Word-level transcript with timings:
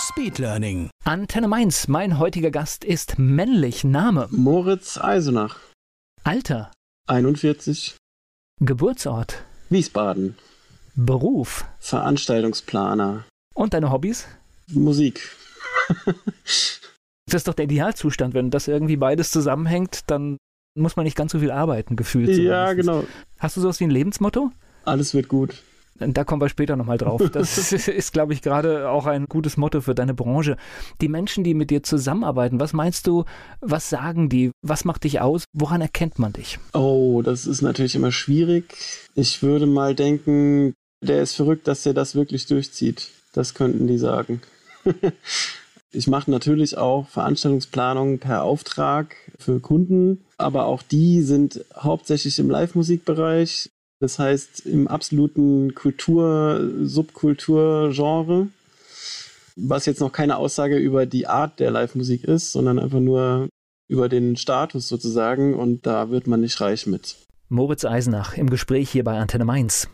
Speedlearning. 0.00 0.90
Antenne 1.04 1.46
Mainz, 1.48 1.86
mein 1.86 2.18
heutiger 2.18 2.50
Gast 2.50 2.84
ist 2.84 3.18
männlich. 3.18 3.84
Name, 3.84 4.28
Moritz 4.30 4.98
Eisenach, 4.98 5.56
Alter, 6.24 6.70
41, 7.06 7.96
Geburtsort, 8.60 9.42
Wiesbaden, 9.68 10.36
Beruf 10.94 11.64
Veranstaltungsplaner, 11.80 13.24
und 13.54 13.74
deine 13.74 13.90
Hobbys? 13.90 14.26
Musik. 14.68 15.36
Das 17.26 17.42
ist 17.42 17.46
doch 17.48 17.54
der 17.54 17.66
Idealzustand. 17.66 18.34
Wenn 18.34 18.50
das 18.50 18.66
irgendwie 18.66 18.96
beides 18.96 19.30
zusammenhängt, 19.30 20.00
dann 20.08 20.36
muss 20.76 20.96
man 20.96 21.04
nicht 21.04 21.16
ganz 21.16 21.30
so 21.30 21.38
viel 21.38 21.52
arbeiten, 21.52 21.94
gefühlt. 21.94 22.28
Ja, 22.28 22.66
zumindest. 22.70 22.76
genau. 22.76 23.04
Hast 23.38 23.56
du 23.56 23.60
sowas 23.60 23.78
wie 23.78 23.84
ein 23.84 23.90
Lebensmotto? 23.90 24.50
Alles 24.84 25.14
wird 25.14 25.28
gut. 25.28 25.62
Da 26.00 26.24
kommen 26.24 26.40
wir 26.40 26.48
später 26.48 26.76
nochmal 26.76 26.98
drauf. 26.98 27.20
Das 27.32 27.72
ist, 27.72 28.12
glaube 28.12 28.32
ich, 28.32 28.42
gerade 28.42 28.88
auch 28.88 29.06
ein 29.06 29.26
gutes 29.26 29.56
Motto 29.56 29.80
für 29.80 29.94
deine 29.94 30.14
Branche. 30.14 30.56
Die 31.00 31.08
Menschen, 31.08 31.44
die 31.44 31.54
mit 31.54 31.70
dir 31.70 31.82
zusammenarbeiten, 31.82 32.58
was 32.58 32.72
meinst 32.72 33.06
du, 33.06 33.24
was 33.60 33.88
sagen 33.88 34.28
die, 34.28 34.50
was 34.62 34.84
macht 34.84 35.04
dich 35.04 35.20
aus, 35.20 35.44
woran 35.52 35.80
erkennt 35.80 36.18
man 36.18 36.32
dich? 36.32 36.58
Oh, 36.72 37.22
das 37.22 37.46
ist 37.46 37.62
natürlich 37.62 37.94
immer 37.94 38.12
schwierig. 38.12 38.74
Ich 39.14 39.42
würde 39.42 39.66
mal 39.66 39.94
denken, 39.94 40.74
der 41.02 41.22
ist 41.22 41.34
verrückt, 41.34 41.68
dass 41.68 41.86
er 41.86 41.94
das 41.94 42.14
wirklich 42.14 42.46
durchzieht. 42.46 43.10
Das 43.32 43.54
könnten 43.54 43.86
die 43.86 43.98
sagen. 43.98 44.42
ich 45.92 46.06
mache 46.06 46.30
natürlich 46.30 46.76
auch 46.78 47.08
Veranstaltungsplanungen 47.08 48.18
per 48.18 48.42
Auftrag 48.42 49.16
für 49.38 49.60
Kunden, 49.60 50.24
aber 50.36 50.66
auch 50.66 50.82
die 50.82 51.22
sind 51.22 51.64
hauptsächlich 51.74 52.38
im 52.38 52.50
Live-Musikbereich. 52.50 53.70
Das 54.00 54.18
heißt, 54.18 54.66
im 54.66 54.88
absoluten 54.88 55.74
Kultur-, 55.74 56.70
Subkultur-Genre, 56.80 58.48
was 59.56 59.86
jetzt 59.86 60.00
noch 60.00 60.10
keine 60.10 60.38
Aussage 60.38 60.78
über 60.78 61.04
die 61.04 61.26
Art 61.26 61.60
der 61.60 61.70
Live-Musik 61.70 62.24
ist, 62.24 62.52
sondern 62.52 62.78
einfach 62.78 63.00
nur 63.00 63.48
über 63.88 64.08
den 64.08 64.36
Status 64.36 64.88
sozusagen 64.88 65.54
und 65.54 65.86
da 65.86 66.10
wird 66.10 66.26
man 66.26 66.40
nicht 66.40 66.60
reich 66.60 66.86
mit. 66.86 67.16
Moritz 67.48 67.84
Eisenach 67.84 68.38
im 68.38 68.48
Gespräch 68.48 68.88
hier 68.88 69.04
bei 69.04 69.18
Antenne 69.18 69.44
Mainz. 69.44 69.88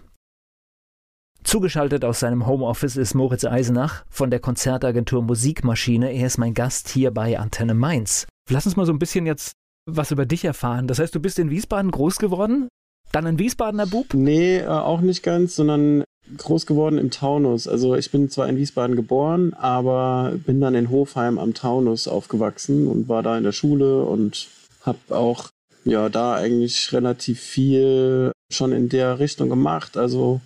Zugeschaltet 1.43 2.05
aus 2.05 2.21
seinem 2.21 2.47
Homeoffice 2.47 2.97
ist 2.97 3.15
Moritz 3.15 3.45
Eisenach 3.45 4.05
von 4.11 4.31
der 4.31 4.41
Konzertagentur 4.41 5.23
Musikmaschine. 5.23 6.12
Er 6.12 6.27
ist 6.27 6.39
mein 6.39 6.55
Gast 6.55 6.89
hier 6.89 7.12
bei 7.12 7.39
Antenne 7.39 7.75
Mainz. 7.75 8.27
Lass 8.51 8.67
uns 8.67 8.77
mal 8.77 8.84
so 8.84 8.93
ein 8.93 8.99
bisschen 8.99 9.27
jetzt 9.27 9.53
was 9.87 10.11
über 10.11 10.27
dich 10.27 10.45
erfahren. 10.45 10.87
Das 10.87 10.99
heißt, 10.99 11.15
du 11.15 11.21
bist 11.21 11.39
in 11.39 11.51
Wiesbaden 11.51 11.91
groß 11.91 12.19
geworden? 12.19 12.69
Dann 13.17 13.27
ein 13.27 13.39
Wiesbadener 13.39 13.86
Bub? 13.86 14.12
Nee, 14.12 14.59
äh, 14.59 14.67
auch 14.67 15.00
nicht 15.00 15.22
ganz, 15.22 15.56
sondern 15.56 16.05
groß 16.36 16.67
geworden 16.67 16.98
im 16.98 17.11
Taunus. 17.11 17.67
Also 17.67 17.95
ich 17.95 18.11
bin 18.11 18.28
zwar 18.28 18.47
in 18.47 18.59
Wiesbaden 18.59 18.95
geboren, 18.95 19.55
aber 19.55 20.34
bin 20.45 20.61
dann 20.61 20.75
in 20.75 20.91
Hofheim 20.91 21.39
am 21.39 21.55
Taunus 21.55 22.09
aufgewachsen 22.09 22.87
und 22.87 23.09
war 23.09 23.22
da 23.22 23.39
in 23.39 23.44
der 23.44 23.53
Schule 23.53 24.03
und 24.03 24.48
habe 24.83 24.98
auch 25.09 25.48
ja 25.87 26.11
da 26.11 26.34
eigentlich 26.34 26.92
relativ 26.92 27.41
viel 27.41 28.32
schon 28.53 28.72
in 28.72 28.91
der 28.91 29.19
Richtung 29.19 29.49
gemacht. 29.49 29.97
Also 29.97 30.43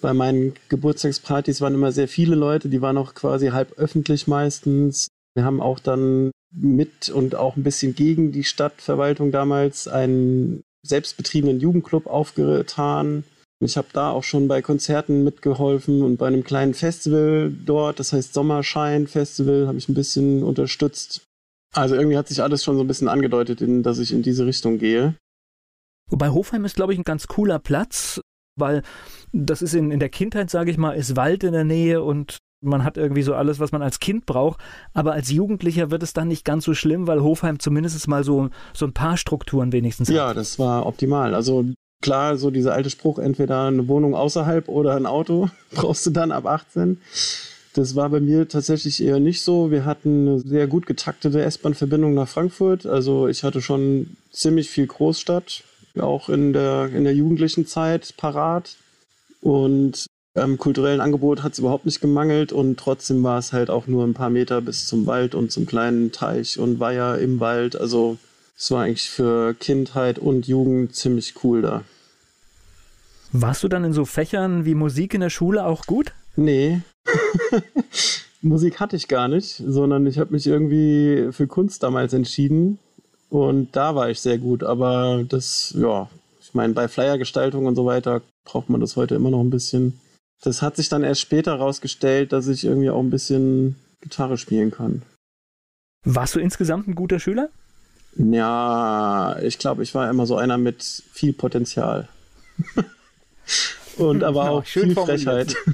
bei 0.00 0.12
meinen 0.12 0.54
Geburtstagspartys 0.70 1.60
waren 1.60 1.74
immer 1.74 1.92
sehr 1.92 2.08
viele 2.08 2.34
Leute, 2.34 2.68
die 2.68 2.82
waren 2.82 2.98
auch 2.98 3.14
quasi 3.14 3.50
halb 3.50 3.78
öffentlich 3.78 4.26
meistens. 4.26 5.06
Wir 5.36 5.44
haben 5.44 5.60
auch 5.60 5.78
dann 5.78 6.32
mit 6.50 7.08
und 7.08 7.36
auch 7.36 7.54
ein 7.54 7.62
bisschen 7.62 7.94
gegen 7.94 8.32
die 8.32 8.42
Stadtverwaltung 8.42 9.30
damals 9.30 9.86
einen 9.86 10.64
selbstbetriebenen 10.86 11.60
Jugendclub 11.60 12.06
aufgetan. 12.06 13.24
Ich 13.60 13.76
habe 13.76 13.88
da 13.92 14.10
auch 14.10 14.22
schon 14.22 14.46
bei 14.46 14.62
Konzerten 14.62 15.24
mitgeholfen 15.24 16.02
und 16.02 16.16
bei 16.16 16.28
einem 16.28 16.44
kleinen 16.44 16.74
Festival 16.74 17.52
dort, 17.66 17.98
das 17.98 18.12
heißt 18.12 18.32
Sommerschein 18.32 19.08
Festival, 19.08 19.66
habe 19.66 19.78
ich 19.78 19.88
ein 19.88 19.94
bisschen 19.94 20.44
unterstützt. 20.44 21.22
Also 21.74 21.96
irgendwie 21.96 22.16
hat 22.16 22.28
sich 22.28 22.42
alles 22.42 22.62
schon 22.64 22.76
so 22.76 22.84
ein 22.84 22.86
bisschen 22.86 23.08
angedeutet, 23.08 23.60
in, 23.60 23.82
dass 23.82 23.98
ich 23.98 24.12
in 24.12 24.22
diese 24.22 24.46
Richtung 24.46 24.78
gehe. 24.78 25.16
Wobei 26.08 26.30
Hofheim 26.30 26.64
ist, 26.64 26.76
glaube 26.76 26.92
ich, 26.92 26.98
ein 26.98 27.04
ganz 27.04 27.26
cooler 27.26 27.58
Platz, 27.58 28.20
weil 28.56 28.82
das 29.32 29.60
ist 29.60 29.74
in, 29.74 29.90
in 29.90 30.00
der 30.00 30.08
Kindheit, 30.08 30.50
sage 30.50 30.70
ich 30.70 30.78
mal, 30.78 30.92
ist 30.92 31.16
Wald 31.16 31.44
in 31.44 31.52
der 31.52 31.64
Nähe 31.64 32.02
und 32.02 32.38
man 32.60 32.84
hat 32.84 32.96
irgendwie 32.96 33.22
so 33.22 33.34
alles, 33.34 33.60
was 33.60 33.72
man 33.72 33.82
als 33.82 34.00
Kind 34.00 34.26
braucht. 34.26 34.60
Aber 34.94 35.12
als 35.12 35.30
Jugendlicher 35.30 35.90
wird 35.90 36.02
es 36.02 36.12
dann 36.12 36.28
nicht 36.28 36.44
ganz 36.44 36.64
so 36.64 36.74
schlimm, 36.74 37.06
weil 37.06 37.22
Hofheim 37.22 37.58
zumindest 37.58 38.06
mal 38.08 38.24
so, 38.24 38.50
so 38.74 38.86
ein 38.86 38.92
paar 38.92 39.16
Strukturen 39.16 39.72
wenigstens 39.72 40.08
Ja, 40.08 40.28
hat. 40.28 40.36
das 40.36 40.58
war 40.58 40.86
optimal. 40.86 41.34
Also 41.34 41.64
klar, 42.02 42.36
so 42.36 42.50
dieser 42.50 42.74
alte 42.74 42.90
Spruch, 42.90 43.18
entweder 43.18 43.66
eine 43.66 43.88
Wohnung 43.88 44.14
außerhalb 44.14 44.68
oder 44.68 44.94
ein 44.96 45.06
Auto 45.06 45.48
brauchst 45.72 46.06
du 46.06 46.10
dann 46.10 46.32
ab 46.32 46.46
18. 46.46 47.00
Das 47.74 47.94
war 47.94 48.08
bei 48.08 48.18
mir 48.18 48.48
tatsächlich 48.48 49.02
eher 49.02 49.20
nicht 49.20 49.42
so. 49.42 49.70
Wir 49.70 49.84
hatten 49.84 50.26
eine 50.28 50.38
sehr 50.40 50.66
gut 50.66 50.86
getaktete 50.86 51.42
S-Bahn-Verbindung 51.42 52.14
nach 52.14 52.28
Frankfurt. 52.28 52.86
Also 52.86 53.28
ich 53.28 53.44
hatte 53.44 53.62
schon 53.62 54.16
ziemlich 54.32 54.68
viel 54.68 54.86
Großstadt, 54.88 55.62
auch 56.00 56.28
in 56.28 56.52
der, 56.52 56.90
in 56.92 57.04
der 57.04 57.14
jugendlichen 57.14 57.66
Zeit 57.66 58.14
parat. 58.16 58.76
Und 59.40 60.06
am 60.38 60.58
kulturellen 60.58 61.00
Angebot 61.00 61.42
hat 61.42 61.52
es 61.52 61.58
überhaupt 61.58 61.86
nicht 61.86 62.00
gemangelt 62.00 62.52
und 62.52 62.78
trotzdem 62.78 63.22
war 63.22 63.38
es 63.38 63.52
halt 63.52 63.70
auch 63.70 63.86
nur 63.86 64.04
ein 64.04 64.14
paar 64.14 64.30
Meter 64.30 64.60
bis 64.60 64.86
zum 64.86 65.06
Wald 65.06 65.34
und 65.34 65.52
zum 65.52 65.66
kleinen 65.66 66.12
Teich 66.12 66.58
und 66.58 66.80
Weiher 66.80 67.18
im 67.18 67.40
Wald. 67.40 67.78
Also 67.78 68.18
es 68.56 68.70
war 68.70 68.84
eigentlich 68.84 69.10
für 69.10 69.54
Kindheit 69.54 70.18
und 70.18 70.48
Jugend 70.48 70.94
ziemlich 70.94 71.34
cool 71.44 71.62
da. 71.62 71.84
Warst 73.32 73.62
du 73.62 73.68
dann 73.68 73.84
in 73.84 73.92
so 73.92 74.04
Fächern 74.04 74.64
wie 74.64 74.74
Musik 74.74 75.14
in 75.14 75.20
der 75.20 75.30
Schule 75.30 75.66
auch 75.66 75.84
gut? 75.86 76.12
Nee. 76.36 76.80
Musik 78.42 78.80
hatte 78.80 78.96
ich 78.96 79.08
gar 79.08 79.28
nicht, 79.28 79.62
sondern 79.66 80.06
ich 80.06 80.18
habe 80.18 80.32
mich 80.32 80.46
irgendwie 80.46 81.28
für 81.32 81.46
Kunst 81.46 81.82
damals 81.82 82.12
entschieden 82.12 82.78
und 83.28 83.76
da 83.76 83.94
war 83.94 84.10
ich 84.10 84.20
sehr 84.20 84.38
gut. 84.38 84.62
Aber 84.62 85.24
das, 85.28 85.74
ja, 85.76 86.08
ich 86.40 86.54
meine, 86.54 86.72
bei 86.72 86.88
Flyergestaltung 86.88 87.66
und 87.66 87.74
so 87.74 87.84
weiter 87.84 88.22
braucht 88.44 88.70
man 88.70 88.80
das 88.80 88.96
heute 88.96 89.14
immer 89.14 89.30
noch 89.30 89.40
ein 89.40 89.50
bisschen. 89.50 90.00
Das 90.42 90.62
hat 90.62 90.76
sich 90.76 90.88
dann 90.88 91.02
erst 91.02 91.20
später 91.20 91.54
rausgestellt, 91.54 92.32
dass 92.32 92.46
ich 92.46 92.64
irgendwie 92.64 92.90
auch 92.90 93.00
ein 93.00 93.10
bisschen 93.10 93.76
Gitarre 94.00 94.38
spielen 94.38 94.70
kann. 94.70 95.02
Warst 96.04 96.34
du 96.34 96.40
insgesamt 96.40 96.86
ein 96.88 96.94
guter 96.94 97.18
Schüler? 97.18 97.48
Ja, 98.16 99.36
ich 99.42 99.58
glaube, 99.58 99.82
ich 99.82 99.94
war 99.94 100.08
immer 100.08 100.26
so 100.26 100.36
einer 100.36 100.58
mit 100.58 100.82
viel 101.12 101.32
Potenzial. 101.32 102.08
Und 103.96 104.22
aber 104.22 104.44
Ja, 104.44 104.50
auch 104.50 104.64
schön 104.64 104.94
viel. 104.94 105.04
Frechheit. 105.04 105.56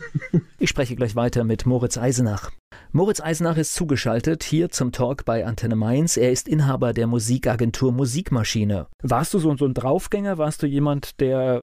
Ich 0.59 0.71
spreche 0.71 0.97
gleich 0.97 1.15
weiter 1.15 1.45
mit 1.45 1.67
Moritz 1.67 1.99
Eisenach. 1.99 2.51
Moritz 2.91 3.21
Eisenach 3.21 3.59
ist 3.59 3.75
zugeschaltet 3.75 4.43
hier 4.45 4.71
zum 4.71 4.93
Talk 4.93 5.27
bei 5.27 5.45
Antenne 5.45 5.77
Mainz. 5.77 6.17
Er 6.17 6.33
ist 6.33 6.49
Inhaber 6.49 6.95
der 6.95 7.07
Musikagentur 7.07 7.93
Musikmaschine. 7.93 8.87
Warst 9.03 9.35
du 9.35 9.39
so, 9.39 9.55
so 9.59 9.67
ein 9.67 9.75
Draufgänger? 9.75 10.39
Warst 10.39 10.63
du 10.63 10.67
jemand, 10.67 11.21
der 11.21 11.61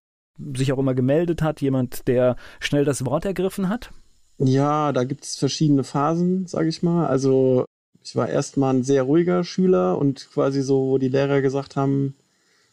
sich 0.56 0.72
auch 0.72 0.80
immer 0.80 0.94
gemeldet 0.94 1.42
hat? 1.42 1.62
Jemand, 1.62 2.08
der 2.08 2.36
schnell 2.60 2.86
das 2.86 3.06
Wort 3.06 3.26
ergriffen 3.26 3.70
hat? 3.70 3.92
Ja, 4.38 4.92
da 4.92 5.04
gibt 5.04 5.24
es 5.24 5.36
verschiedene 5.36 5.84
Phasen, 5.84 6.48
sage 6.48 6.70
ich 6.70 6.82
mal. 6.82 7.08
Also 7.08 7.66
ich 8.04 8.16
war 8.16 8.28
erstmal 8.28 8.74
ein 8.74 8.84
sehr 8.84 9.04
ruhiger 9.04 9.44
Schüler 9.44 9.98
und 9.98 10.30
quasi 10.34 10.62
so, 10.62 10.88
wo 10.88 10.98
die 10.98 11.10
Lehrer 11.10 11.42
gesagt 11.42 11.76
haben, 11.76 12.16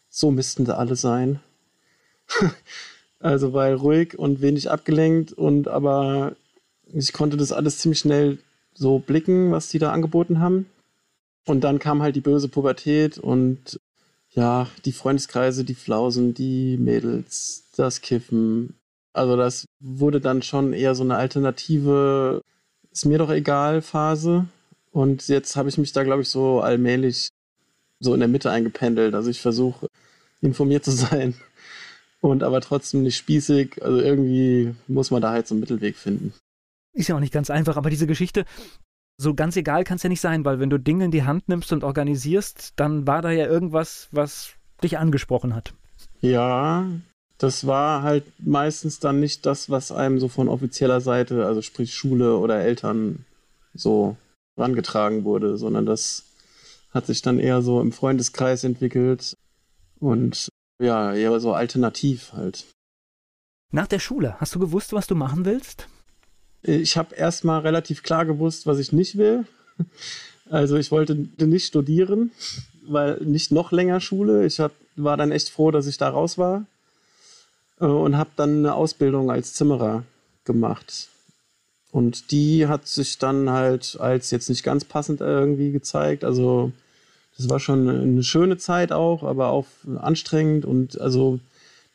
so 0.09 0.31
müssten 0.31 0.65
sie 0.65 0.75
alle 0.75 0.95
sein. 0.95 1.39
also 3.19 3.53
weil 3.53 3.75
ruhig 3.75 4.17
und 4.17 4.41
wenig 4.41 4.71
abgelenkt 4.71 5.33
und 5.33 5.67
aber 5.67 6.35
ich 6.91 7.13
konnte 7.13 7.37
das 7.37 7.51
alles 7.51 7.77
ziemlich 7.77 7.99
schnell 7.99 8.39
so 8.73 8.99
blicken, 8.99 9.51
was 9.51 9.69
die 9.69 9.79
da 9.79 9.91
angeboten 9.91 10.39
haben. 10.39 10.67
Und 11.45 11.63
dann 11.63 11.79
kam 11.79 12.01
halt 12.01 12.15
die 12.15 12.21
böse 12.21 12.47
Pubertät 12.47 13.17
und 13.17 13.79
ja, 14.31 14.67
die 14.85 14.91
Freundeskreise, 14.91 15.63
die 15.63 15.75
Flausen, 15.75 16.33
die 16.33 16.77
Mädels, 16.77 17.65
das 17.75 18.01
Kiffen. 18.01 18.75
Also 19.13 19.35
das 19.35 19.65
wurde 19.79 20.21
dann 20.21 20.41
schon 20.41 20.73
eher 20.73 20.95
so 20.95 21.03
eine 21.03 21.15
alternative, 21.15 22.41
ist 22.91 23.05
mir 23.05 23.17
doch 23.17 23.31
egal 23.31 23.81
Phase. 23.81 24.45
Und 24.91 25.27
jetzt 25.27 25.55
habe 25.55 25.69
ich 25.69 25.77
mich 25.77 25.93
da, 25.93 26.03
glaube 26.03 26.21
ich, 26.21 26.29
so 26.29 26.61
allmählich 26.61 27.29
so 27.99 28.13
in 28.13 28.19
der 28.19 28.29
Mitte 28.29 28.51
eingependelt. 28.51 29.13
Also 29.15 29.29
ich 29.29 29.41
versuche 29.41 29.87
informiert 30.41 30.85
zu 30.85 30.91
sein 30.91 31.35
und 32.21 32.43
aber 32.43 32.61
trotzdem 32.61 33.03
nicht 33.03 33.17
spießig. 33.17 33.81
Also 33.81 33.99
irgendwie 33.99 34.75
muss 34.87 35.11
man 35.11 35.21
da 35.21 35.31
halt 35.31 35.47
so 35.47 35.55
einen 35.55 35.61
Mittelweg 35.61 35.97
finden. 35.97 36.33
ist 36.93 37.07
ja 37.07 37.15
auch 37.15 37.19
nicht 37.19 37.33
ganz 37.33 37.49
einfach, 37.49 37.77
aber 37.77 37.89
diese 37.89 38.07
Geschichte, 38.07 38.45
so 39.19 39.33
ganz 39.33 39.57
egal 39.57 39.83
kann 39.83 39.97
es 39.97 40.03
ja 40.03 40.09
nicht 40.09 40.21
sein, 40.21 40.45
weil 40.45 40.59
wenn 40.59 40.69
du 40.69 40.79
Dinge 40.79 41.05
in 41.05 41.11
die 41.11 41.23
Hand 41.23 41.49
nimmst 41.49 41.73
und 41.73 41.83
organisierst, 41.83 42.73
dann 42.77 43.05
war 43.05 43.21
da 43.21 43.31
ja 43.31 43.47
irgendwas, 43.47 44.07
was 44.11 44.53
dich 44.81 44.97
angesprochen 44.97 45.53
hat. 45.53 45.73
Ja, 46.21 46.87
das 47.37 47.67
war 47.67 48.01
halt 48.01 48.23
meistens 48.39 48.99
dann 48.99 49.19
nicht 49.19 49.45
das, 49.45 49.69
was 49.69 49.91
einem 49.91 50.19
so 50.19 50.29
von 50.29 50.47
offizieller 50.47 51.01
Seite, 51.01 51.45
also 51.45 51.61
sprich 51.61 51.93
Schule 51.93 52.37
oder 52.37 52.61
Eltern, 52.61 53.25
so 53.73 54.15
rangetragen 54.57 55.25
wurde, 55.25 55.57
sondern 55.57 55.85
das 55.85 56.23
hat 56.91 57.05
sich 57.05 57.21
dann 57.21 57.39
eher 57.39 57.61
so 57.61 57.81
im 57.81 57.91
Freundeskreis 57.91 58.63
entwickelt 58.63 59.35
und 59.99 60.47
ja, 60.81 61.13
eher 61.13 61.37
so 61.41 61.53
alternativ 61.53 62.31
halt. 62.31 62.65
Nach 63.71 63.87
der 63.87 63.99
Schule, 63.99 64.39
hast 64.39 64.55
du 64.55 64.59
gewusst, 64.59 64.93
was 64.93 65.07
du 65.07 65.15
machen 65.15 65.43
willst? 65.43 65.89
Ich 66.61 66.97
habe 66.97 67.15
erstmal 67.15 67.61
relativ 67.61 68.03
klar 68.03 68.25
gewusst, 68.25 68.67
was 68.67 68.79
ich 68.79 68.91
nicht 68.91 69.17
will. 69.17 69.45
Also 70.49 70.77
ich 70.77 70.89
wollte 70.91 71.27
nicht 71.37 71.67
studieren, 71.67 72.31
weil 72.87 73.17
nicht 73.23 73.51
noch 73.51 73.71
länger 73.71 73.99
Schule. 73.99 74.45
Ich 74.47 74.59
hab, 74.59 74.71
war 74.95 75.15
dann 75.15 75.31
echt 75.31 75.49
froh, 75.49 75.69
dass 75.69 75.85
ich 75.85 75.97
da 75.97 76.09
raus 76.09 76.39
war 76.39 76.65
äh, 77.79 77.85
und 77.85 78.17
habe 78.17 78.31
dann 78.35 78.57
eine 78.57 78.73
Ausbildung 78.73 79.29
als 79.29 79.53
Zimmerer 79.53 80.03
gemacht. 80.45 81.09
Und 81.91 82.31
die 82.31 82.67
hat 82.67 82.87
sich 82.87 83.17
dann 83.17 83.49
halt 83.49 83.97
als 83.99 84.31
jetzt 84.31 84.49
nicht 84.49 84.63
ganz 84.63 84.85
passend 84.85 85.21
irgendwie 85.21 85.71
gezeigt. 85.71 86.23
Also 86.23 86.71
das 87.37 87.49
war 87.49 87.59
schon 87.59 87.87
eine 87.87 88.23
schöne 88.23 88.57
Zeit 88.57 88.91
auch, 88.91 89.23
aber 89.23 89.49
auch 89.49 89.65
anstrengend 89.97 90.65
und 90.65 90.99
also 90.99 91.39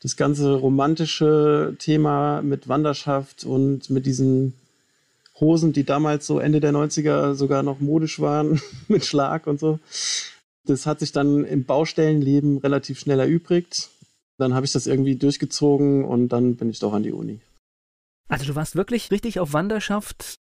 das 0.04 0.16
ganze 0.16 0.52
romantische 0.52 1.76
Thema 1.78 2.42
mit 2.42 2.68
Wanderschaft 2.68 3.44
und 3.44 3.88
mit 3.88 4.04
diesen 4.04 4.52
Hosen, 5.40 5.72
die 5.72 5.84
damals 5.84 6.26
so 6.26 6.38
Ende 6.38 6.60
der 6.60 6.72
90er 6.74 7.32
sogar 7.32 7.62
noch 7.62 7.80
modisch 7.80 8.20
waren, 8.20 8.60
mit 8.88 9.06
Schlag 9.06 9.46
und 9.46 9.58
so. 9.58 9.80
Das 10.66 10.84
hat 10.84 11.00
sich 11.00 11.12
dann 11.12 11.46
im 11.46 11.64
Baustellenleben 11.64 12.58
relativ 12.58 13.00
schnell 13.00 13.18
erübrigt. 13.18 13.88
Dann 14.36 14.52
habe 14.52 14.66
ich 14.66 14.72
das 14.72 14.86
irgendwie 14.86 15.16
durchgezogen 15.16 16.04
und 16.04 16.28
dann 16.28 16.56
bin 16.56 16.68
ich 16.68 16.80
doch 16.80 16.92
an 16.92 17.02
die 17.02 17.12
Uni. 17.12 17.40
Also 18.28 18.44
du 18.44 18.54
warst 18.54 18.76
wirklich 18.76 19.10
richtig 19.10 19.40
auf 19.40 19.54
Wanderschaft, 19.54 20.34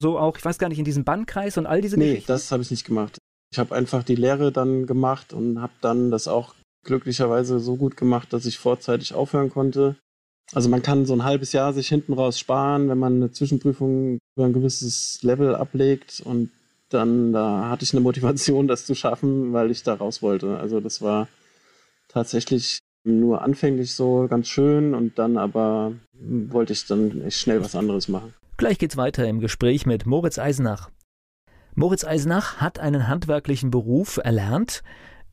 so 0.00 0.20
auch, 0.20 0.38
ich 0.38 0.44
weiß 0.44 0.58
gar 0.58 0.68
nicht, 0.68 0.78
in 0.78 0.84
diesem 0.84 1.02
Bandkreis 1.02 1.58
und 1.58 1.66
all 1.66 1.80
diese 1.80 1.96
nee, 1.96 2.10
Geschichten? 2.10 2.30
Nee, 2.30 2.34
das 2.34 2.52
habe 2.52 2.62
ich 2.62 2.70
nicht 2.70 2.84
gemacht. 2.84 3.18
Ich 3.52 3.58
habe 3.58 3.74
einfach 3.74 4.04
die 4.04 4.14
Lehre 4.14 4.52
dann 4.52 4.86
gemacht 4.86 5.32
und 5.32 5.60
habe 5.60 5.72
dann 5.80 6.12
das 6.12 6.28
auch 6.28 6.54
glücklicherweise 6.84 7.60
so 7.60 7.76
gut 7.76 7.96
gemacht, 7.96 8.32
dass 8.32 8.46
ich 8.46 8.58
vorzeitig 8.58 9.14
aufhören 9.14 9.50
konnte. 9.50 9.96
Also 10.52 10.68
man 10.68 10.82
kann 10.82 11.06
so 11.06 11.14
ein 11.14 11.24
halbes 11.24 11.52
Jahr 11.52 11.72
sich 11.72 11.88
hinten 11.88 12.12
raus 12.12 12.38
sparen, 12.38 12.88
wenn 12.88 12.98
man 12.98 13.16
eine 13.16 13.30
Zwischenprüfung 13.30 14.18
über 14.36 14.46
ein 14.46 14.52
gewisses 14.52 15.22
Level 15.22 15.54
ablegt 15.54 16.20
und 16.24 16.50
dann 16.88 17.32
da 17.32 17.68
hatte 17.68 17.84
ich 17.84 17.92
eine 17.92 18.00
Motivation, 18.00 18.66
das 18.66 18.84
zu 18.84 18.94
schaffen, 18.94 19.52
weil 19.52 19.70
ich 19.70 19.84
da 19.84 19.94
raus 19.94 20.22
wollte. 20.22 20.58
Also 20.58 20.80
das 20.80 21.00
war 21.02 21.28
tatsächlich 22.08 22.80
nur 23.04 23.42
anfänglich 23.42 23.94
so 23.94 24.26
ganz 24.28 24.48
schön 24.48 24.94
und 24.94 25.18
dann 25.18 25.38
aber 25.38 25.92
wollte 26.12 26.72
ich 26.72 26.86
dann 26.86 27.22
echt 27.22 27.38
schnell 27.38 27.62
was 27.62 27.76
anderes 27.76 28.08
machen. 28.08 28.34
Gleich 28.56 28.78
geht's 28.78 28.96
weiter 28.96 29.26
im 29.26 29.40
Gespräch 29.40 29.86
mit 29.86 30.04
Moritz 30.04 30.38
Eisenach. 30.38 30.90
Moritz 31.74 32.04
Eisenach 32.04 32.56
hat 32.56 32.78
einen 32.78 33.08
handwerklichen 33.08 33.70
Beruf 33.70 34.18
erlernt, 34.22 34.82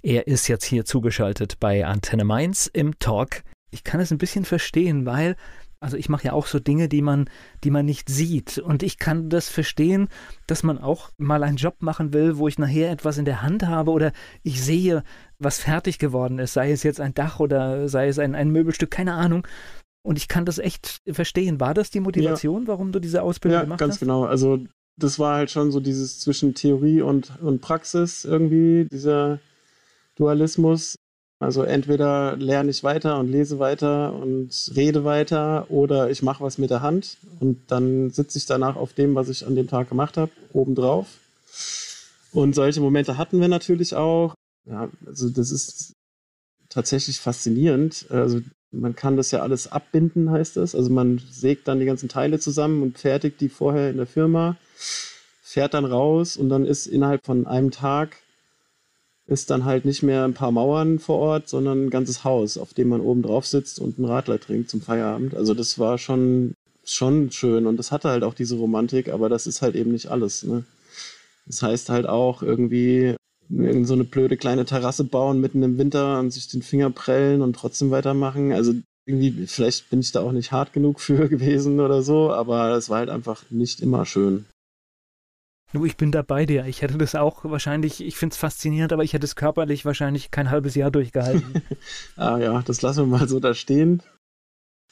er 0.01 0.27
ist 0.27 0.47
jetzt 0.47 0.65
hier 0.65 0.85
zugeschaltet 0.85 1.59
bei 1.59 1.85
Antenne 1.85 2.23
Mainz 2.23 2.69
im 2.71 2.97
Talk. 2.99 3.43
Ich 3.71 3.83
kann 3.83 3.99
es 3.99 4.11
ein 4.11 4.17
bisschen 4.17 4.45
verstehen, 4.45 5.05
weil 5.05 5.35
also 5.79 5.97
ich 5.97 6.09
mache 6.09 6.25
ja 6.25 6.33
auch 6.33 6.47
so 6.47 6.59
Dinge, 6.59 6.89
die 6.89 7.01
man, 7.01 7.29
die 7.63 7.69
man 7.69 7.85
nicht 7.85 8.09
sieht. 8.09 8.57
Und 8.57 8.83
ich 8.83 8.97
kann 8.97 9.29
das 9.29 9.49
verstehen, 9.49 10.07
dass 10.47 10.63
man 10.63 10.79
auch 10.79 11.11
mal 11.17 11.43
einen 11.43 11.57
Job 11.57 11.75
machen 11.79 12.13
will, 12.13 12.37
wo 12.37 12.47
ich 12.47 12.57
nachher 12.57 12.91
etwas 12.91 13.17
in 13.17 13.25
der 13.25 13.41
Hand 13.41 13.67
habe 13.67 13.91
oder 13.91 14.11
ich 14.43 14.63
sehe, 14.63 15.03
was 15.39 15.59
fertig 15.59 15.99
geworden 15.99 16.39
ist, 16.39 16.53
sei 16.53 16.71
es 16.71 16.83
jetzt 16.83 16.99
ein 16.99 17.13
Dach 17.13 17.39
oder 17.39 17.87
sei 17.89 18.07
es 18.07 18.17
ein, 18.17 18.33
ein 18.33 18.49
Möbelstück, 18.49 18.89
keine 18.89 19.13
Ahnung. 19.13 19.45
Und 20.03 20.17
ich 20.17 20.27
kann 20.27 20.45
das 20.45 20.57
echt 20.57 21.01
verstehen. 21.07 21.59
War 21.59 21.73
das 21.73 21.91
die 21.91 21.99
Motivation, 21.99 22.63
ja. 22.63 22.67
warum 22.69 22.91
du 22.91 22.99
diese 22.99 23.21
Ausbildung 23.21 23.59
ja, 23.59 23.63
gemacht 23.63 23.81
hast? 23.81 23.81
Ja, 23.81 23.87
ganz 23.87 23.99
genau. 23.99 24.23
Also 24.23 24.59
das 24.97 25.19
war 25.19 25.35
halt 25.35 25.51
schon 25.51 25.71
so 25.71 25.79
dieses 25.79 26.19
zwischen 26.19 26.55
Theorie 26.55 27.01
und, 27.01 27.39
und 27.41 27.61
Praxis 27.61 28.25
irgendwie, 28.25 28.87
dieser 28.91 29.39
Dualismus. 30.17 30.95
Also 31.39 31.61
entweder 31.61 32.35
lerne 32.35 32.71
ich 32.71 32.83
weiter 32.83 33.19
und 33.19 33.29
lese 33.29 33.59
weiter 33.59 34.13
und 34.13 34.71
rede 34.75 35.03
weiter 35.03 35.69
oder 35.69 36.09
ich 36.09 36.23
mache 36.23 36.43
was 36.43 36.57
mit 36.57 36.71
der 36.71 36.81
Hand 36.81 37.17
und 37.39 37.59
dann 37.67 38.09
sitze 38.09 38.39
ich 38.39 38.47
danach 38.47 38.75
auf 38.75 38.93
dem, 38.93 39.13
was 39.13 39.29
ich 39.29 39.45
an 39.45 39.55
dem 39.55 39.67
Tag 39.67 39.89
gemacht 39.89 40.17
habe, 40.17 40.31
obendrauf. 40.53 41.07
Und 42.31 42.55
solche 42.55 42.81
Momente 42.81 43.17
hatten 43.17 43.39
wir 43.39 43.47
natürlich 43.47 43.93
auch. 43.93 44.33
Ja, 44.65 44.89
also 45.05 45.29
das 45.29 45.51
ist 45.51 45.93
tatsächlich 46.69 47.19
faszinierend. 47.19 48.07
Also 48.09 48.41
man 48.71 48.95
kann 48.95 49.15
das 49.15 49.31
ja 49.31 49.41
alles 49.41 49.71
abbinden, 49.71 50.31
heißt 50.31 50.57
es. 50.57 50.75
Also 50.75 50.89
man 50.89 51.21
sägt 51.29 51.67
dann 51.67 51.79
die 51.79 51.85
ganzen 51.85 52.09
Teile 52.09 52.39
zusammen 52.39 52.81
und 52.81 52.97
fertigt 52.97 53.41
die 53.41 53.49
vorher 53.49 53.89
in 53.89 53.97
der 53.97 54.07
Firma, 54.07 54.57
fährt 55.41 55.73
dann 55.73 55.85
raus 55.85 56.35
und 56.35 56.49
dann 56.49 56.65
ist 56.65 56.87
innerhalb 56.87 57.25
von 57.25 57.47
einem 57.47 57.71
Tag 57.71 58.17
ist 59.27 59.49
dann 59.49 59.65
halt 59.65 59.83
nicht 59.85 60.03
mehr 60.03 60.23
ein 60.23 60.33
paar 60.33 60.51
Mauern 60.51 60.99
vor 60.99 61.19
Ort, 61.19 61.49
sondern 61.49 61.85
ein 61.85 61.89
ganzes 61.89 62.23
Haus, 62.23 62.57
auf 62.57 62.73
dem 62.73 62.87
man 62.87 63.01
oben 63.01 63.21
drauf 63.21 63.45
sitzt 63.45 63.79
und 63.79 63.97
einen 63.97 64.07
Radler 64.07 64.39
trinkt 64.39 64.69
zum 64.69 64.81
Feierabend. 64.81 65.35
Also 65.35 65.53
das 65.53 65.77
war 65.77 65.97
schon, 65.97 66.53
schon 66.85 67.29
schön 67.31 67.67
und 67.67 67.77
das 67.77 67.91
hatte 67.91 68.09
halt 68.09 68.23
auch 68.23 68.33
diese 68.33 68.55
Romantik, 68.55 69.09
aber 69.09 69.27
das 69.27 69.45
ist 69.45 69.61
halt 69.61 69.75
eben 69.75 69.91
nicht 69.91 70.07
alles. 70.07 70.43
Ne? 70.43 70.63
Das 71.45 71.61
heißt 71.61 71.89
halt 71.89 72.07
auch 72.07 72.41
irgendwie 72.41 73.15
irgend 73.49 73.87
so 73.87 73.93
eine 73.93 74.05
blöde 74.05 74.37
kleine 74.37 74.65
Terrasse 74.65 75.03
bauen 75.03 75.41
mitten 75.41 75.61
im 75.61 75.77
Winter 75.77 76.19
und 76.19 76.31
sich 76.31 76.47
den 76.47 76.61
Finger 76.61 76.89
prellen 76.89 77.41
und 77.41 77.55
trotzdem 77.55 77.91
weitermachen. 77.91 78.53
Also 78.53 78.73
irgendwie, 79.05 79.47
vielleicht 79.47 79.89
bin 79.89 79.99
ich 79.99 80.11
da 80.11 80.21
auch 80.21 80.31
nicht 80.31 80.51
hart 80.53 80.71
genug 80.71 81.01
für 81.01 81.27
gewesen 81.29 81.81
oder 81.81 82.01
so, 82.01 82.31
aber 82.31 82.71
es 82.77 82.89
war 82.89 82.99
halt 82.99 83.09
einfach 83.09 83.43
nicht 83.49 83.81
immer 83.81 84.05
schön. 84.05 84.45
Du, 85.73 85.83
ich 85.83 85.97
bin 85.97 86.11
da 86.11 86.21
bei 86.21 86.45
dir. 86.45 86.65
Ich 86.65 86.81
hätte 86.81 86.97
das 86.97 87.13
auch 87.13 87.43
wahrscheinlich, 87.43 88.01
ich 88.01 88.15
finde 88.15 88.33
es 88.33 88.37
faszinierend, 88.37 88.93
aber 88.93 89.03
ich 89.03 89.13
hätte 89.13 89.25
es 89.25 89.35
körperlich 89.35 89.83
wahrscheinlich 89.83 90.31
kein 90.31 90.49
halbes 90.49 90.75
Jahr 90.75 90.91
durchgehalten. 90.91 91.61
ah 92.15 92.37
ja, 92.37 92.61
das 92.61 92.81
lassen 92.81 93.09
wir 93.09 93.17
mal 93.17 93.27
so 93.27 93.39
da 93.39 93.53
stehen. 93.53 94.01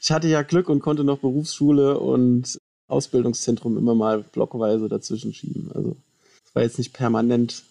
Ich 0.02 0.12
hatte 0.12 0.28
ja 0.28 0.42
Glück 0.42 0.68
und 0.68 0.82
konnte 0.82 1.06
noch 1.06 1.20
Berufsschule 1.20 1.98
und 1.98 2.58
Ausbildungszentrum 2.88 3.78
immer 3.78 3.96
mal 3.96 4.24
blockweise 4.24 4.90
dazwischen 4.90 5.34
schieben. 5.34 5.72
Also 5.74 5.96
es 6.46 6.54
war 6.54 6.64
jetzt 6.64 6.78
nicht 6.78 6.94
permanent 6.94 7.64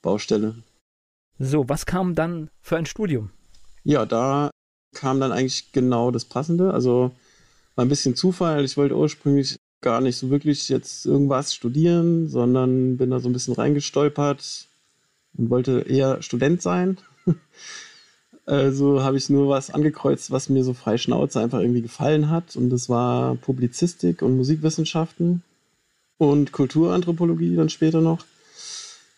Baustelle. 0.00 0.54
So, 1.38 1.68
was 1.68 1.84
kam 1.84 2.14
dann 2.14 2.50
für 2.62 2.76
ein 2.76 2.86
Studium? 2.86 3.30
Ja, 3.84 4.06
da 4.06 4.50
kam 4.94 5.20
dann 5.20 5.32
eigentlich 5.32 5.72
genau 5.72 6.10
das 6.10 6.24
Passende. 6.24 6.72
Also 6.72 7.12
war 7.74 7.84
ein 7.84 7.88
bisschen 7.88 8.16
Zufall. 8.16 8.64
Ich 8.64 8.76
wollte 8.76 8.96
ursprünglich 8.96 9.56
gar 9.80 10.00
nicht 10.00 10.16
so 10.16 10.30
wirklich 10.30 10.68
jetzt 10.68 11.06
irgendwas 11.06 11.54
studieren, 11.54 12.28
sondern 12.28 12.96
bin 12.96 13.10
da 13.10 13.20
so 13.20 13.28
ein 13.28 13.32
bisschen 13.32 13.54
reingestolpert 13.54 14.68
und 15.36 15.50
wollte 15.50 15.80
eher 15.80 16.22
Student 16.22 16.62
sein. 16.62 16.98
Also 18.48 19.02
habe 19.02 19.18
ich 19.18 19.28
nur 19.28 19.50
was 19.50 19.68
angekreuzt, 19.68 20.30
was 20.30 20.48
mir 20.48 20.64
so 20.64 20.72
frei 20.72 20.96
Schnauze 20.96 21.38
einfach 21.38 21.60
irgendwie 21.60 21.82
gefallen 21.82 22.30
hat. 22.30 22.56
Und 22.56 22.70
das 22.70 22.88
war 22.88 23.34
Publizistik 23.34 24.22
und 24.22 24.38
Musikwissenschaften 24.38 25.42
und 26.16 26.50
Kulturanthropologie 26.52 27.56
dann 27.56 27.68
später 27.68 28.00
noch. 28.00 28.24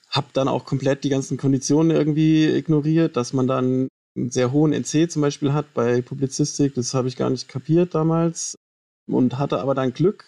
Hab 0.08 0.32
dann 0.32 0.48
auch 0.48 0.64
komplett 0.64 1.04
die 1.04 1.10
ganzen 1.10 1.36
Konditionen 1.36 1.96
irgendwie 1.96 2.44
ignoriert, 2.46 3.16
dass 3.16 3.32
man 3.32 3.46
dann 3.46 3.86
einen 4.16 4.30
sehr 4.32 4.50
hohen 4.50 4.72
NC 4.72 5.08
zum 5.08 5.22
Beispiel 5.22 5.52
hat 5.52 5.74
bei 5.74 6.02
Publizistik. 6.02 6.74
Das 6.74 6.92
habe 6.94 7.06
ich 7.06 7.16
gar 7.16 7.30
nicht 7.30 7.46
kapiert 7.46 7.94
damals 7.94 8.58
und 9.06 9.38
hatte 9.38 9.60
aber 9.60 9.76
dann 9.76 9.92
Glück, 9.92 10.24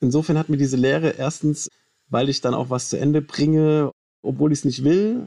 Insofern 0.00 0.38
hat 0.38 0.48
mir 0.48 0.56
diese 0.56 0.76
Lehre 0.76 1.10
erstens, 1.10 1.68
weil 2.08 2.28
ich 2.28 2.40
dann 2.40 2.54
auch 2.54 2.70
was 2.70 2.88
zu 2.88 2.98
Ende 2.98 3.22
bringe, 3.22 3.90
obwohl 4.22 4.52
ich 4.52 4.60
es 4.60 4.64
nicht 4.64 4.84
will, 4.84 5.26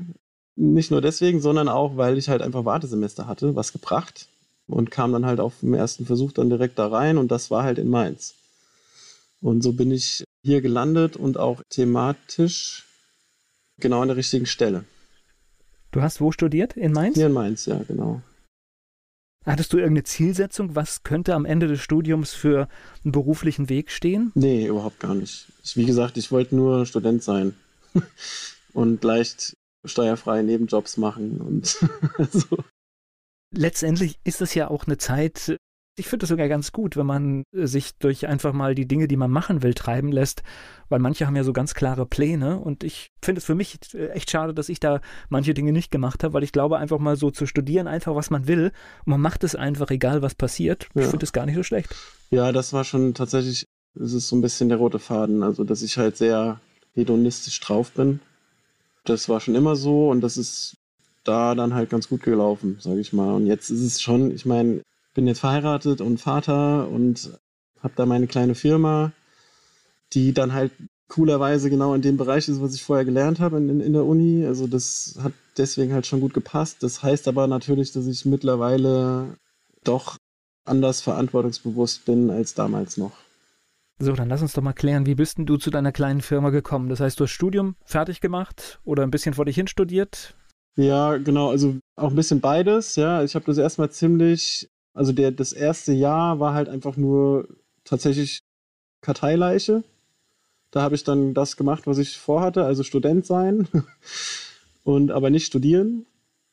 nicht 0.55 0.91
nur 0.91 1.01
deswegen, 1.01 1.41
sondern 1.41 1.69
auch, 1.69 1.97
weil 1.97 2.17
ich 2.17 2.29
halt 2.29 2.41
einfach 2.41 2.65
Wartesemester 2.65 3.27
hatte, 3.27 3.55
was 3.55 3.71
gebracht 3.71 4.27
und 4.67 4.91
kam 4.91 5.13
dann 5.13 5.25
halt 5.25 5.39
auf 5.39 5.59
dem 5.61 5.73
ersten 5.73 6.05
Versuch 6.05 6.31
dann 6.31 6.49
direkt 6.49 6.77
da 6.77 6.88
rein 6.88 7.17
und 7.17 7.31
das 7.31 7.49
war 7.49 7.63
halt 7.63 7.79
in 7.79 7.89
Mainz. 7.89 8.35
Und 9.41 9.63
so 9.63 9.73
bin 9.73 9.91
ich 9.91 10.25
hier 10.43 10.61
gelandet 10.61 11.15
und 11.15 11.38
auch 11.38 11.61
thematisch 11.69 12.85
genau 13.79 14.01
an 14.01 14.09
der 14.09 14.17
richtigen 14.17 14.45
Stelle. 14.45 14.83
Du 15.91 16.01
hast 16.01 16.21
wo 16.21 16.31
studiert? 16.31 16.77
In 16.77 16.91
Mainz? 16.91 17.15
Hier 17.15 17.27
in 17.27 17.33
Mainz, 17.33 17.65
ja, 17.65 17.81
genau. 17.88 18.21
Hattest 19.46 19.72
du 19.74 19.77
irgendeine 19.77 20.03
Zielsetzung? 20.03 20.75
Was 20.75 21.03
könnte 21.03 21.34
am 21.34 21.46
Ende 21.46 21.67
des 21.67 21.81
Studiums 21.81 22.34
für 22.34 22.67
einen 23.03 23.12
beruflichen 23.12 23.69
Weg 23.69 23.89
stehen? 23.89 24.31
Nee, 24.36 24.67
überhaupt 24.67 25.00
gar 25.00 25.15
nicht. 25.15 25.48
Ich, 25.63 25.77
wie 25.77 25.86
gesagt, 25.86 26.17
ich 26.17 26.31
wollte 26.31 26.55
nur 26.55 26.86
Student 26.86 27.24
sein 27.24 27.55
und 28.74 29.03
leicht 29.03 29.53
steuerfreie 29.86 30.43
Nebenjobs 30.43 30.98
machen 30.98 31.39
und 31.39 31.65
so. 32.31 32.58
Letztendlich 33.55 34.19
ist 34.24 34.41
es 34.41 34.53
ja 34.53 34.69
auch 34.69 34.86
eine 34.86 34.98
Zeit, 34.98 35.58
Ich 35.96 36.08
finde 36.08 36.24
es 36.24 36.29
sogar 36.29 36.48
ganz 36.48 36.72
gut, 36.72 36.96
wenn 36.96 37.05
man 37.05 37.43
äh, 37.53 37.67
sich 37.67 37.98
durch 37.98 38.27
einfach 38.27 38.53
mal 38.53 38.74
die 38.74 38.88
Dinge, 38.88 39.08
die 39.08 39.17
man 39.17 39.31
machen 39.31 39.63
will, 39.63 39.74
treiben 39.74 40.12
lässt, 40.12 40.43
weil 40.88 41.00
manche 41.00 41.27
haben 41.27 41.36
ja 41.36 41.43
so 41.43 41.53
ganz 41.53 41.74
klare 41.74 42.05
Pläne 42.05 42.60
und 42.60 42.84
ich 42.84 43.12
finde 43.22 43.39
es 43.39 43.46
für 43.46 43.55
mich 43.55 43.79
äh, 43.93 44.08
echt 44.10 44.31
schade, 44.31 44.53
dass 44.53 44.69
ich 44.69 44.79
da 44.79 45.01
manche 45.29 45.53
Dinge 45.53 45.74
nicht 45.74 45.91
gemacht 45.91 46.24
habe, 46.24 46.34
weil 46.34 46.43
ich 46.43 46.51
glaube, 46.51 46.77
einfach 46.77 47.00
mal 47.00 47.15
so 47.15 47.31
zu 47.31 47.46
studieren, 47.46 47.88
einfach 47.88 48.15
was 48.15 48.29
man 48.29 48.48
will 48.48 48.72
und 49.05 49.12
man 49.12 49.22
macht 49.22 49.43
es 49.43 49.55
einfach, 49.55 49.91
egal 49.91 50.22
was 50.22 50.36
passiert. 50.36 50.88
Ja. 50.93 51.01
Ich 51.01 51.08
finde 51.10 51.25
es 51.25 51.34
gar 51.34 51.46
nicht 51.46 51.55
so 51.55 51.63
schlecht. 51.63 51.93
Ja, 52.29 52.51
das 52.51 52.74
war 52.74 52.84
schon 52.84 53.13
tatsächlich, 53.13 53.65
es 53.96 54.13
ist 54.13 54.29
so 54.29 54.36
ein 54.36 54.41
bisschen 54.41 54.69
der 54.69 54.77
rote 54.77 55.00
Faden, 55.00 55.43
also 55.43 55.63
dass 55.63 55.81
ich 55.81 55.98
halt 55.98 56.15
sehr 56.15 56.62
hedonistisch 56.96 57.60
drauf 57.60 57.91
bin. 57.91 58.19
Das 59.03 59.29
war 59.29 59.39
schon 59.39 59.55
immer 59.55 59.75
so 59.75 60.10
und 60.10 60.22
das 60.22 60.38
ist 60.38 60.77
da 61.24 61.55
dann 61.55 61.74
halt 61.74 61.89
ganz 61.89 62.10
gut 62.10 62.24
gelaufen, 62.24 62.77
sage 62.79 63.00
ich 63.00 63.13
mal. 63.13 63.34
Und 63.34 63.46
jetzt 63.46 63.69
ist 63.69 63.81
es 63.81 64.01
schon, 64.01 64.31
ich 64.31 64.46
meine, 64.46 64.81
bin 65.19 65.27
jetzt 65.27 65.41
verheiratet 65.41 65.99
und 65.99 66.17
Vater 66.17 66.88
und 66.88 67.38
habe 67.83 67.93
da 67.97 68.05
meine 68.05 68.25
kleine 68.25 68.55
Firma, 68.55 69.11
die 70.13 70.33
dann 70.33 70.53
halt 70.53 70.71
coolerweise 71.09 71.69
genau 71.69 71.93
in 71.93 72.01
dem 72.01 72.15
Bereich 72.15 72.47
ist, 72.47 72.61
was 72.61 72.73
ich 72.73 72.83
vorher 72.83 73.03
gelernt 73.03 73.41
habe 73.41 73.57
in, 73.57 73.67
in, 73.67 73.81
in, 73.81 73.91
der 73.91 74.05
Uni. 74.05 74.45
Also 74.45 74.65
das 74.65 75.19
hat 75.21 75.33
deswegen 75.57 75.91
halt 75.91 76.07
schon 76.07 76.21
gut 76.21 76.33
gepasst. 76.33 76.83
Das 76.83 77.03
heißt 77.03 77.27
aber 77.27 77.47
natürlich, 77.47 77.91
dass 77.91 78.07
ich 78.07 78.23
mittlerweile 78.23 79.35
doch 79.83 80.15
anders 80.63 81.01
verantwortungsbewusst 81.01 82.05
bin 82.05 82.29
als 82.29 82.53
damals 82.53 82.95
noch. 82.95 83.17
So, 83.99 84.13
dann 84.13 84.29
lass 84.29 84.41
uns 84.41 84.53
doch 84.53 84.61
mal 84.61 84.71
klären, 84.71 85.05
wie 85.05 85.15
bist 85.15 85.38
denn 85.38 85.45
du 85.45 85.57
zu 85.57 85.69
deiner 85.69 85.91
kleinen 85.91 86.21
Firma 86.21 86.49
gekommen? 86.49 86.88
Das 86.88 87.01
heißt, 87.01 87.19
du 87.19 87.25
hast 87.25 87.31
Studium 87.31 87.75
fertig 87.83 88.21
gemacht 88.21 88.79
oder 88.85 89.03
ein 89.03 89.11
bisschen 89.11 89.33
vor 89.33 89.43
dich 89.43 89.55
hin 89.55 89.67
studiert? 89.67 90.38
Ja, 90.77 91.17
genau, 91.17 91.49
also 91.49 91.75
auch 91.97 92.11
ein 92.11 92.15
bisschen 92.15 92.39
beides, 92.39 92.95
ja. 92.95 93.21
Ich 93.21 93.35
habe 93.35 93.43
das 93.43 93.57
erstmal 93.57 93.91
ziemlich 93.91 94.69
also 95.00 95.13
der, 95.13 95.32
das 95.32 95.53
erste 95.53 95.94
Jahr 95.94 96.41
war 96.41 96.53
halt 96.53 96.68
einfach 96.68 96.98
nur 96.98 97.48
tatsächlich 97.86 98.41
Karteileiche. 99.00 99.86
Da 100.72 100.82
habe 100.82 100.96
ich 100.96 101.06
dann 101.06 101.34
das 101.34 101.56
gemacht, 101.56 101.88
was 101.88 102.00
ich 102.00 102.18
vorhatte, 102.18 102.65
also 102.65 102.84
Student 102.84 103.25
sein 103.25 103.70
und 104.84 105.12
aber 105.12 105.29
nicht 105.29 105.46
studieren. 105.46 106.06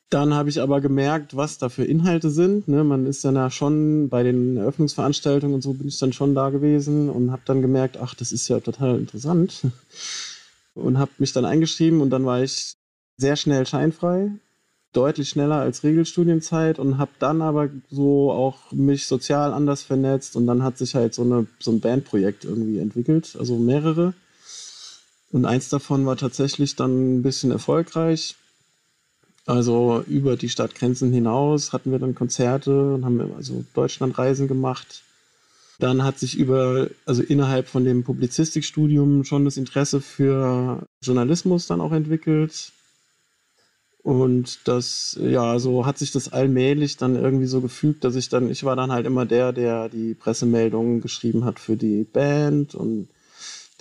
Dann 0.09 0.33
habe 0.33 0.47
ich 0.47 0.61
aber 0.61 0.79
gemerkt, 0.79 1.35
was 1.35 1.57
da 1.57 1.67
für 1.67 1.83
Inhalte 1.83 2.29
sind. 2.29 2.69
Ne? 2.69 2.85
Man 2.85 3.05
ist 3.05 3.25
dann 3.25 3.35
ja 3.35 3.51
schon 3.51 4.07
bei 4.07 4.23
den 4.23 4.55
Eröffnungsveranstaltungen 4.55 5.53
und 5.53 5.61
so 5.61 5.73
bin 5.73 5.89
ich 5.89 5.99
dann 5.99 6.13
schon 6.13 6.33
da 6.33 6.49
gewesen 6.49 7.09
und 7.09 7.33
habe 7.33 7.41
dann 7.43 7.61
gemerkt, 7.61 7.97
ach, 7.97 8.15
das 8.15 8.31
ist 8.31 8.47
ja 8.47 8.61
total 8.61 8.97
interessant. 8.97 9.63
Und 10.73 10.99
habe 10.99 11.09
mich 11.17 11.33
dann 11.33 11.43
eingeschrieben 11.43 12.01
und 12.01 12.11
dann 12.11 12.23
war 12.23 12.43
ich 12.43 12.75
sehr 13.17 13.35
schnell 13.35 13.65
scheinfrei 13.65 14.29
deutlich 14.97 15.29
schneller 15.29 15.57
als 15.57 15.83
Regelstudienzeit 15.83 16.79
und 16.79 16.97
habe 16.97 17.11
dann 17.19 17.43
aber 17.43 17.69
so 17.91 18.31
auch 18.31 18.71
mich 18.71 19.05
sozial 19.05 19.53
anders 19.53 19.83
vernetzt 19.83 20.35
und 20.35 20.47
dann 20.47 20.63
hat 20.63 20.79
sich 20.79 20.95
halt 20.95 21.13
so, 21.13 21.21
eine, 21.21 21.45
so 21.59 21.71
ein 21.71 21.79
Bandprojekt 21.79 22.45
irgendwie 22.45 22.79
entwickelt, 22.79 23.35
also 23.37 23.57
mehrere. 23.57 24.13
Und 25.31 25.45
eins 25.45 25.69
davon 25.69 26.05
war 26.07 26.17
tatsächlich 26.17 26.75
dann 26.75 27.17
ein 27.17 27.21
bisschen 27.21 27.51
erfolgreich. 27.51 28.35
Also 29.45 30.03
über 30.07 30.35
die 30.35 30.49
Stadtgrenzen 30.49 31.13
hinaus 31.13 31.73
hatten 31.73 31.91
wir 31.91 31.99
dann 31.99 32.15
Konzerte 32.15 32.95
und 32.95 33.05
haben 33.05 33.21
also 33.35 33.63
Deutschlandreisen 33.75 34.47
gemacht. 34.47 35.03
Dann 35.79 36.03
hat 36.03 36.17
sich 36.17 36.37
über, 36.37 36.89
also 37.05 37.21
innerhalb 37.21 37.67
von 37.67 37.85
dem 37.85 38.03
Publizistikstudium 38.03 39.25
schon 39.25 39.45
das 39.45 39.57
Interesse 39.57 40.01
für 40.01 40.83
Journalismus 41.03 41.67
dann 41.67 41.81
auch 41.81 41.91
entwickelt. 41.91 42.71
Und 44.07 44.69
das, 44.69 45.19
ja, 45.21 45.59
so 45.59 45.85
hat 45.85 45.97
sich 45.97 46.13
das 46.13 46.31
allmählich 46.31 46.95
dann 46.95 47.17
irgendwie 47.17 47.45
so 47.45 47.59
gefügt, 47.59 48.05
dass 48.05 48.15
ich 48.15 48.29
dann, 48.29 48.49
ich 48.49 48.63
war 48.63 48.77
dann 48.77 48.93
halt 48.93 49.05
immer 49.05 49.25
der, 49.25 49.51
der 49.51 49.89
die 49.89 50.13
Pressemeldungen 50.13 51.01
geschrieben 51.01 51.43
hat 51.43 51.59
für 51.59 51.75
die 51.75 52.05
Band 52.05 52.73
und 52.73 53.09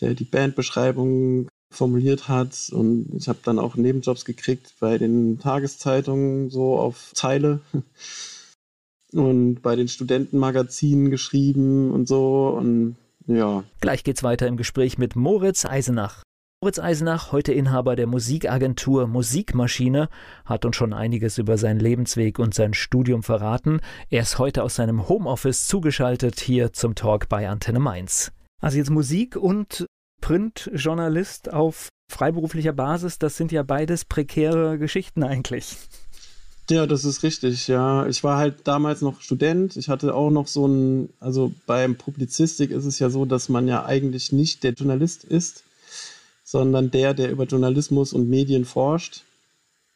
der 0.00 0.14
die 0.14 0.25
Bandbeschreibung 0.25 1.47
formuliert 1.71 2.26
hat. 2.26 2.71
Und 2.73 3.14
ich 3.16 3.28
habe 3.28 3.38
dann 3.45 3.61
auch 3.61 3.76
Nebenjobs 3.76 4.25
gekriegt 4.25 4.75
bei 4.80 4.99
den 4.99 5.38
Tageszeitungen 5.38 6.50
so 6.50 6.76
auf 6.76 7.12
Zeile 7.14 7.61
und 9.12 9.62
bei 9.62 9.76
den 9.76 9.87
Studentenmagazinen 9.87 11.12
geschrieben 11.12 11.92
und 11.92 12.09
so. 12.09 12.49
Und 12.49 12.97
ja. 13.28 13.62
Gleich 13.80 14.02
geht's 14.02 14.25
weiter 14.25 14.49
im 14.49 14.56
Gespräch 14.56 14.99
mit 14.99 15.14
Moritz 15.14 15.64
Eisenach. 15.64 16.25
Moritz 16.62 16.78
Eisenach, 16.78 17.32
heute 17.32 17.52
Inhaber 17.52 17.96
der 17.96 18.06
Musikagentur 18.06 19.06
Musikmaschine, 19.06 20.08
hat 20.46 20.64
uns 20.64 20.75
schon 20.75 20.94
einiges 20.94 21.36
über 21.36 21.58
seinen 21.58 21.80
Lebensweg 21.80 22.38
und 22.38 22.54
sein 22.54 22.72
Studium 22.72 23.22
verraten. 23.22 23.80
Er 24.08 24.22
ist 24.22 24.38
heute 24.38 24.62
aus 24.62 24.76
seinem 24.76 25.06
Homeoffice 25.06 25.68
zugeschaltet 25.68 26.40
hier 26.40 26.72
zum 26.72 26.94
Talk 26.94 27.28
bei 27.28 27.46
Antenne 27.46 27.78
Mainz. 27.78 28.32
Also 28.62 28.78
jetzt 28.78 28.88
Musik 28.88 29.36
und 29.36 29.84
Printjournalist 30.22 31.52
auf 31.52 31.90
freiberuflicher 32.10 32.72
Basis, 32.72 33.18
das 33.18 33.36
sind 33.36 33.52
ja 33.52 33.62
beides 33.62 34.06
prekäre 34.06 34.78
Geschichten 34.78 35.25
eigentlich. 35.25 35.76
Ja, 36.70 36.86
das 36.86 37.04
ist 37.04 37.22
richtig, 37.22 37.68
ja. 37.68 38.06
Ich 38.06 38.25
war 38.25 38.38
halt 38.38 38.66
damals 38.66 39.02
noch 39.02 39.20
Student. 39.20 39.76
Ich 39.76 39.90
hatte 39.90 40.14
auch 40.14 40.30
noch 40.30 40.46
so 40.46 40.66
ein, 40.66 41.10
also 41.20 41.52
beim 41.66 41.96
Publizistik 41.96 42.70
ist 42.70 42.86
es 42.86 42.98
ja 42.98 43.10
so, 43.10 43.26
dass 43.26 43.50
man 43.50 43.68
ja 43.68 43.84
eigentlich 43.84 44.32
nicht 44.32 44.64
der 44.64 44.72
Journalist 44.72 45.22
ist, 45.22 45.62
sondern 46.46 46.92
der, 46.92 47.12
der 47.12 47.32
über 47.32 47.44
Journalismus 47.44 48.12
und 48.12 48.30
Medien 48.30 48.64
forscht. 48.64 49.24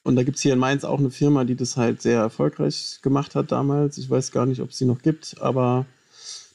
Und 0.02 0.16
da 0.16 0.24
gibt 0.24 0.36
es 0.36 0.42
hier 0.42 0.54
in 0.54 0.58
Mainz 0.58 0.82
auch 0.82 0.98
eine 0.98 1.10
Firma, 1.10 1.44
die 1.44 1.54
das 1.54 1.76
halt 1.76 2.02
sehr 2.02 2.18
erfolgreich 2.18 2.98
gemacht 3.02 3.36
hat 3.36 3.52
damals. 3.52 3.98
Ich 3.98 4.10
weiß 4.10 4.32
gar 4.32 4.46
nicht, 4.46 4.60
ob 4.60 4.70
es 4.70 4.78
sie 4.78 4.84
noch 4.84 5.00
gibt, 5.00 5.36
aber 5.40 5.86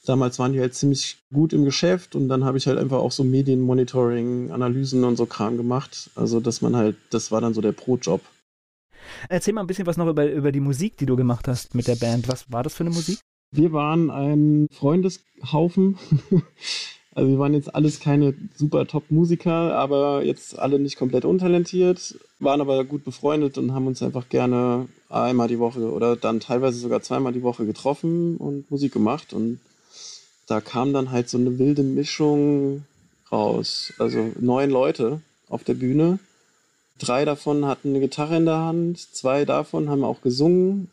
damals 0.05 0.37
waren 0.37 0.51
die 0.51 0.59
halt 0.59 0.75
ziemlich 0.75 1.17
gut 1.31 1.53
im 1.53 1.63
Geschäft 1.63 2.13
und 2.13 2.27
dann 2.27 2.43
habe 2.43 2.57
ich 2.57 2.67
halt 2.67 2.77
einfach 2.77 2.97
auch 2.97 3.13
so 3.13 3.23
Medienmonitoring, 3.23 4.51
Analysen 4.51 5.05
und 5.05 5.15
so 5.15 5.25
Kram 5.27 5.55
gemacht. 5.55 6.09
Also, 6.15 6.41
dass 6.41 6.61
man 6.61 6.75
halt, 6.75 6.97
das 7.11 7.31
war 7.31 7.39
dann 7.39 7.53
so 7.53 7.61
der 7.61 7.71
Pro-Job. 7.71 8.19
Erzähl 9.29 9.53
mal 9.53 9.61
ein 9.61 9.67
bisschen 9.67 9.85
was 9.85 9.95
noch 9.95 10.07
über, 10.07 10.29
über 10.29 10.51
die 10.51 10.59
Musik, 10.59 10.97
die 10.97 11.05
du 11.05 11.15
gemacht 11.15 11.47
hast 11.47 11.73
mit 11.73 11.87
der 11.87 11.95
Band. 11.95 12.27
Was 12.27 12.51
war 12.51 12.63
das 12.63 12.73
für 12.73 12.83
eine 12.83 12.89
Musik? 12.89 13.19
Wir 13.51 13.71
waren 13.71 14.09
ein 14.09 14.67
Freundeshaufen. 14.71 15.97
Also 17.15 17.29
wir 17.29 17.39
waren 17.39 17.53
jetzt 17.53 17.73
alles 17.73 18.01
keine 18.01 18.33
super 18.57 18.85
Top-Musiker, 18.85 19.73
aber 19.73 20.25
jetzt 20.25 20.59
alle 20.59 20.79
nicht 20.79 20.97
komplett 20.97 21.23
untalentiert, 21.23 22.19
waren 22.39 22.59
aber 22.59 22.83
gut 22.83 23.05
befreundet 23.05 23.57
und 23.57 23.73
haben 23.73 23.87
uns 23.87 24.03
einfach 24.03 24.27
gerne 24.27 24.89
einmal 25.09 25.47
die 25.47 25.59
Woche 25.59 25.93
oder 25.93 26.17
dann 26.17 26.41
teilweise 26.41 26.77
sogar 26.77 27.01
zweimal 27.01 27.31
die 27.31 27.41
Woche 27.41 27.65
getroffen 27.65 28.35
und 28.35 28.69
Musik 28.69 28.91
gemacht. 28.91 29.31
Und 29.31 29.61
da 30.47 30.59
kam 30.59 30.91
dann 30.91 31.11
halt 31.11 31.29
so 31.29 31.37
eine 31.37 31.57
wilde 31.57 31.83
Mischung 31.83 32.83
raus. 33.31 33.93
Also 33.97 34.33
neun 34.37 34.69
Leute 34.69 35.21
auf 35.47 35.63
der 35.63 35.75
Bühne. 35.75 36.19
Drei 36.99 37.23
davon 37.23 37.65
hatten 37.65 37.89
eine 37.89 38.01
Gitarre 38.01 38.35
in 38.35 38.45
der 38.45 38.59
Hand, 38.59 38.99
zwei 38.99 39.45
davon 39.45 39.89
haben 39.89 40.03
auch 40.03 40.21
gesungen 40.21 40.89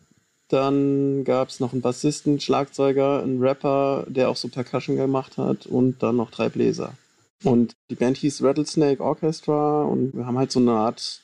dann 0.52 1.24
gab 1.24 1.48
es 1.48 1.60
noch 1.60 1.72
einen 1.72 1.82
Bassisten, 1.82 2.40
Schlagzeuger, 2.40 3.22
einen 3.22 3.40
Rapper, 3.40 4.04
der 4.08 4.28
auch 4.28 4.36
so 4.36 4.48
Percussion 4.48 4.96
gemacht 4.96 5.38
hat 5.38 5.66
und 5.66 6.02
dann 6.02 6.16
noch 6.16 6.30
drei 6.30 6.48
Bläser. 6.48 6.94
Und 7.42 7.74
die 7.90 7.94
Band 7.94 8.18
hieß 8.18 8.42
Rattlesnake 8.42 9.02
Orchestra 9.02 9.82
und 9.82 10.14
wir 10.14 10.26
haben 10.26 10.38
halt 10.38 10.52
so 10.52 10.60
eine 10.60 10.72
Art 10.72 11.20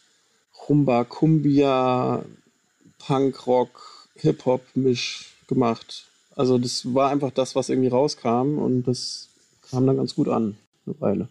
Rumba, 0.69 1.05
Cumbia, 1.05 2.25
Punkrock, 2.99 4.09
Hip-Hop-Misch 4.17 5.35
gemacht. 5.47 6.07
Also 6.35 6.59
das 6.59 6.95
war 6.95 7.11
einfach 7.11 7.31
das, 7.31 7.55
was 7.55 7.69
irgendwie 7.69 7.89
rauskam 7.89 8.59
und 8.59 8.85
das 8.85 9.29
kam 9.71 9.87
dann 9.87 9.97
ganz 9.97 10.15
gut 10.15 10.29
an, 10.29 10.57
eine 10.87 11.01
Weile. 11.01 11.29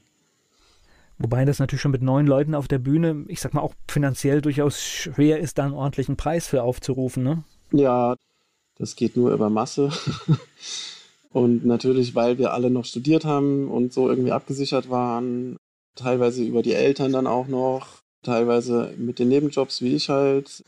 Wobei 1.19 1.45
das 1.45 1.59
natürlich 1.59 1.81
schon 1.81 1.91
mit 1.91 2.03
neun 2.03 2.27
Leuten 2.27 2.53
auf 2.53 2.67
der 2.67 2.77
Bühne, 2.77 3.25
ich 3.27 3.41
sag 3.41 3.53
mal, 3.53 3.61
auch 3.61 3.73
finanziell 3.87 4.41
durchaus 4.41 4.81
schwer 4.81 5.39
ist, 5.39 5.57
da 5.57 5.65
einen 5.65 5.73
ordentlichen 5.73 6.15
Preis 6.15 6.47
für 6.47 6.61
aufzurufen, 6.61 7.23
ne? 7.23 7.43
Ja, 7.71 8.15
das 8.77 8.95
geht 8.95 9.17
nur 9.17 9.33
über 9.33 9.49
Masse. 9.49 9.91
und 11.31 11.65
natürlich, 11.65 12.15
weil 12.15 12.37
wir 12.37 12.53
alle 12.53 12.69
noch 12.69 12.85
studiert 12.85 13.25
haben 13.25 13.69
und 13.69 13.93
so 13.93 14.09
irgendwie 14.09 14.31
abgesichert 14.31 14.89
waren, 14.89 15.57
teilweise 15.95 16.43
über 16.43 16.61
die 16.61 16.73
Eltern 16.73 17.11
dann 17.11 17.27
auch 17.27 17.47
noch, 17.47 18.01
teilweise 18.23 18.93
mit 18.97 19.19
den 19.19 19.29
Nebenjobs 19.29 19.81
wie 19.81 19.95
ich 19.95 20.09
halt. 20.09 20.63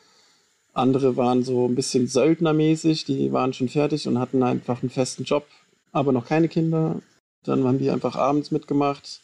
Andere 0.74 1.18
waren 1.18 1.44
so 1.44 1.68
ein 1.68 1.76
bisschen 1.76 2.08
söldnermäßig, 2.08 3.06
die 3.06 3.32
waren 3.32 3.54
schon 3.54 3.70
fertig 3.70 4.08
und 4.08 4.20
hatten 4.20 4.44
einfach 4.44 4.82
einen 4.82 4.90
festen 4.90 5.24
Job, 5.24 5.46
aber 5.92 6.12
noch 6.12 6.26
keine 6.26 6.48
Kinder. 6.48 7.02
Dann 7.44 7.64
haben 7.66 7.80
die 7.80 7.90
einfach 7.90 8.16
abends 8.16 8.52
mitgemacht. 8.52 9.22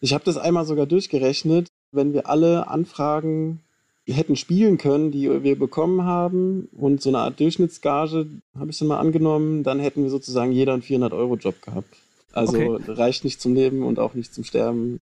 Ich 0.00 0.12
habe 0.12 0.24
das 0.24 0.36
einmal 0.36 0.64
sogar 0.64 0.86
durchgerechnet, 0.86 1.68
wenn 1.92 2.12
wir 2.12 2.28
alle 2.28 2.68
Anfragen 2.68 3.60
hätten 4.06 4.36
spielen 4.36 4.78
können, 4.78 5.10
die 5.10 5.42
wir 5.42 5.58
bekommen 5.58 6.04
haben 6.04 6.68
und 6.72 7.02
so 7.02 7.10
eine 7.10 7.18
Art 7.18 7.40
Durchschnittsgage 7.40 8.26
habe 8.56 8.70
ich 8.70 8.78
dann 8.78 8.88
mal 8.88 8.98
angenommen, 8.98 9.62
dann 9.62 9.80
hätten 9.80 10.02
wir 10.02 10.10
sozusagen 10.10 10.52
jeder 10.52 10.74
einen 10.74 10.82
400-Euro-Job 10.82 11.60
gehabt. 11.62 11.96
Also 12.32 12.56
okay. 12.58 12.92
reicht 12.92 13.24
nicht 13.24 13.40
zum 13.40 13.54
Leben 13.54 13.82
und 13.82 13.98
auch 13.98 14.14
nicht 14.14 14.32
zum 14.32 14.44
Sterben. 14.44 15.00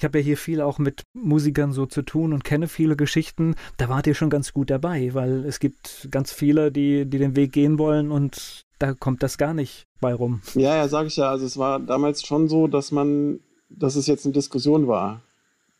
Ich 0.00 0.04
habe 0.04 0.18
ja 0.18 0.24
hier 0.24 0.36
viel 0.36 0.60
auch 0.60 0.78
mit 0.78 1.02
Musikern 1.12 1.72
so 1.72 1.84
zu 1.84 2.02
tun 2.02 2.32
und 2.32 2.44
kenne 2.44 2.68
viele 2.68 2.94
Geschichten. 2.94 3.56
Da 3.78 3.88
wart 3.88 4.06
ihr 4.06 4.14
schon 4.14 4.30
ganz 4.30 4.52
gut 4.52 4.70
dabei, 4.70 5.12
weil 5.14 5.44
es 5.44 5.58
gibt 5.58 6.06
ganz 6.12 6.30
viele, 6.30 6.70
die, 6.70 7.04
die 7.04 7.18
den 7.18 7.34
Weg 7.34 7.52
gehen 7.52 7.78
wollen 7.80 8.12
und 8.12 8.62
da 8.78 8.94
kommt 8.94 9.24
das 9.24 9.38
gar 9.38 9.54
nicht 9.54 9.86
bei 10.00 10.14
rum. 10.14 10.40
Ja, 10.54 10.76
ja, 10.76 10.86
sage 10.86 11.08
ich 11.08 11.16
ja. 11.16 11.30
Also 11.30 11.46
es 11.46 11.56
war 11.56 11.80
damals 11.80 12.24
schon 12.24 12.48
so, 12.48 12.68
dass 12.68 12.92
man, 12.92 13.40
dass 13.70 13.96
es 13.96 14.06
jetzt 14.06 14.24
eine 14.24 14.34
Diskussion 14.34 14.86
war. 14.86 15.22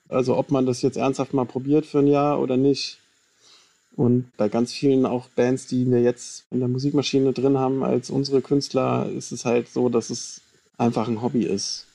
Also 0.09 0.37
ob 0.37 0.51
man 0.51 0.67
das 0.67 0.83
jetzt 0.83 0.97
ernsthaft 0.97 1.35
mal 1.35 1.45
probiert 1.45 1.87
für 1.87 1.99
ein 1.99 2.07
Jahr 2.07 2.41
oder 2.41 2.57
nicht. 2.57 2.99
Und 3.95 4.31
bei 4.37 4.49
ganz 4.49 4.73
vielen 4.73 5.07
auch 5.07 5.29
Bands, 5.31 5.67
die 5.67 5.91
wir 5.91 6.01
jetzt 6.01 6.47
in 6.51 6.61
der 6.61 6.69
Musikmaschine 6.69 7.33
drin 7.33 7.59
haben 7.59 7.83
als 7.83 8.11
unsere 8.11 8.41
Künstler, 8.41 9.11
ist 9.11 9.33
es 9.33 9.45
halt 9.45 9.69
so, 9.69 9.89
dass 9.89 10.11
es 10.11 10.41
einfach 10.77 11.09
ein 11.09 11.21
Hobby 11.21 11.43
ist. 11.43 11.87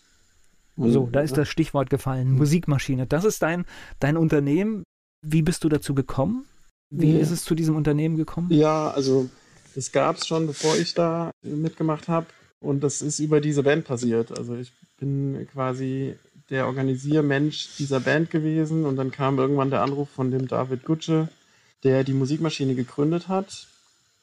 Und 0.75 0.91
so, 0.91 1.07
da 1.11 1.21
ist 1.21 1.37
das 1.37 1.47
Stichwort 1.47 1.89
gefallen. 1.89 2.31
Musikmaschine. 2.33 3.07
Das 3.07 3.23
ist 3.23 3.41
dein, 3.41 3.65
dein 3.99 4.17
Unternehmen. 4.17 4.83
Wie 5.21 5.41
bist 5.41 5.63
du 5.63 5.69
dazu 5.69 5.95
gekommen? 5.95 6.45
Wie 6.89 7.13
ja. 7.13 7.19
ist 7.19 7.31
es 7.31 7.43
zu 7.43 7.55
diesem 7.55 7.75
Unternehmen 7.75 8.17
gekommen? 8.17 8.51
Ja, 8.51 8.91
also 8.91 9.29
das 9.75 9.91
gab 9.91 10.17
es 10.17 10.27
schon, 10.27 10.47
bevor 10.47 10.75
ich 10.75 10.93
da 10.93 11.31
mitgemacht 11.41 12.07
habe. 12.07 12.27
Und 12.59 12.83
das 12.83 13.01
ist 13.01 13.19
über 13.19 13.41
diese 13.41 13.63
Band 13.63 13.85
passiert. 13.85 14.37
Also 14.37 14.55
ich 14.55 14.71
bin 14.97 15.47
quasi 15.51 16.15
der 16.53 16.67
Organisiermensch 16.67 17.75
dieser 17.77 17.99
Band 17.99 18.29
gewesen 18.29 18.85
und 18.85 18.95
dann 18.95 19.11
kam 19.11 19.39
irgendwann 19.39 19.71
der 19.71 19.81
Anruf 19.81 20.09
von 20.09 20.31
dem 20.31 20.47
David 20.47 20.85
Gutsche, 20.85 21.27
der 21.83 22.03
die 22.03 22.13
Musikmaschine 22.13 22.75
gegründet 22.75 23.27
hat, 23.27 23.67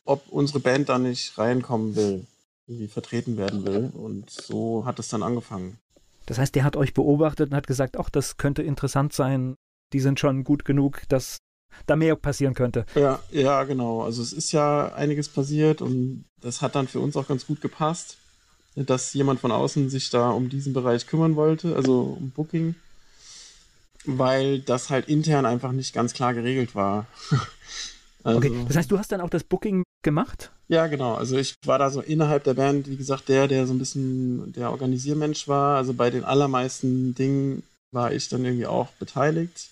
ob 0.05 0.29
unsere 0.29 0.61
Band 0.61 0.89
da 0.89 0.99
nicht 0.99 1.37
reinkommen 1.39 1.97
will, 1.97 2.27
irgendwie 2.67 2.89
vertreten 2.89 3.37
werden 3.37 3.67
will. 3.67 3.91
Und 3.93 4.31
so 4.31 4.85
hat 4.87 4.99
es 4.99 5.09
dann 5.09 5.23
angefangen. 5.23 5.79
Das 6.27 6.39
heißt, 6.39 6.55
der 6.55 6.65
hat 6.65 6.77
euch 6.77 6.95
beobachtet 6.95 7.51
und 7.51 7.57
hat 7.57 7.67
gesagt, 7.67 7.99
ach, 7.99 8.09
das 8.09 8.37
könnte 8.37 8.63
interessant 8.63 9.13
sein. 9.13 9.57
Die 9.93 10.01
sind 10.01 10.21
schon 10.21 10.45
gut 10.45 10.65
genug, 10.65 11.03
dass 11.09 11.39
da 11.87 11.97
mehr 11.97 12.15
passieren 12.15 12.55
könnte. 12.55 12.87
Ja, 12.95 13.19
ja, 13.33 13.65
genau. 13.65 14.03
Also 14.03 14.23
es 14.23 14.33
ist 14.33 14.53
ja 14.53 14.93
einiges 14.95 15.29
passiert 15.29 15.83
und 15.83 16.25
das 16.41 16.63
hat 16.63 16.77
dann 16.77 16.87
für 16.87 17.01
uns 17.01 17.17
auch 17.17 17.27
ganz 17.27 17.47
gut 17.47 17.61
gepasst, 17.61 18.19
dass 18.87 19.15
jemand 19.15 19.41
von 19.41 19.53
außen 19.53 19.91
sich 19.91 20.11
da 20.11 20.31
um 20.31 20.49
diesen 20.49 20.73
Bereich 20.73 21.07
kümmern 21.07 21.37
wollte, 21.37 21.77
also 21.77 22.17
um 22.19 22.31
Booking, 22.31 22.75
weil 24.05 24.61
das 24.61 24.91
halt 24.91 25.09
intern 25.09 25.47
einfach 25.47 25.73
nicht 25.73 25.93
ganz 25.93 26.15
klar 26.15 26.35
geregelt 26.35 26.75
war. 26.75 27.07
also, 28.25 28.39
okay, 28.39 28.53
das 28.69 28.77
heißt, 28.77 28.91
du 28.91 28.99
hast 28.99 29.13
dann 29.13 29.21
auch 29.21 29.31
das 29.31 29.45
Booking 29.45 29.83
gemacht? 30.03 30.51
Ja, 30.69 30.87
genau. 30.87 31.15
Also 31.15 31.37
ich 31.37 31.55
war 31.67 31.79
da 31.79 31.91
so 31.91 32.01
innerhalb 32.01 32.45
der 32.45 32.55
Band, 32.55 32.89
wie 32.89 32.97
gesagt, 32.97 33.29
der, 33.29 33.49
der 33.49 33.67
so 33.67 33.75
ein 33.75 33.79
bisschen 33.79 34.53
der 34.53 34.71
Organisiermensch 34.71 35.49
war. 35.49 35.77
Also 35.77 35.95
bei 35.95 36.11
den 36.11 36.25
allermeisten 36.25 37.15
Dingen 37.15 37.65
war 37.93 38.13
ich 38.13 38.29
dann 38.29 38.45
irgendwie 38.45 38.67
auch 38.67 38.89
beteiligt. 38.93 39.71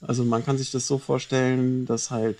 Also 0.00 0.24
man 0.24 0.44
kann 0.44 0.58
sich 0.58 0.70
das 0.70 0.86
so 0.86 0.98
vorstellen, 0.98 1.86
dass 1.86 2.10
halt 2.10 2.38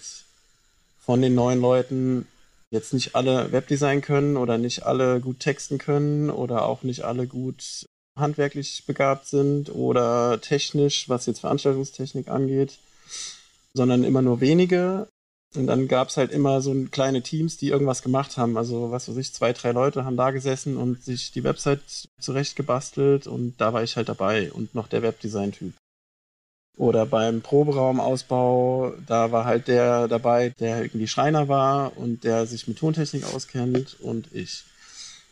von 1.01 1.23
den 1.23 1.35
neuen 1.35 1.61
Leuten 1.61 2.27
jetzt 2.73 2.93
nicht 2.93 3.15
alle 3.15 3.53
Webdesign 3.53 4.01
können 4.01 4.37
oder 4.37 4.59
nicht 4.59 4.85
alle 4.85 5.21
gut 5.21 5.41
texten 5.41 5.79
können 5.79 6.31
oder 6.31 6.65
auch 6.65 6.83
nicht 6.83 7.03
alle 7.03 7.27
gut 7.27 7.87
handwerklich 8.19 8.85
begabt 8.87 9.27
sind 9.27 9.71
oder 9.75 10.41
technisch, 10.41 11.09
was 11.09 11.27
jetzt 11.27 11.41
Veranstaltungstechnik 11.41 12.29
angeht, 12.29 12.79
sondern 13.75 14.05
immer 14.05 14.23
nur 14.23 14.41
wenige. 14.41 15.09
Und 15.55 15.69
dann 15.69 15.87
gab 15.89 16.09
es 16.09 16.17
halt 16.17 16.33
immer 16.33 16.61
so 16.61 16.75
kleine 16.91 17.23
Teams, 17.23 17.57
die 17.57 17.69
irgendwas 17.69 18.03
gemacht 18.03 18.37
haben. 18.37 18.57
Also, 18.57 18.91
was 18.91 19.09
weiß 19.09 19.17
ich, 19.17 19.33
zwei, 19.33 19.53
drei 19.53 19.73
Leute 19.73 20.05
haben 20.05 20.17
da 20.17 20.31
gesessen 20.31 20.77
und 20.77 21.03
sich 21.03 21.31
die 21.31 21.45
Website 21.45 22.09
zurechtgebastelt 22.21 23.27
und 23.27 23.55
da 23.59 23.73
war 23.73 23.83
ich 23.83 23.97
halt 23.97 24.09
dabei 24.09 24.53
und 24.53 24.75
noch 24.75 24.89
der 24.89 25.03
Webdesign-Typ. 25.03 25.75
Oder 26.77 27.07
beim 27.07 27.41
Proberaumausbau, 27.41 28.95
da 29.07 29.33
war 29.33 29.47
halt 29.47 29.67
der 29.67 30.09
dabei, 30.09 30.51
der 30.61 30.83
irgendwie 30.83 31.09
Schreiner 31.09 31.49
war 31.49 31.97
und 31.97 32.25
der 32.25 32.47
sich 32.47 32.69
mit 32.69 32.79
Tontechnik 32.79 33.25
auskennt 33.25 33.97
und 34.01 34.29
ich. 34.33 34.65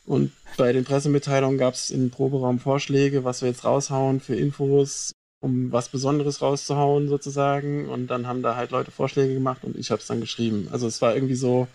Und 0.06 0.32
bei 0.56 0.72
den 0.72 0.84
Pressemitteilungen 0.84 1.58
gab 1.58 1.74
es 1.74 1.90
im 1.90 2.10
Proberaum 2.10 2.58
Vorschläge, 2.58 3.24
was 3.24 3.42
wir 3.42 3.48
jetzt 3.48 3.64
raushauen 3.64 4.20
für 4.20 4.36
Infos, 4.36 5.12
um 5.40 5.70
was 5.70 5.90
Besonderes 5.90 6.40
rauszuhauen 6.40 7.08
sozusagen. 7.08 7.88
Und 7.88 8.06
dann 8.08 8.26
haben 8.26 8.42
da 8.42 8.56
halt 8.56 8.70
Leute 8.70 8.90
Vorschläge 8.90 9.34
gemacht 9.34 9.64
und 9.64 9.76
ich 9.76 9.90
habe 9.90 10.00
es 10.00 10.06
dann 10.06 10.20
geschrieben. 10.20 10.68
Also 10.72 10.86
es 10.86 11.02
war 11.02 11.14
irgendwie 11.14 11.34
so, 11.34 11.68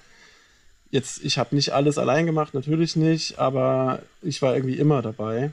jetzt, 0.90 1.24
ich 1.24 1.38
habe 1.38 1.56
nicht 1.56 1.74
alles 1.74 2.00
allein 2.00 2.26
gemacht, 2.26 2.56
natürlich 2.56 2.96
nicht, 2.96 3.38
aber 3.38 4.02
ich 4.24 4.42
war 4.42 4.56
irgendwie 4.56 4.78
immer 4.78 5.04
dabei. 5.04 5.52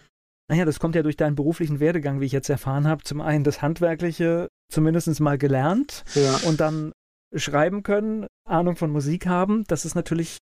Naja, 0.48 0.64
das 0.64 0.78
kommt 0.78 0.94
ja 0.94 1.02
durch 1.02 1.16
deinen 1.16 1.34
beruflichen 1.34 1.80
Werdegang, 1.80 2.20
wie 2.20 2.26
ich 2.26 2.32
jetzt 2.32 2.48
erfahren 2.48 2.86
habe. 2.86 3.02
Zum 3.02 3.20
einen 3.20 3.44
das 3.44 3.62
Handwerkliche 3.62 4.48
zumindest 4.70 5.20
mal 5.20 5.38
gelernt 5.38 6.04
ja. 6.14 6.36
und 6.46 6.60
dann 6.60 6.92
schreiben 7.34 7.82
können, 7.82 8.26
Ahnung 8.44 8.76
von 8.76 8.90
Musik 8.90 9.26
haben. 9.26 9.64
Das 9.66 9.84
ist 9.84 9.94
natürlich, 9.94 10.38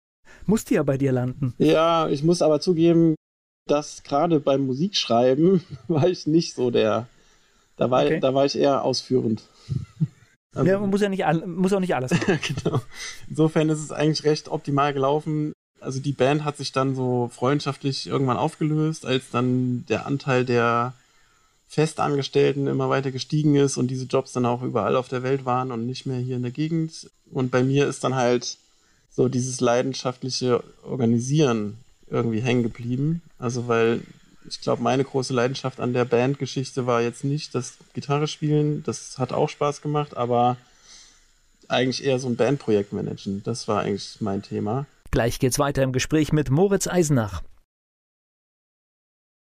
musste 0.47 0.75
ja 0.75 0.83
bei 0.83 0.97
dir 0.97 1.13
landen. 1.13 1.55
Ja, 1.59 2.09
ich 2.09 2.23
muss 2.23 2.41
aber 2.41 2.61
zugeben, 2.61 3.15
dass 3.67 4.03
gerade 4.03 4.41
beim 4.41 4.63
Musikschreiben 4.63 5.63
war 5.89 6.09
ich 6.09 6.27
nicht 6.27 6.55
so 6.55 6.71
der. 6.71 7.07
Da 7.77 7.91
war, 7.91 8.05
okay. 8.05 8.21
da 8.21 8.35
war 8.35 8.45
ich 8.45 8.59
eher 8.59 8.85
ausführend. 8.85 9.43
Also, 10.55 10.69
ja, 10.69 10.79
man 10.79 10.91
muss 10.91 11.01
ja 11.01 11.09
nicht, 11.09 11.25
muss 11.47 11.73
auch 11.73 11.81
nicht 11.81 11.95
alles 11.95 12.11
genau. 12.65 12.81
Insofern 13.29 13.69
ist 13.69 13.79
es 13.79 13.93
eigentlich 13.93 14.25
recht 14.25 14.49
optimal 14.49 14.93
gelaufen 14.93 15.53
also 15.81 16.01
die 16.01 16.12
Band 16.12 16.45
hat 16.45 16.57
sich 16.57 16.73
dann 16.73 16.95
so 16.95 17.31
freundschaftlich 17.33 18.07
irgendwann 18.07 18.37
aufgelöst, 18.37 19.07
als 19.07 19.31
dann 19.31 19.85
der 19.88 20.07
Anteil 20.07 20.45
der 20.45 20.95
Festangestellten 21.69 22.66
immer 22.66 22.88
weiter 22.88 23.12
gestiegen 23.12 23.55
ist 23.55 23.77
und 23.77 23.88
diese 23.88 24.07
Jobs 24.07 24.33
dann 24.33 24.47
auch 24.47 24.62
überall 24.62 24.97
auf 24.97 25.09
der 25.09 25.23
Welt 25.23 25.45
waren 25.45 25.71
und 25.71 25.87
nicht 25.87 26.05
mehr 26.05 26.19
hier 26.19 26.37
in 26.37 26.43
der 26.43 26.51
Gegend. 26.51 27.09
Und 27.31 27.51
bei 27.51 27.62
mir 27.62 27.87
ist 27.87 28.03
dann 28.03 28.16
halt 28.16 28.59
so 29.11 29.29
dieses 29.29 29.61
leidenschaftliche 29.61 30.62
Organisieren 30.83 31.79
irgendwie 32.11 32.40
hängen 32.40 32.62
geblieben. 32.62 33.23
Also 33.38 33.69
weil 33.69 34.03
ich 34.49 34.61
glaube, 34.61 34.83
meine 34.83 35.05
große 35.05 35.33
Leidenschaft 35.33 35.81
an 35.81 35.93
der 35.93 36.05
Bandgeschichte 36.05 36.87
war 36.87 37.03
jetzt 37.03 37.25
nicht 37.25 37.55
das 37.55 37.75
Gitarre 37.95 38.27
spielen, 38.27 38.83
das 38.85 39.19
hat 39.19 39.33
auch 39.33 39.49
Spaß 39.49 39.83
gemacht, 39.83 40.16
aber 40.16 40.57
eigentlich 41.69 42.05
eher 42.05 42.19
so 42.19 42.29
ein 42.29 42.37
Bandprojekt 42.37 42.93
managen. 42.93 43.43
Das 43.45 43.69
war 43.69 43.83
eigentlich 43.83 44.16
mein 44.21 44.43
Thema. 44.43 44.87
Gleich 45.11 45.40
geht's 45.40 45.59
weiter 45.59 45.83
im 45.83 45.92
Gespräch 45.92 46.33
mit 46.33 46.51
Moritz 46.51 46.87
Eisenach. 46.87 47.42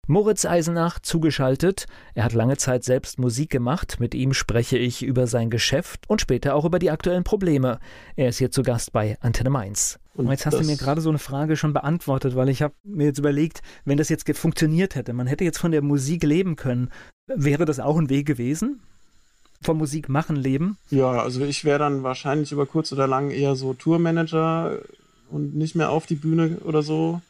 Moritz 0.06 0.44
Eisenach 0.44 1.00
zugeschaltet. 1.00 1.86
Er 2.14 2.22
hat 2.22 2.32
lange 2.32 2.56
Zeit 2.56 2.84
selbst 2.84 3.18
Musik 3.18 3.50
gemacht. 3.50 3.98
Mit 3.98 4.14
ihm 4.14 4.32
spreche 4.32 4.78
ich 4.78 5.02
über 5.02 5.26
sein 5.26 5.50
Geschäft 5.50 6.08
und 6.08 6.20
später 6.20 6.54
auch 6.54 6.64
über 6.64 6.78
die 6.78 6.92
aktuellen 6.92 7.24
Probleme. 7.24 7.80
Er 8.14 8.28
ist 8.28 8.38
hier 8.38 8.52
zu 8.52 8.62
Gast 8.62 8.92
bei 8.92 9.18
Antenne 9.20 9.50
Mainz. 9.50 9.98
Und 10.14 10.30
jetzt 10.30 10.46
hast 10.46 10.60
du 10.60 10.64
mir 10.64 10.76
gerade 10.76 11.00
so 11.00 11.08
eine 11.08 11.18
Frage 11.18 11.56
schon 11.56 11.72
beantwortet, 11.72 12.36
weil 12.36 12.48
ich 12.48 12.62
habe 12.62 12.74
mir 12.84 13.06
jetzt 13.06 13.18
überlegt, 13.18 13.60
wenn 13.84 13.98
das 13.98 14.08
jetzt 14.08 14.30
funktioniert 14.38 14.94
hätte, 14.94 15.12
man 15.12 15.26
hätte 15.26 15.42
jetzt 15.42 15.58
von 15.58 15.72
der 15.72 15.82
Musik 15.82 16.22
leben 16.22 16.54
können, 16.54 16.90
wäre 17.26 17.64
das 17.64 17.80
auch 17.80 17.98
ein 17.98 18.08
Weg 18.08 18.26
gewesen? 18.26 18.80
Vom 19.60 19.78
Musik 19.78 20.08
machen 20.08 20.36
leben? 20.36 20.78
Ja, 20.90 21.10
also 21.10 21.44
ich 21.44 21.64
wäre 21.64 21.80
dann 21.80 22.04
wahrscheinlich 22.04 22.52
über 22.52 22.66
kurz 22.66 22.92
oder 22.92 23.08
lang 23.08 23.30
eher 23.30 23.56
so 23.56 23.74
Tourmanager 23.74 24.78
und 25.30 25.54
nicht 25.54 25.74
mehr 25.74 25.90
auf 25.90 26.06
die 26.06 26.14
Bühne 26.14 26.58
oder 26.64 26.82
so. 26.82 27.20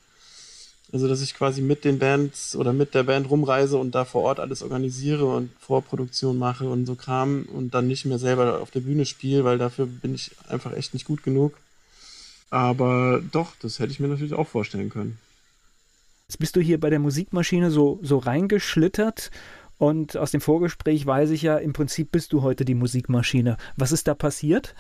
Also, 0.93 1.09
dass 1.09 1.21
ich 1.21 1.35
quasi 1.35 1.63
mit 1.63 1.85
den 1.85 1.99
Bands 1.99 2.55
oder 2.55 2.73
mit 2.73 2.95
der 2.95 3.03
Band 3.03 3.29
rumreise 3.29 3.77
und 3.77 3.95
da 3.95 4.05
vor 4.05 4.23
Ort 4.23 4.39
alles 4.39 4.63
organisiere 4.63 5.27
und 5.27 5.51
Vorproduktion 5.59 6.39
mache 6.39 6.69
und 6.69 6.87
so 6.87 6.95
Kram 6.95 7.47
und 7.53 7.75
dann 7.75 7.89
nicht 7.89 8.05
mehr 8.05 8.21
selber 8.21 8.61
auf 8.61 8.71
der 8.71 8.81
Bühne 8.81 9.05
spiele, 9.05 9.45
weil 9.45 9.59
dafür 9.59 9.87
bin 9.87 10.15
ich 10.15 10.31
einfach 10.49 10.73
echt 10.73 10.95
nicht 10.95 11.05
gut 11.05 11.25
genug. 11.25 11.55
Aber 12.51 13.21
doch, 13.33 13.53
das 13.61 13.81
hätte 13.81 13.93
ich 13.93 13.99
mir 13.99 14.09
natürlich 14.09 14.35
auch 14.35 14.47
vorstellen 14.47 14.89
können. 14.89 15.19
Jetzt 16.29 16.39
bist 16.39 16.55
du 16.57 16.61
hier 16.61 16.79
bei 16.79 16.91
der 16.91 17.01
Musikmaschine 17.01 17.71
so, 17.71 17.99
so 18.03 18.19
reingeschlittert 18.19 19.31
und 19.79 20.17
aus 20.17 20.31
dem 20.31 20.41
Vorgespräch 20.41 21.05
weiß 21.05 21.31
ich 21.31 21.43
ja, 21.43 21.57
im 21.57 21.73
Prinzip 21.73 22.11
bist 22.11 22.33
du 22.33 22.43
heute 22.43 22.65
die 22.65 22.75
Musikmaschine. 22.75 23.57
Was 23.77 23.93
ist 23.93 24.09
da 24.09 24.15
passiert? 24.15 24.75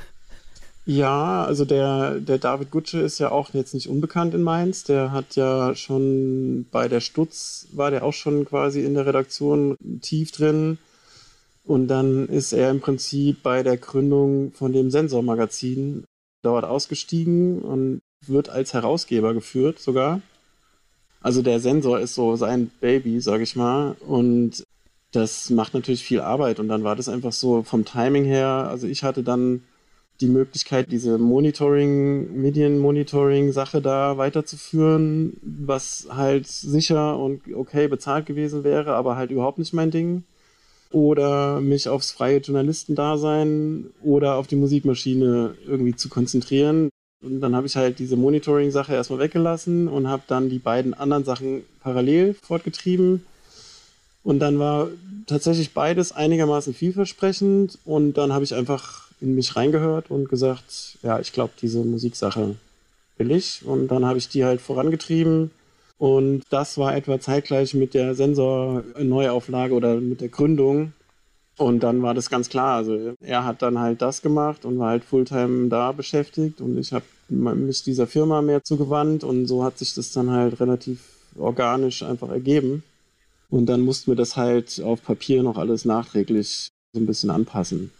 Ja, 0.89 1.45
also 1.45 1.65
der, 1.65 2.21
der 2.21 2.39
David 2.39 2.71
Gutsche 2.71 3.01
ist 3.01 3.19
ja 3.19 3.33
auch 3.33 3.53
jetzt 3.53 3.75
nicht 3.75 3.89
unbekannt 3.89 4.35
in 4.35 4.43
Mainz. 4.43 4.85
Der 4.85 5.11
hat 5.11 5.35
ja 5.35 5.75
schon 5.75 6.67
bei 6.71 6.87
der 6.87 7.01
Stutz, 7.01 7.67
war 7.73 7.91
der 7.91 8.05
auch 8.05 8.13
schon 8.13 8.45
quasi 8.45 8.85
in 8.85 8.95
der 8.95 9.05
Redaktion 9.05 9.77
tief 10.01 10.31
drin. 10.31 10.79
Und 11.65 11.89
dann 11.89 12.29
ist 12.29 12.53
er 12.53 12.71
im 12.71 12.81
Prinzip 12.81 13.43
bei 13.43 13.65
der 13.65 13.77
Gründung 13.79 14.53
von 14.53 14.73
dem 14.73 14.93
Sensor-Magazin 14.93 16.05
dort 16.43 16.65
ausgestiegen 16.65 17.63
und 17.63 18.01
wird 18.25 18.49
als 18.49 18.73
Herausgeber 18.73 19.35
geführt 19.35 19.81
sogar. 19.81 20.21
Also 21.21 21.43
der 21.43 21.59
Sensor 21.59 21.99
ist 21.99 22.15
so 22.15 22.37
sein 22.37 22.71
Baby, 22.81 23.21
sag 23.21 23.41
ich 23.41 23.57
mal. 23.57 23.97
Und 24.07 24.63
das 25.11 25.51
macht 25.51 25.75
natürlich 25.75 26.05
viel 26.05 26.21
Arbeit. 26.21 26.61
Und 26.61 26.69
dann 26.69 26.85
war 26.85 26.95
das 26.95 27.09
einfach 27.09 27.33
so 27.33 27.65
vom 27.65 27.85
Timing 27.85 28.25
her. 28.25 28.69
Also 28.71 28.87
ich 28.87 29.03
hatte 29.03 29.25
dann 29.25 29.65
die 30.21 30.29
Möglichkeit, 30.29 30.91
diese 30.91 31.19
Monitoring, 31.19 32.41
Medienmonitoring-Sache 32.41 33.81
da 33.81 34.17
weiterzuführen, 34.17 35.37
was 35.43 36.07
halt 36.11 36.47
sicher 36.47 37.19
und 37.19 37.43
okay 37.55 37.89
bezahlt 37.89 38.27
gewesen 38.27 38.65
wäre, 38.65 38.95
aber 38.95 39.17
halt 39.17 39.31
überhaupt 39.31 39.59
nicht 39.59 39.75
mein 39.75 39.91
Ding. 39.91 40.25
Oder 40.93 41.61
mich 41.61 41.89
aufs 41.89 42.13
freie 42.13 42.39
Journalistendasein 42.39 43.91
oder 44.03 44.37
auf 44.37 44.47
die 44.47 44.57
Musikmaschine 44.57 45.55
irgendwie 45.67 45.97
zu 45.97 46.09
konzentrieren. 46.09 46.91
Und 47.23 47.41
dann 47.41 47.57
habe 47.57 47.67
ich 47.67 47.77
halt 47.77 47.99
diese 47.99 48.17
Monitoring-Sache 48.17 48.95
erstmal 48.95 49.19
weggelassen 49.19 49.89
und 49.89 50.09
habe 50.09 50.23
dann 50.29 50.49
die 50.49 50.59
beiden 50.59 50.95
anderen 50.95 51.25
Sachen 51.25 51.65
parallel 51.81 52.35
fortgetrieben. 52.35 53.27
Und 54.23 54.39
dann 54.39 54.59
war 54.59 54.89
tatsächlich 55.27 55.75
beides 55.75 56.13
einigermaßen 56.13 56.73
vielversprechend. 56.73 57.79
Und 57.85 58.15
dann 58.15 58.33
habe 58.33 58.45
ich 58.45 58.55
einfach 58.55 59.06
in 59.21 59.35
mich 59.35 59.57
reingehört 59.57 60.11
und 60.11 60.29
gesagt, 60.29 60.99
ja, 61.03 61.19
ich 61.21 61.33
glaube, 61.33 61.53
diese 61.61 61.85
Musiksache 61.85 62.57
will 63.17 63.31
ich. 63.31 63.65
Und 63.65 63.89
dann 63.89 64.05
habe 64.05 64.19
ich 64.19 64.29
die 64.29 64.45
halt 64.45 64.61
vorangetrieben. 64.61 65.51
Und 65.99 66.43
das 66.51 66.77
war 66.77 66.95
etwa 66.95 67.19
zeitgleich 67.19 67.75
mit 67.75 67.95
der 67.95 68.15
Sensor-Neuauflage 68.15 69.75
oder 69.75 69.97
mit 69.97 70.21
der 70.21 70.29
Gründung. 70.29 70.93
Und 71.59 71.81
dann 71.81 72.03
war 72.03 72.13
das 72.13 72.29
ganz 72.29 72.51
klar. 72.51 72.77
Also 72.77 73.15
er 73.21 73.45
hat 73.45 73.63
dann 73.63 73.79
halt 73.79 74.03
das 74.03 74.21
gemacht 74.21 74.65
und 74.65 74.79
war 74.79 74.91
halt 74.91 75.05
Fulltime 75.05 75.69
da 75.69 75.93
beschäftigt 75.93 76.61
und 76.61 76.77
ich 76.77 76.93
habe 76.93 77.07
mich 77.29 77.83
dieser 77.83 78.07
Firma 78.07 78.43
mehr 78.43 78.63
zugewandt 78.63 79.25
und 79.25 79.47
so 79.47 79.65
hat 79.65 79.79
sich 79.79 79.95
das 79.95 80.13
dann 80.13 80.31
halt 80.31 80.61
relativ 80.61 81.01
organisch 81.39 82.03
einfach 82.03 82.29
ergeben. 82.29 82.83
Und 83.49 83.67
dann 83.67 83.81
mussten 83.81 84.11
wir 84.11 84.17
das 84.17 84.37
halt 84.37 84.81
auf 84.83 85.03
Papier 85.03 85.43
noch 85.43 85.57
alles 85.57 85.85
nachträglich 85.85 86.69
so 86.93 87.01
ein 87.01 87.07
bisschen 87.07 87.31
anpassen. 87.31 87.91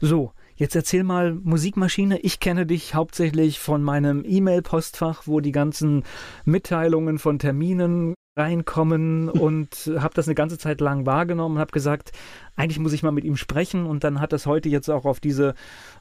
So, 0.00 0.32
Jetzt 0.58 0.74
erzähl 0.74 1.04
mal, 1.04 1.34
Musikmaschine, 1.34 2.18
ich 2.18 2.40
kenne 2.40 2.66
dich 2.66 2.96
hauptsächlich 2.96 3.60
von 3.60 3.80
meinem 3.80 4.24
E-Mail-Postfach, 4.26 5.22
wo 5.26 5.38
die 5.38 5.52
ganzen 5.52 6.02
Mitteilungen 6.44 7.20
von 7.20 7.38
Terminen 7.38 8.14
reinkommen 8.38 9.28
und 9.28 9.90
habe 9.98 10.14
das 10.14 10.28
eine 10.28 10.34
ganze 10.34 10.58
Zeit 10.58 10.80
lang 10.80 11.06
wahrgenommen 11.06 11.56
und 11.56 11.60
habe 11.60 11.72
gesagt, 11.72 12.12
eigentlich 12.56 12.78
muss 12.78 12.92
ich 12.92 13.02
mal 13.02 13.12
mit 13.12 13.24
ihm 13.24 13.36
sprechen 13.36 13.86
und 13.86 14.04
dann 14.04 14.20
hat 14.20 14.32
das 14.32 14.46
heute 14.46 14.68
jetzt 14.68 14.88
auch 14.88 15.04
auf 15.04 15.20
diese 15.20 15.54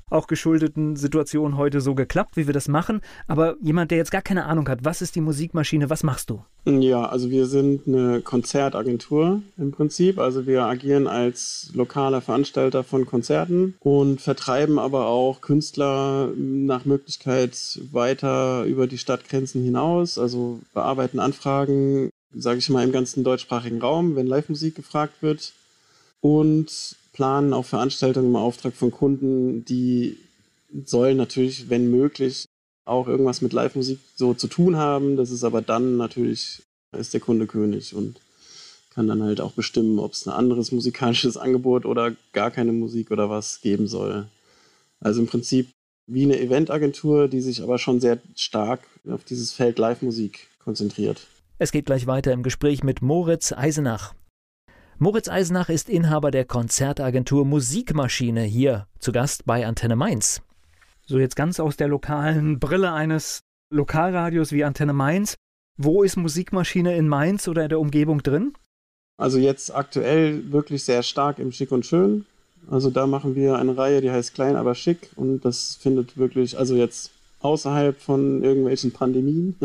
auch 0.10 0.28
geschuldeten 0.28 0.96
Situationen 0.96 1.58
heute 1.58 1.82
so 1.82 1.94
geklappt, 1.94 2.38
wie 2.38 2.48
wir 2.48 2.54
das 2.54 2.68
machen. 2.68 3.02
Aber 3.28 3.58
jemand, 3.62 3.92
der 3.92 3.98
jetzt 3.98 4.12
gar 4.12 4.22
keine 4.22 4.46
Ahnung 4.46 4.68
hat, 4.70 4.86
was 4.86 5.02
ist 5.02 5.16
die 5.16 5.22
Musikmaschine, 5.22 5.90
was 5.90 6.04
machst 6.04 6.30
du? 6.30 6.44
Ja, 6.66 7.06
also 7.06 7.30
wir 7.30 7.46
sind 7.46 7.88
eine 7.88 8.22
Konzertagentur 8.22 9.42
im 9.58 9.72
Prinzip. 9.72 10.18
Also 10.20 10.48
wir 10.48 10.64
agieren 10.64 11.08
als 11.08 11.72
lokaler 11.74 12.22
Veranstalter 12.22 12.84
von 12.84 13.06
Konzerten 13.06 13.76
und 13.82 14.22
vertreiben 14.22 14.80
aber 14.80 15.08
auch 15.08 15.42
Künstler 15.42 16.30
nach 16.38 16.86
Möglichkeit 16.86 17.82
weiter 17.92 18.64
über 18.64 18.88
die 18.88 18.98
Stadtgrenzen 18.98 19.64
hinaus. 19.64 20.18
Also 20.18 20.60
bearbeiten 20.74 21.20
Anfragen, 21.20 22.10
sage 22.34 22.60
ich 22.60 22.70
mal, 22.70 22.84
im 22.84 22.92
ganzen 22.92 23.24
deutschsprachigen 23.24 23.82
Raum, 23.82 24.16
wenn 24.16 24.28
Live-Musik 24.28 24.76
gefragt 24.76 25.22
wird. 25.22 25.54
Und 26.20 26.96
planen 27.14 27.54
auch 27.54 27.66
Veranstaltungen 27.66 28.28
im 28.28 28.36
Auftrag 28.36 28.74
von 28.74 28.92
Kunden, 28.92 29.66
die 29.66 30.18
sollen 30.86 31.18
natürlich, 31.18 31.70
wenn 31.70 31.90
möglich, 31.90 32.46
auch 32.86 33.08
irgendwas 33.08 33.42
mit 33.42 33.54
Live-Musik 33.54 34.00
so 34.16 34.34
zu 34.34 34.48
tun 34.48 34.78
haben. 34.78 35.18
Das 35.18 35.32
ist 35.32 35.44
aber 35.44 35.62
dann 35.62 35.98
natürlich, 35.98 36.62
ist 36.98 37.14
der 37.14 37.22
Kunde 37.22 37.48
König 37.48 37.94
und 37.94 38.20
kann 38.94 39.08
dann 39.08 39.24
halt 39.24 39.42
auch 39.42 39.52
bestimmen, 39.52 40.00
ob 40.00 40.14
es 40.14 40.26
ein 40.26 40.34
anderes 40.34 40.72
musikalisches 40.72 41.38
Angebot 41.38 41.86
oder 41.86 42.16
gar 42.34 42.52
keine 42.52 42.74
Musik 42.74 43.12
oder 43.12 43.30
was 43.30 43.62
geben 43.62 43.88
soll. 43.88 44.28
Also 45.00 45.22
im 45.22 45.28
Prinzip 45.28 45.70
wie 46.08 46.24
eine 46.24 46.40
Eventagentur, 46.40 47.28
die 47.28 47.42
sich 47.42 47.62
aber 47.62 47.78
schon 47.78 48.00
sehr 48.00 48.20
stark 48.36 48.82
auf 49.08 49.24
dieses 49.24 49.52
Feld 49.52 49.78
Live-Musik 49.78 50.48
konzentriert. 50.64 51.28
Es 51.60 51.72
geht 51.72 51.88
gleich 51.88 52.06
weiter 52.06 52.34
im 52.34 52.44
Gespräch 52.44 52.84
mit 52.84 53.02
Moritz 53.02 53.52
Eisenach. 53.52 54.14
Moritz 55.00 55.28
Eisenach 55.28 55.70
ist 55.70 55.90
Inhaber 55.90 56.30
der 56.30 56.46
Konzertagentur 56.46 57.46
Musikmaschine 57.46 58.44
hier 58.44 58.86
zu 59.00 59.12
Gast 59.12 59.48
bei 59.48 59.66
Antenne 59.66 59.96
Mainz. 59.96 60.44
So 61.08 61.18
jetzt 61.18 61.36
ganz 61.36 61.60
aus 61.60 61.76
der 61.76 61.88
lokalen 61.88 62.60
Brille 62.60 62.94
eines 62.94 63.42
Lokalradios 63.72 64.52
wie 64.52 64.64
Antenne 64.64 64.94
Mainz. 64.94 65.36
Wo 65.78 66.04
ist 66.04 66.16
Musikmaschine 66.16 66.96
in 66.96 67.08
Mainz 67.08 67.48
oder 67.48 67.64
in 67.64 67.70
der 67.70 67.80
Umgebung 67.80 68.22
drin? 68.22 68.54
Also 69.18 69.40
jetzt 69.40 69.74
aktuell 69.74 70.52
wirklich 70.52 70.84
sehr 70.84 71.02
stark 71.02 71.40
im 71.40 71.52
Schick 71.52 71.72
und 71.72 71.88
Schön. 71.88 72.28
Also 72.70 72.92
da 72.92 73.08
machen 73.08 73.34
wir 73.34 73.58
eine 73.58 73.76
Reihe, 73.76 74.02
die 74.02 74.12
heißt 74.12 74.36
Klein, 74.36 74.58
aber 74.58 74.76
schick. 74.76 75.10
Und 75.16 75.44
das 75.44 75.76
findet 75.82 76.18
wirklich, 76.18 76.56
also 76.60 76.76
jetzt 76.76 77.10
außerhalb 77.42 78.00
von 78.00 78.44
irgendwelchen 78.44 78.92
Pandemien, 78.92 79.56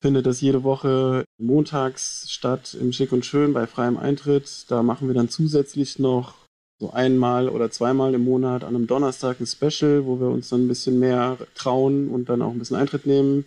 findet 0.00 0.26
das 0.26 0.40
jede 0.40 0.64
Woche 0.64 1.24
montags 1.38 2.30
statt 2.30 2.76
im 2.80 2.92
Schick 2.92 3.12
und 3.12 3.26
Schön 3.26 3.52
bei 3.52 3.66
freiem 3.66 3.96
Eintritt. 3.96 4.66
Da 4.68 4.82
machen 4.82 5.08
wir 5.08 5.14
dann 5.14 5.28
zusätzlich 5.28 5.98
noch 5.98 6.34
so 6.80 6.92
einmal 6.92 7.48
oder 7.48 7.70
zweimal 7.70 8.14
im 8.14 8.24
Monat 8.24 8.62
an 8.62 8.76
einem 8.76 8.86
Donnerstag 8.86 9.40
ein 9.40 9.46
Special, 9.46 10.06
wo 10.06 10.20
wir 10.20 10.28
uns 10.28 10.48
dann 10.48 10.64
ein 10.64 10.68
bisschen 10.68 10.98
mehr 11.00 11.36
trauen 11.54 12.08
und 12.08 12.28
dann 12.28 12.42
auch 12.42 12.52
ein 12.52 12.58
bisschen 12.58 12.76
Eintritt 12.76 13.06
nehmen. 13.06 13.44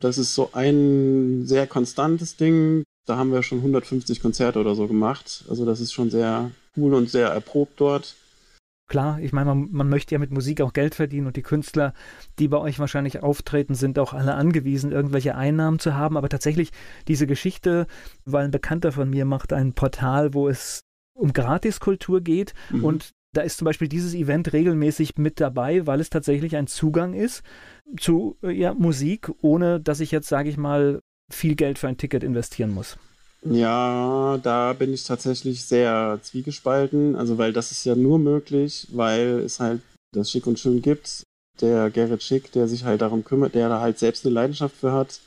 Das 0.00 0.18
ist 0.18 0.34
so 0.34 0.50
ein 0.52 1.46
sehr 1.46 1.66
konstantes 1.66 2.36
Ding. 2.36 2.84
Da 3.06 3.16
haben 3.16 3.32
wir 3.32 3.42
schon 3.42 3.58
150 3.58 4.20
Konzerte 4.20 4.58
oder 4.58 4.74
so 4.74 4.86
gemacht. 4.86 5.44
Also 5.48 5.64
das 5.64 5.80
ist 5.80 5.92
schon 5.92 6.10
sehr 6.10 6.50
cool 6.76 6.94
und 6.94 7.10
sehr 7.10 7.28
erprobt 7.28 7.80
dort. 7.80 8.14
Klar, 8.90 9.20
ich 9.20 9.32
meine, 9.32 9.54
man, 9.54 9.68
man, 9.70 9.88
möchte 9.88 10.16
ja 10.16 10.18
mit 10.18 10.32
Musik 10.32 10.60
auch 10.60 10.72
Geld 10.72 10.96
verdienen 10.96 11.28
und 11.28 11.36
die 11.36 11.42
Künstler, 11.42 11.94
die 12.40 12.48
bei 12.48 12.58
euch 12.58 12.80
wahrscheinlich 12.80 13.22
auftreten, 13.22 13.76
sind 13.76 14.00
auch 14.00 14.12
alle 14.12 14.34
angewiesen, 14.34 14.90
irgendwelche 14.90 15.36
Einnahmen 15.36 15.78
zu 15.78 15.94
haben. 15.94 16.16
Aber 16.16 16.28
tatsächlich 16.28 16.72
diese 17.06 17.28
Geschichte, 17.28 17.86
weil 18.24 18.46
ein 18.46 18.50
Bekannter 18.50 18.90
von 18.90 19.08
mir 19.08 19.26
macht 19.26 19.52
ein 19.52 19.74
Portal, 19.74 20.34
wo 20.34 20.48
es 20.48 20.82
um 21.14 21.32
Gratiskultur 21.32 22.20
geht 22.20 22.52
mhm. 22.70 22.84
und 22.84 23.10
da 23.32 23.42
ist 23.42 23.58
zum 23.58 23.66
Beispiel 23.66 23.86
dieses 23.86 24.12
Event 24.12 24.52
regelmäßig 24.52 25.16
mit 25.18 25.38
dabei, 25.38 25.86
weil 25.86 26.00
es 26.00 26.10
tatsächlich 26.10 26.56
ein 26.56 26.66
Zugang 26.66 27.14
ist 27.14 27.44
zu 27.96 28.38
ja, 28.42 28.74
Musik, 28.74 29.30
ohne 29.40 29.78
dass 29.78 30.00
ich 30.00 30.10
jetzt, 30.10 30.26
sage 30.26 30.48
ich 30.48 30.56
mal, 30.56 31.00
viel 31.30 31.54
Geld 31.54 31.78
für 31.78 31.86
ein 31.86 31.96
Ticket 31.96 32.24
investieren 32.24 32.74
muss. 32.74 32.98
Ja, 33.42 34.38
da 34.42 34.72
bin 34.74 34.92
ich 34.92 35.04
tatsächlich 35.04 35.64
sehr 35.64 36.18
zwiegespalten. 36.22 37.16
Also, 37.16 37.38
weil 37.38 37.52
das 37.52 37.70
ist 37.70 37.84
ja 37.84 37.94
nur 37.94 38.18
möglich, 38.18 38.86
weil 38.92 39.40
es 39.40 39.60
halt 39.60 39.80
das 40.12 40.30
Schick 40.30 40.46
und 40.46 40.58
Schön 40.58 40.82
gibt. 40.82 41.22
Der 41.60 41.90
Gerrit 41.90 42.22
Schick, 42.22 42.52
der 42.52 42.68
sich 42.68 42.84
halt 42.84 43.00
darum 43.00 43.24
kümmert, 43.24 43.54
der 43.54 43.68
da 43.68 43.80
halt 43.80 43.98
selbst 43.98 44.24
eine 44.24 44.34
Leidenschaft 44.34 44.76
für 44.76 44.92
hat 44.92 45.20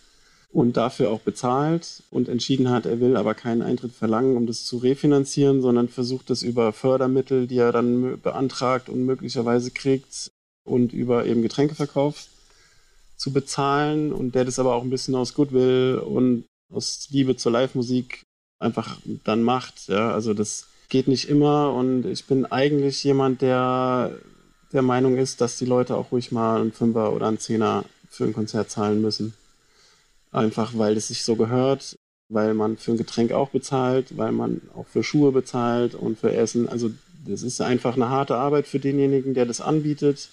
und 0.53 0.77
dafür 0.77 1.09
auch 1.09 1.19
bezahlt 1.19 2.03
und 2.11 2.29
entschieden 2.29 2.69
hat, 2.69 2.85
er 2.85 2.99
will 2.99 3.17
aber 3.17 3.33
keinen 3.33 3.63
Eintritt 3.63 3.91
verlangen, 3.91 4.37
um 4.37 4.45
das 4.45 4.65
zu 4.65 4.77
refinanzieren, 4.77 5.61
sondern 5.61 5.89
versucht 5.89 6.29
das 6.29 6.43
über 6.43 6.71
Fördermittel, 6.73 7.47
die 7.47 7.57
er 7.57 7.71
dann 7.71 8.21
beantragt 8.21 8.87
und 8.87 9.03
möglicherweise 9.03 9.71
kriegt 9.71 10.29
und 10.63 10.93
über 10.93 11.25
eben 11.25 11.41
Getränkeverkauf 11.41 12.27
zu 13.17 13.33
bezahlen 13.33 14.13
und 14.13 14.35
der 14.35 14.45
das 14.45 14.59
aber 14.59 14.75
auch 14.75 14.83
ein 14.83 14.91
bisschen 14.91 15.15
aus 15.15 15.33
Goodwill 15.33 15.97
und 15.97 16.45
aus 16.71 17.07
Liebe 17.11 17.35
zur 17.35 17.51
Live-Musik 17.51 18.23
einfach 18.59 18.97
dann 19.23 19.43
macht. 19.43 19.87
Ja, 19.87 20.11
also 20.11 20.33
das 20.33 20.67
geht 20.89 21.07
nicht 21.07 21.29
immer 21.29 21.73
und 21.73 22.05
ich 22.05 22.25
bin 22.25 22.45
eigentlich 22.45 23.03
jemand, 23.03 23.41
der 23.41 24.17
der 24.73 24.81
Meinung 24.81 25.17
ist, 25.17 25.39
dass 25.39 25.57
die 25.57 25.65
Leute 25.65 25.95
auch 25.95 26.11
ruhig 26.11 26.31
mal 26.31 26.59
einen 26.59 26.71
Fünfer 26.71 27.13
oder 27.13 27.27
einen 27.27 27.37
Zehner 27.37 27.85
für 28.09 28.25
ein 28.25 28.33
Konzert 28.33 28.71
zahlen 28.71 29.01
müssen. 29.01 29.33
Einfach 30.31 30.77
weil 30.77 30.97
es 30.97 31.09
sich 31.09 31.23
so 31.23 31.35
gehört, 31.35 31.95
weil 32.29 32.55
man 32.55 32.77
für 32.77 32.91
ein 32.91 32.97
Getränk 32.97 33.31
auch 33.31 33.49
bezahlt, 33.49 34.17
weil 34.17 34.31
man 34.31 34.61
auch 34.75 34.87
für 34.87 35.03
Schuhe 35.03 35.31
bezahlt 35.31 35.93
und 35.93 36.17
für 36.17 36.33
Essen. 36.33 36.67
Also 36.67 36.89
das 37.25 37.43
ist 37.43 37.61
einfach 37.61 37.95
eine 37.95 38.09
harte 38.09 38.35
Arbeit 38.35 38.67
für 38.67 38.79
denjenigen, 38.79 39.35
der 39.35 39.45
das 39.45 39.61
anbietet. 39.61 40.29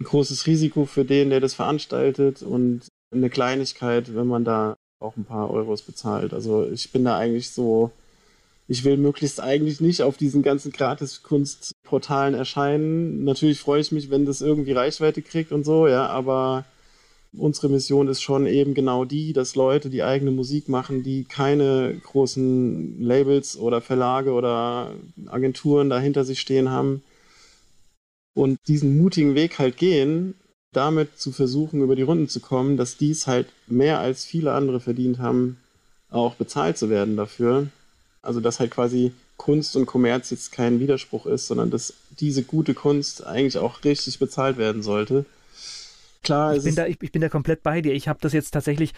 Ein 0.00 0.04
großes 0.04 0.46
Risiko 0.46 0.86
für 0.86 1.04
den, 1.04 1.28
der 1.28 1.40
das 1.40 1.54
veranstaltet 1.54 2.42
und 2.42 2.88
eine 3.12 3.30
Kleinigkeit, 3.30 4.14
wenn 4.14 4.26
man 4.26 4.44
da 4.44 4.76
auch 5.00 5.16
ein 5.16 5.24
paar 5.24 5.50
Euros 5.50 5.82
bezahlt. 5.82 6.32
Also 6.32 6.68
ich 6.70 6.90
bin 6.90 7.04
da 7.04 7.16
eigentlich 7.16 7.50
so, 7.50 7.90
ich 8.66 8.84
will 8.84 8.96
möglichst 8.96 9.40
eigentlich 9.40 9.80
nicht 9.80 10.02
auf 10.02 10.16
diesen 10.16 10.42
ganzen 10.42 10.72
Gratis-Kunstportalen 10.72 12.34
erscheinen. 12.34 13.24
Natürlich 13.24 13.60
freue 13.60 13.80
ich 13.80 13.92
mich, 13.92 14.10
wenn 14.10 14.26
das 14.26 14.40
irgendwie 14.40 14.72
Reichweite 14.72 15.22
kriegt 15.22 15.52
und 15.52 15.64
so, 15.64 15.86
ja, 15.86 16.06
aber 16.06 16.64
unsere 17.36 17.68
Mission 17.68 18.08
ist 18.08 18.22
schon 18.22 18.46
eben 18.46 18.74
genau 18.74 19.04
die, 19.04 19.32
dass 19.32 19.54
Leute, 19.54 19.90
die 19.90 20.02
eigene 20.02 20.30
Musik 20.30 20.68
machen, 20.68 21.02
die 21.02 21.24
keine 21.24 22.00
großen 22.04 23.00
Labels 23.00 23.56
oder 23.56 23.80
Verlage 23.80 24.32
oder 24.32 24.92
Agenturen 25.26 25.90
dahinter 25.90 26.24
sich 26.24 26.40
stehen 26.40 26.70
haben 26.70 27.02
und 28.34 28.58
diesen 28.66 28.98
mutigen 28.98 29.34
Weg 29.34 29.58
halt 29.58 29.76
gehen 29.76 30.34
damit 30.78 31.18
zu 31.18 31.32
versuchen, 31.32 31.82
über 31.82 31.96
die 31.96 32.02
Runden 32.02 32.28
zu 32.28 32.40
kommen, 32.40 32.76
dass 32.76 32.96
dies 32.96 33.26
halt 33.26 33.48
mehr 33.66 33.98
als 33.98 34.24
viele 34.24 34.52
andere 34.52 34.80
verdient 34.80 35.18
haben, 35.18 35.58
auch 36.10 36.34
bezahlt 36.36 36.78
zu 36.78 36.88
werden 36.88 37.16
dafür. 37.16 37.66
Also 38.22 38.40
dass 38.40 38.60
halt 38.60 38.70
quasi 38.70 39.12
Kunst 39.36 39.76
und 39.76 39.86
Kommerz 39.86 40.30
jetzt 40.30 40.52
kein 40.52 40.80
Widerspruch 40.80 41.26
ist, 41.26 41.46
sondern 41.46 41.70
dass 41.70 41.94
diese 42.20 42.42
gute 42.42 42.74
Kunst 42.74 43.24
eigentlich 43.24 43.58
auch 43.58 43.84
richtig 43.84 44.18
bezahlt 44.18 44.56
werden 44.56 44.82
sollte. 44.82 45.24
Klar, 46.22 46.56
ich 46.56 46.64
bin, 46.64 46.74
da, 46.74 46.86
ich, 46.86 46.98
ich 47.00 47.12
bin 47.12 47.22
da 47.22 47.28
komplett 47.28 47.62
bei 47.62 47.80
dir. 47.80 47.94
Ich 47.94 48.08
habe 48.08 48.18
das 48.20 48.32
jetzt 48.32 48.50
tatsächlich 48.50 48.92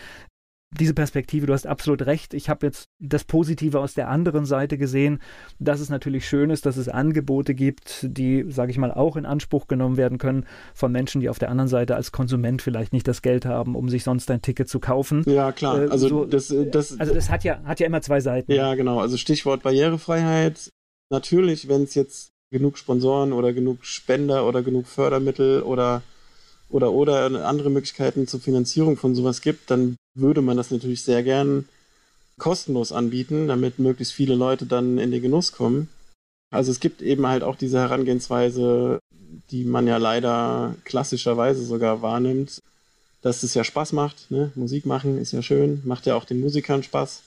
diese 0.79 0.95
Perspektive, 0.95 1.47
du 1.47 1.53
hast 1.53 1.67
absolut 1.67 2.03
recht. 2.07 2.33
Ich 2.33 2.49
habe 2.49 2.67
jetzt 2.67 2.89
das 3.01 3.25
Positive 3.25 3.81
aus 3.81 3.95
der 3.95 4.09
anderen 4.09 4.47
Seite 4.47 4.79
gesehen, 4.79 5.21
dass 5.59 5.81
es 5.81 5.89
natürlich 5.89 6.29
schön 6.29 6.51
ist, 6.51 6.65
dass 6.65 6.77
es 6.77 6.89
Angebote 6.89 7.55
gibt, 7.55 8.07
die, 8.09 8.45
sage 8.49 8.71
ich 8.71 8.79
mal, 8.79 8.93
auch 8.93 9.17
in 9.17 9.27
Anspruch 9.27 9.67
genommen 9.67 9.97
werden 9.97 10.19
können 10.19 10.47
von 10.73 10.93
Menschen, 10.93 11.21
die 11.21 11.29
auf 11.29 11.41
der 11.41 11.51
anderen 11.51 11.69
Seite 11.69 11.97
als 11.97 12.13
Konsument 12.13 12.63
vielleicht 12.63 12.93
nicht 12.93 13.09
das 13.09 13.21
Geld 13.23 13.47
haben, 13.47 13.75
um 13.75 13.89
sich 13.89 14.05
sonst 14.05 14.31
ein 14.31 14.43
Ticket 14.43 14.69
zu 14.69 14.79
kaufen. 14.79 15.25
Ja, 15.27 15.51
klar. 15.51 15.83
Äh, 15.83 15.89
also, 15.89 16.09
so, 16.09 16.25
das, 16.25 16.51
äh, 16.53 16.71
das, 16.71 16.99
also 16.99 17.15
das 17.15 17.31
hat 17.31 17.43
ja, 17.43 17.61
hat 17.65 17.81
ja 17.81 17.87
immer 17.87 18.01
zwei 18.01 18.21
Seiten. 18.21 18.53
Ja, 18.53 18.75
genau. 18.77 19.01
Also 19.01 19.17
Stichwort 19.17 19.65
Barrierefreiheit. 19.65 20.71
Natürlich, 21.11 21.69
wenn 21.69 21.83
es 21.83 21.97
jetzt 21.97 22.31
genug 22.53 22.79
Sponsoren 22.79 23.33
oder 23.33 23.53
genug 23.53 23.85
Spender 23.85 24.47
oder 24.47 24.63
genug 24.63 24.87
Fördermittel 24.87 25.63
oder 25.63 26.03
oder 26.69 26.93
oder 26.93 27.45
andere 27.47 27.71
Möglichkeiten 27.71 28.29
zur 28.29 28.39
Finanzierung 28.39 28.97
von 28.97 29.17
sowas 29.17 29.41
gibt, 29.41 29.73
dann 29.73 29.97
würde 30.15 30.43
man 30.43 30.57
das 30.57 30.71
natürlich 30.71 31.03
sehr 31.03 31.23
gern 31.23 31.69
kostenlos 32.39 32.93
anbieten, 32.93 33.49
damit 33.49 33.79
möglichst 33.79 34.15
viele 34.15 34.35
Leute 34.35 34.67
dann 34.67 34.99
in 34.99 35.11
den 35.11 35.23
Genuss 35.23 35.53
kommen. 35.53 35.89
Also 36.51 36.73
es 36.73 36.81
gibt 36.81 37.03
eben 37.03 37.27
halt 37.27 37.43
auch 37.45 37.55
diese 37.55 37.79
Herangehensweise, 37.79 38.99
die 39.51 39.65
man 39.65 39.87
ja 39.87 39.99
leider 39.99 40.75
klassischerweise 40.85 41.65
sogar 41.65 42.03
wahrnimmt, 42.03 42.61
dass 43.23 43.43
es 43.43 43.55
ja 43.55 43.63
Spaß 43.63 43.93
macht. 43.93 44.31
Ne? 44.31 44.51
Musik 44.55 44.87
machen 44.87 45.19
ist 45.19 45.33
ja 45.33 45.43
schön, 45.43 45.83
macht 45.85 46.07
ja 46.07 46.17
auch 46.17 46.25
den 46.25 46.41
Musikern 46.41 46.83
Spaß. 46.83 47.23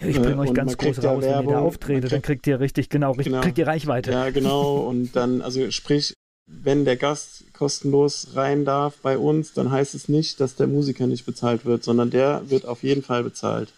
Ja, 0.00 0.08
ich 0.08 0.16
bringe 0.16 0.36
äh, 0.36 0.48
euch 0.48 0.54
ganz 0.54 0.78
groß 0.78 1.02
raus, 1.02 1.24
ja 1.24 1.40
wenn 1.40 1.48
ihr 1.48 1.52
da 1.54 1.58
auftretet, 1.58 2.02
kriegt, 2.02 2.12
dann 2.12 2.22
kriegt 2.22 2.46
ihr 2.46 2.60
richtig, 2.60 2.88
genau, 2.88 3.14
genau, 3.14 3.40
kriegt 3.40 3.58
ihr 3.58 3.66
Reichweite. 3.66 4.12
Ja, 4.12 4.30
genau. 4.30 4.76
Und 4.76 5.16
dann, 5.16 5.42
also 5.42 5.70
sprich, 5.72 6.14
wenn 6.48 6.84
der 6.84 6.96
Gast 6.96 7.44
kostenlos 7.52 8.28
rein 8.34 8.64
darf 8.64 8.96
bei 9.02 9.18
uns, 9.18 9.52
dann 9.52 9.70
heißt 9.70 9.94
es 9.94 10.08
nicht, 10.08 10.40
dass 10.40 10.56
der 10.56 10.66
Musiker 10.66 11.06
nicht 11.06 11.26
bezahlt 11.26 11.64
wird, 11.64 11.84
sondern 11.84 12.10
der 12.10 12.42
wird 12.48 12.64
auf 12.66 12.82
jeden 12.82 13.02
Fall 13.02 13.22
bezahlt. 13.22 13.72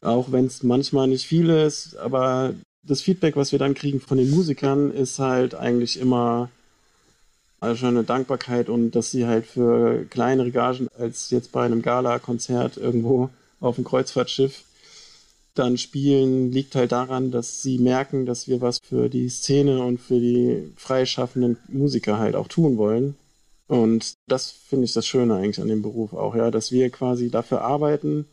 Auch 0.00 0.32
wenn 0.32 0.46
es 0.46 0.62
manchmal 0.62 1.08
nicht 1.08 1.26
viel 1.26 1.50
ist, 1.50 1.96
aber 1.96 2.54
das 2.82 3.02
Feedback, 3.02 3.36
was 3.36 3.52
wir 3.52 3.58
dann 3.58 3.74
kriegen 3.74 4.00
von 4.00 4.16
den 4.16 4.30
Musikern, 4.30 4.92
ist 4.92 5.18
halt 5.18 5.54
eigentlich 5.54 6.00
immer 6.00 6.50
also 7.60 7.76
schon 7.76 7.88
eine 7.88 8.04
Dankbarkeit 8.04 8.68
und 8.68 8.92
dass 8.92 9.10
sie 9.10 9.26
halt 9.26 9.46
für 9.46 10.04
kleinere 10.10 10.52
Gagen 10.52 10.88
als 10.96 11.30
jetzt 11.30 11.50
bei 11.52 11.64
einem 11.64 11.82
Gala-Konzert 11.82 12.76
irgendwo 12.76 13.30
auf 13.60 13.74
dem 13.74 13.84
Kreuzfahrtschiff 13.84 14.62
dann 15.58 15.78
spielen, 15.78 16.52
liegt 16.52 16.74
halt 16.74 16.92
daran, 16.92 17.30
dass 17.30 17.62
sie 17.62 17.78
merken, 17.78 18.26
dass 18.26 18.48
wir 18.48 18.60
was 18.60 18.78
für 18.82 19.08
die 19.08 19.28
Szene 19.28 19.82
und 19.82 19.98
für 19.98 20.20
die 20.20 20.72
freischaffenden 20.76 21.58
Musiker 21.68 22.18
halt 22.18 22.34
auch 22.34 22.48
tun 22.48 22.76
wollen. 22.76 23.16
Und 23.66 24.14
das 24.26 24.50
finde 24.50 24.86
ich 24.86 24.94
das 24.94 25.06
Schöne 25.06 25.34
eigentlich 25.34 25.60
an 25.60 25.68
dem 25.68 25.82
Beruf 25.82 26.14
auch, 26.14 26.34
ja, 26.34 26.50
dass 26.50 26.72
wir 26.72 26.88
quasi 26.90 27.30
dafür 27.30 27.60
arbeiten, 27.60 28.26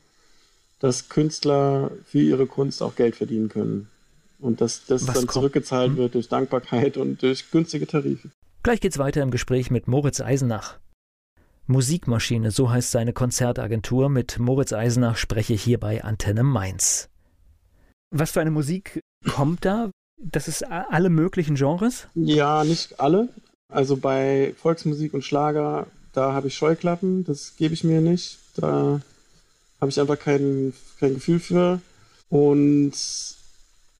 dass 0.79 1.09
Künstler 1.09 1.91
für 2.05 2.21
ihre 2.21 2.45
Kunst 2.45 2.81
auch 2.81 2.95
Geld 2.95 3.15
verdienen 3.15 3.49
können. 3.49 3.89
Und 4.39 4.61
dass 4.61 4.85
das 4.85 5.07
was 5.07 5.15
dann 5.15 5.29
zurückgezahlt 5.29 5.91
hm? 5.91 5.97
wird 5.97 6.15
durch 6.15 6.29
Dankbarkeit 6.29 6.97
und 6.97 7.21
durch 7.21 7.51
günstige 7.51 7.87
Tarife. 7.87 8.29
Gleich 8.63 8.81
geht's 8.81 8.97
weiter 8.97 9.21
im 9.21 9.31
Gespräch 9.31 9.71
mit 9.71 9.87
Moritz 9.87 10.21
Eisenach. 10.21 10.77
Musikmaschine, 11.67 12.51
so 12.51 12.69
heißt 12.69 12.91
seine 12.91 13.11
Konzertagentur. 13.11 14.09
Mit 14.09 14.37
Moritz 14.39 14.71
Eisenach 14.71 15.17
spreche 15.17 15.53
ich 15.53 15.63
hier 15.63 15.79
bei 15.79 16.03
Antenne 16.03 16.43
Mainz. 16.43 17.09
Was 18.11 18.31
für 18.31 18.41
eine 18.41 18.51
Musik 18.51 19.01
kommt 19.27 19.65
da? 19.65 19.91
Das 20.17 20.47
ist 20.47 20.63
alle 20.63 21.09
möglichen 21.09 21.55
Genres? 21.55 22.07
Ja, 22.15 22.63
nicht 22.63 22.99
alle. 22.99 23.29
Also 23.67 23.97
bei 23.97 24.53
Volksmusik 24.57 25.13
und 25.13 25.23
Schlager, 25.23 25.87
da 26.13 26.33
habe 26.33 26.47
ich 26.47 26.55
Scheuklappen, 26.55 27.25
das 27.25 27.55
gebe 27.57 27.73
ich 27.73 27.83
mir 27.83 28.01
nicht. 28.01 28.39
Da 28.55 29.01
habe 29.81 29.89
ich 29.89 29.99
einfach 29.99 30.19
kein, 30.19 30.73
kein 30.99 31.15
Gefühl 31.15 31.39
für. 31.39 31.81
Und 32.29 32.93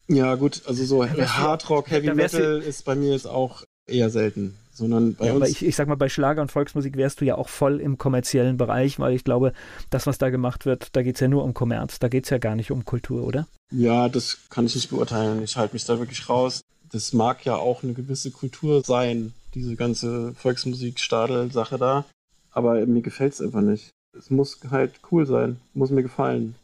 ja, 0.07 0.35
gut, 0.35 0.61
also 0.65 0.85
so 0.85 1.05
Hardrock, 1.05 1.89
Heavy 1.89 2.13
Metal 2.13 2.61
ist 2.61 2.85
bei 2.85 2.95
mir 2.95 3.11
jetzt 3.11 3.27
auch 3.27 3.63
eher 3.87 4.09
selten 4.09 4.55
sondern 4.75 5.15
bei 5.15 5.27
ja, 5.27 5.33
uns. 5.33 5.49
Ich, 5.49 5.65
ich 5.65 5.75
sag 5.75 5.87
mal, 5.87 5.95
bei 5.95 6.09
Schlager 6.09 6.41
und 6.41 6.51
Volksmusik 6.51 6.97
wärst 6.97 7.21
du 7.21 7.25
ja 7.25 7.35
auch 7.35 7.49
voll 7.49 7.79
im 7.79 7.97
kommerziellen 7.97 8.57
Bereich, 8.57 8.99
weil 8.99 9.15
ich 9.15 9.23
glaube, 9.23 9.53
das, 9.89 10.05
was 10.05 10.17
da 10.17 10.29
gemacht 10.29 10.65
wird, 10.65 10.95
da 10.95 11.01
geht 11.01 11.15
es 11.15 11.21
ja 11.21 11.27
nur 11.27 11.43
um 11.43 11.53
Kommerz, 11.53 11.99
da 11.99 12.09
geht 12.09 12.25
es 12.25 12.29
ja 12.29 12.37
gar 12.37 12.55
nicht 12.55 12.71
um 12.71 12.85
Kultur, 12.85 13.23
oder? 13.25 13.47
Ja, 13.71 14.09
das 14.09 14.37
kann 14.49 14.65
ich 14.65 14.75
nicht 14.75 14.89
beurteilen. 14.89 15.41
Ich 15.43 15.55
halte 15.57 15.73
mich 15.73 15.85
da 15.85 15.97
wirklich 15.97 16.29
raus. 16.29 16.61
Das 16.91 17.13
mag 17.13 17.43
ja 17.45 17.55
auch 17.55 17.83
eine 17.83 17.93
gewisse 17.93 18.31
Kultur 18.31 18.83
sein, 18.83 19.33
diese 19.53 19.75
ganze 19.75 20.33
Volksmusik-Stadel-Sache 20.33 21.77
da. 21.77 22.05
Aber 22.51 22.85
mir 22.85 23.01
gefällt 23.01 23.33
es 23.33 23.41
einfach 23.41 23.61
nicht. 23.61 23.89
Es 24.17 24.29
muss 24.29 24.59
halt 24.69 24.93
cool 25.11 25.25
sein, 25.25 25.59
muss 25.73 25.89
mir 25.89 26.03
gefallen. 26.03 26.55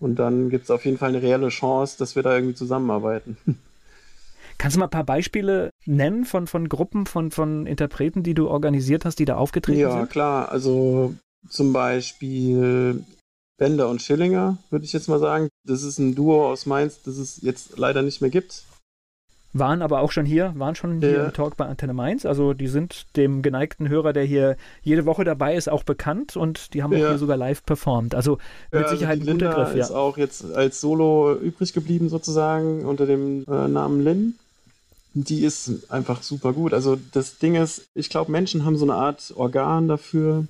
Und 0.00 0.16
dann 0.16 0.50
gibt 0.50 0.64
es 0.64 0.70
auf 0.70 0.84
jeden 0.84 0.98
Fall 0.98 1.10
eine 1.10 1.22
reelle 1.22 1.48
Chance, 1.48 1.96
dass 1.98 2.16
wir 2.16 2.24
da 2.24 2.34
irgendwie 2.34 2.56
zusammenarbeiten. 2.56 3.36
Kannst 4.62 4.76
du 4.76 4.78
mal 4.78 4.86
ein 4.86 4.90
paar 4.90 5.02
Beispiele 5.02 5.70
nennen 5.86 6.24
von, 6.24 6.46
von 6.46 6.68
Gruppen, 6.68 7.06
von, 7.06 7.32
von 7.32 7.66
Interpreten, 7.66 8.22
die 8.22 8.32
du 8.32 8.48
organisiert 8.48 9.04
hast, 9.04 9.18
die 9.18 9.24
da 9.24 9.34
aufgetreten 9.34 9.80
ja, 9.80 9.90
sind? 9.90 10.00
Ja, 10.02 10.06
klar. 10.06 10.52
Also 10.52 11.14
zum 11.48 11.72
Beispiel 11.72 13.04
Bender 13.58 13.88
und 13.88 14.02
Schillinger, 14.02 14.58
würde 14.70 14.84
ich 14.84 14.92
jetzt 14.92 15.08
mal 15.08 15.18
sagen. 15.18 15.48
Das 15.66 15.82
ist 15.82 15.98
ein 15.98 16.14
Duo 16.14 16.48
aus 16.48 16.64
Mainz, 16.66 17.02
das 17.02 17.16
es 17.16 17.42
jetzt 17.42 17.76
leider 17.76 18.02
nicht 18.02 18.20
mehr 18.20 18.30
gibt. 18.30 18.62
Waren 19.52 19.82
aber 19.82 19.98
auch 19.98 20.12
schon 20.12 20.24
hier, 20.24 20.54
waren 20.56 20.76
schon 20.76 21.00
hier 21.00 21.10
ja. 21.10 21.24
im 21.24 21.32
Talk 21.32 21.56
bei 21.56 21.66
Antenne 21.66 21.92
Mainz. 21.92 22.24
Also 22.24 22.54
die 22.54 22.68
sind 22.68 23.16
dem 23.16 23.42
geneigten 23.42 23.88
Hörer, 23.88 24.12
der 24.12 24.22
hier 24.22 24.56
jede 24.82 25.06
Woche 25.06 25.24
dabei 25.24 25.56
ist, 25.56 25.68
auch 25.68 25.82
bekannt 25.82 26.36
und 26.36 26.72
die 26.72 26.84
haben 26.84 26.92
ja. 26.92 26.98
auch 26.98 27.08
hier 27.10 27.18
sogar 27.18 27.36
live 27.36 27.64
performt. 27.64 28.14
Also 28.14 28.38
mit 28.70 28.74
ja, 28.74 28.78
also 28.82 28.94
Sicherheit 28.94 29.22
ein 29.22 29.26
guter 29.26 29.54
Griff. 29.54 29.74
Ja. 29.74 29.82
ist 29.82 29.90
auch 29.90 30.18
jetzt 30.18 30.54
als 30.54 30.80
Solo 30.80 31.34
übrig 31.34 31.72
geblieben 31.72 32.08
sozusagen 32.08 32.84
unter 32.84 33.06
dem 33.06 33.44
äh, 33.48 33.66
Namen 33.66 34.04
Lin 34.04 34.34
die 35.14 35.44
ist 35.44 35.90
einfach 35.90 36.22
super 36.22 36.52
gut. 36.52 36.72
Also 36.72 36.98
das 37.12 37.38
Ding 37.38 37.54
ist, 37.54 37.84
ich 37.94 38.08
glaube, 38.08 38.32
Menschen 38.32 38.64
haben 38.64 38.76
so 38.76 38.84
eine 38.84 38.94
Art 38.94 39.32
Organ 39.36 39.88
dafür, 39.88 40.46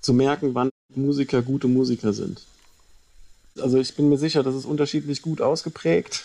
zu 0.00 0.12
merken, 0.12 0.54
wann 0.54 0.70
Musiker 0.94 1.42
gute 1.42 1.66
Musiker 1.66 2.12
sind. 2.12 2.42
Also 3.58 3.78
ich 3.78 3.94
bin 3.94 4.08
mir 4.08 4.18
sicher, 4.18 4.42
das 4.42 4.54
ist 4.54 4.66
unterschiedlich 4.66 5.22
gut 5.22 5.40
ausgeprägt 5.40 6.24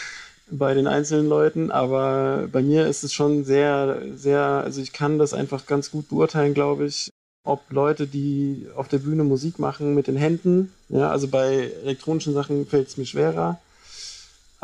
bei 0.50 0.74
den 0.74 0.86
einzelnen 0.86 1.28
Leuten, 1.28 1.70
aber 1.70 2.48
bei 2.52 2.62
mir 2.62 2.86
ist 2.86 3.02
es 3.02 3.12
schon 3.12 3.44
sehr, 3.44 4.02
sehr, 4.14 4.40
also 4.40 4.80
ich 4.80 4.92
kann 4.92 5.18
das 5.18 5.34
einfach 5.34 5.66
ganz 5.66 5.90
gut 5.90 6.08
beurteilen, 6.08 6.54
glaube 6.54 6.86
ich, 6.86 7.10
ob 7.44 7.62
Leute, 7.70 8.06
die 8.06 8.66
auf 8.76 8.88
der 8.88 8.98
Bühne 8.98 9.24
Musik 9.24 9.58
machen 9.58 9.94
mit 9.94 10.06
den 10.06 10.16
Händen, 10.16 10.72
ja, 10.88 11.10
also 11.10 11.28
bei 11.28 11.72
elektronischen 11.82 12.34
Sachen 12.34 12.66
fällt 12.66 12.88
es 12.88 12.96
mir 12.96 13.06
schwerer, 13.06 13.58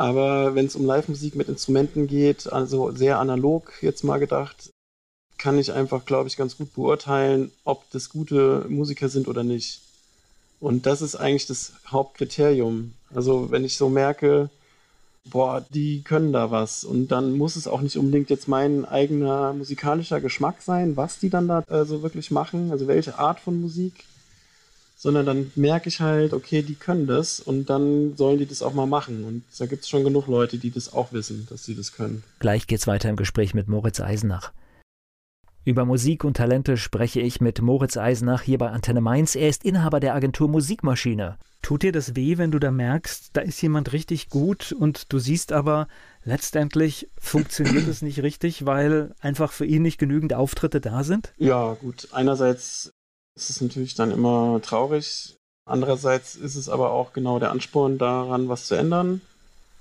aber 0.03 0.53
wenn 0.53 0.65
es 0.65 0.75
um 0.75 0.85
Live-Musik 0.85 1.33
mit 1.35 1.47
Instrumenten 1.47 2.07
geht, 2.07 2.51
also 2.51 2.91
sehr 2.91 3.19
analog 3.19 3.71
jetzt 3.81 4.03
mal 4.03 4.17
gedacht, 4.17 4.69
kann 5.37 5.57
ich 5.57 5.71
einfach, 5.71 6.03
glaube 6.03 6.27
ich, 6.27 6.35
ganz 6.35 6.57
gut 6.57 6.73
beurteilen, 6.73 7.53
ob 7.63 7.89
das 7.91 8.09
gute 8.09 8.65
Musiker 8.67 9.07
sind 9.07 9.29
oder 9.29 9.45
nicht. 9.45 9.79
Und 10.59 10.87
das 10.87 11.01
ist 11.01 11.15
eigentlich 11.15 11.47
das 11.47 11.71
Hauptkriterium. 11.87 12.91
Also 13.15 13.49
wenn 13.49 13.63
ich 13.63 13.77
so 13.77 13.87
merke, 13.87 14.49
boah, 15.23 15.65
die 15.73 16.01
können 16.01 16.33
da 16.33 16.51
was. 16.51 16.83
Und 16.83 17.07
dann 17.13 17.37
muss 17.37 17.55
es 17.55 17.65
auch 17.65 17.79
nicht 17.79 17.95
unbedingt 17.95 18.29
jetzt 18.29 18.49
mein 18.49 18.83
eigener 18.83 19.53
musikalischer 19.53 20.19
Geschmack 20.19 20.61
sein, 20.61 20.97
was 20.97 21.19
die 21.19 21.29
dann 21.29 21.47
da 21.47 21.63
äh, 21.69 21.85
so 21.85 22.03
wirklich 22.03 22.29
machen, 22.29 22.71
also 22.71 22.87
welche 22.87 23.17
Art 23.17 23.39
von 23.39 23.61
Musik 23.61 24.03
sondern 24.95 25.25
dann 25.25 25.51
merke 25.55 25.89
ich 25.89 25.99
halt, 25.99 26.33
okay, 26.33 26.61
die 26.61 26.75
können 26.75 27.07
das 27.07 27.39
und 27.39 27.69
dann 27.69 28.15
sollen 28.15 28.37
die 28.37 28.45
das 28.45 28.61
auch 28.61 28.73
mal 28.73 28.85
machen. 28.85 29.23
Und 29.23 29.43
da 29.57 29.65
gibt 29.65 29.83
es 29.83 29.89
schon 29.89 30.03
genug 30.03 30.27
Leute, 30.27 30.57
die 30.57 30.71
das 30.71 30.93
auch 30.93 31.11
wissen, 31.11 31.47
dass 31.49 31.65
sie 31.65 31.75
das 31.75 31.93
können. 31.93 32.23
Gleich 32.39 32.67
geht's 32.67 32.87
weiter 32.87 33.09
im 33.09 33.15
Gespräch 33.15 33.53
mit 33.53 33.67
Moritz 33.67 33.99
Eisenach. 33.99 34.51
Über 35.65 35.85
Musik 35.85 36.25
und 36.25 36.35
Talente 36.35 36.75
spreche 36.75 37.21
ich 37.21 37.39
mit 37.39 37.61
Moritz 37.61 37.95
Eisenach 37.95 38.41
hier 38.41 38.57
bei 38.57 38.69
Antenne 38.69 38.99
Mainz. 38.99 39.35
Er 39.35 39.47
ist 39.47 39.63
Inhaber 39.63 40.01
der 40.01 40.13
Agentur 40.13 40.49
Musikmaschine. 40.49 41.37
Tut 41.61 41.83
dir 41.83 41.93
das 41.93 42.17
weh, 42.17 42.37
wenn 42.37 42.51
du 42.51 42.59
da 42.59 42.71
merkst, 42.71 43.29
da 43.31 43.39
ist 43.39 43.61
jemand 43.61 43.93
richtig 43.93 44.29
gut 44.29 44.73
und 44.73 45.13
du 45.13 45.19
siehst 45.19 45.53
aber, 45.53 45.87
letztendlich 46.25 47.09
funktioniert 47.17 47.87
es 47.87 48.01
nicht 48.01 48.21
richtig, 48.21 48.65
weil 48.65 49.15
einfach 49.21 49.53
für 49.53 49.65
ihn 49.65 49.83
nicht 49.83 49.97
genügend 49.97 50.33
Auftritte 50.33 50.81
da 50.81 51.05
sind? 51.05 51.33
Ja, 51.37 51.75
gut. 51.75 52.09
Einerseits 52.11 52.92
es 53.35 53.49
ist 53.49 53.61
natürlich 53.61 53.95
dann 53.95 54.11
immer 54.11 54.61
traurig. 54.61 55.35
Andererseits 55.65 56.35
ist 56.35 56.55
es 56.55 56.69
aber 56.69 56.91
auch 56.91 57.13
genau 57.13 57.39
der 57.39 57.51
Ansporn 57.51 57.97
daran, 57.97 58.49
was 58.49 58.67
zu 58.67 58.75
ändern. 58.75 59.21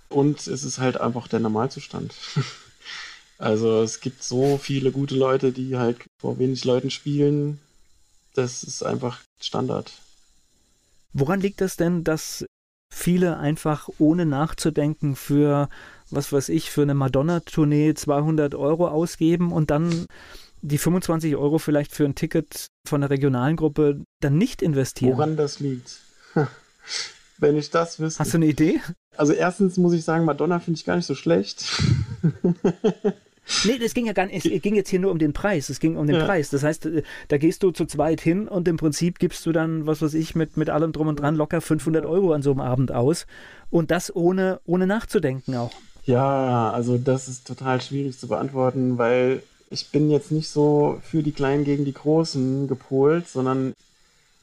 Und 0.08 0.46
es 0.46 0.64
ist 0.64 0.78
halt 0.78 1.00
einfach 1.00 1.28
der 1.28 1.40
Normalzustand. 1.40 2.14
also 3.38 3.82
es 3.82 4.00
gibt 4.00 4.22
so 4.22 4.58
viele 4.58 4.92
gute 4.92 5.16
Leute, 5.16 5.52
die 5.52 5.76
halt 5.76 5.98
vor 6.20 6.38
wenig 6.38 6.64
Leuten 6.64 6.90
spielen. 6.90 7.60
Das 8.34 8.62
ist 8.62 8.82
einfach 8.82 9.20
Standard. 9.40 9.92
Woran 11.12 11.40
liegt 11.40 11.60
das 11.60 11.76
denn, 11.76 12.04
dass 12.04 12.46
viele 12.92 13.38
einfach 13.38 13.88
ohne 13.98 14.26
nachzudenken 14.26 15.16
für, 15.16 15.68
was 16.10 16.32
weiß 16.32 16.50
ich, 16.50 16.70
für 16.70 16.82
eine 16.82 16.94
Madonna-Tournee 16.94 17.94
200 17.94 18.54
Euro 18.54 18.88
ausgeben 18.88 19.50
und 19.50 19.70
dann 19.70 20.06
die 20.62 20.78
25 20.78 21.36
Euro 21.36 21.58
vielleicht 21.58 21.94
für 21.94 22.04
ein 22.04 22.14
Ticket 22.14 22.66
von 22.86 23.00
der 23.02 23.10
regionalen 23.10 23.56
Gruppe 23.56 24.02
dann 24.20 24.38
nicht 24.38 24.62
investieren? 24.62 25.16
Woran 25.16 25.36
das 25.36 25.60
liegt? 25.60 26.00
Wenn 27.38 27.56
ich 27.56 27.70
das 27.70 27.98
wüsste. 27.98 28.20
Hast 28.20 28.32
du 28.32 28.38
eine 28.38 28.46
Idee? 28.46 28.80
Also 29.16 29.32
erstens 29.32 29.76
muss 29.76 29.92
ich 29.92 30.04
sagen, 30.04 30.24
Madonna 30.24 30.60
finde 30.60 30.78
ich 30.78 30.84
gar 30.84 30.96
nicht 30.96 31.06
so 31.06 31.14
schlecht. 31.14 31.64
Nee, 33.64 33.78
das 33.78 33.92
ging 33.92 34.06
ja 34.06 34.12
gar 34.12 34.26
nicht. 34.26 34.46
Es 34.46 34.62
ging 34.62 34.76
jetzt 34.76 34.88
hier 34.88 35.00
nur 35.00 35.10
um 35.10 35.18
den 35.18 35.32
Preis. 35.32 35.68
Es 35.68 35.80
ging 35.80 35.96
um 35.96 36.06
den 36.06 36.16
ja. 36.16 36.24
Preis. 36.24 36.50
Das 36.50 36.62
heißt, 36.62 36.86
äh, 36.86 37.02
da 37.28 37.38
gehst 37.38 37.62
du 37.62 37.72
zu 37.72 37.86
zweit 37.86 38.20
hin 38.20 38.46
und 38.46 38.68
im 38.68 38.76
Prinzip 38.76 39.18
gibst 39.18 39.44
du 39.46 39.52
dann, 39.52 39.86
was 39.86 40.00
weiß 40.00 40.14
ich, 40.14 40.34
mit, 40.34 40.56
mit 40.56 40.70
allem 40.70 40.92
drum 40.92 41.08
und 41.08 41.16
dran 41.20 41.34
locker 41.34 41.60
500 41.60 42.06
Euro 42.06 42.32
an 42.32 42.42
so 42.42 42.52
einem 42.52 42.60
Abend 42.60 42.92
aus. 42.92 43.26
Und 43.70 43.90
das 43.90 44.14
ohne, 44.14 44.60
ohne 44.64 44.86
nachzudenken 44.86 45.56
auch. 45.56 45.72
Ja, 46.04 46.70
also 46.70 46.98
das 46.98 47.28
ist 47.28 47.46
total 47.46 47.80
schwierig 47.80 48.18
zu 48.18 48.28
beantworten, 48.28 48.98
weil 48.98 49.42
ich 49.72 49.90
bin 49.90 50.10
jetzt 50.10 50.30
nicht 50.30 50.48
so 50.48 51.00
für 51.02 51.22
die 51.22 51.32
Kleinen 51.32 51.64
gegen 51.64 51.84
die 51.84 51.94
Großen 51.94 52.68
gepolt, 52.68 53.28
sondern 53.28 53.74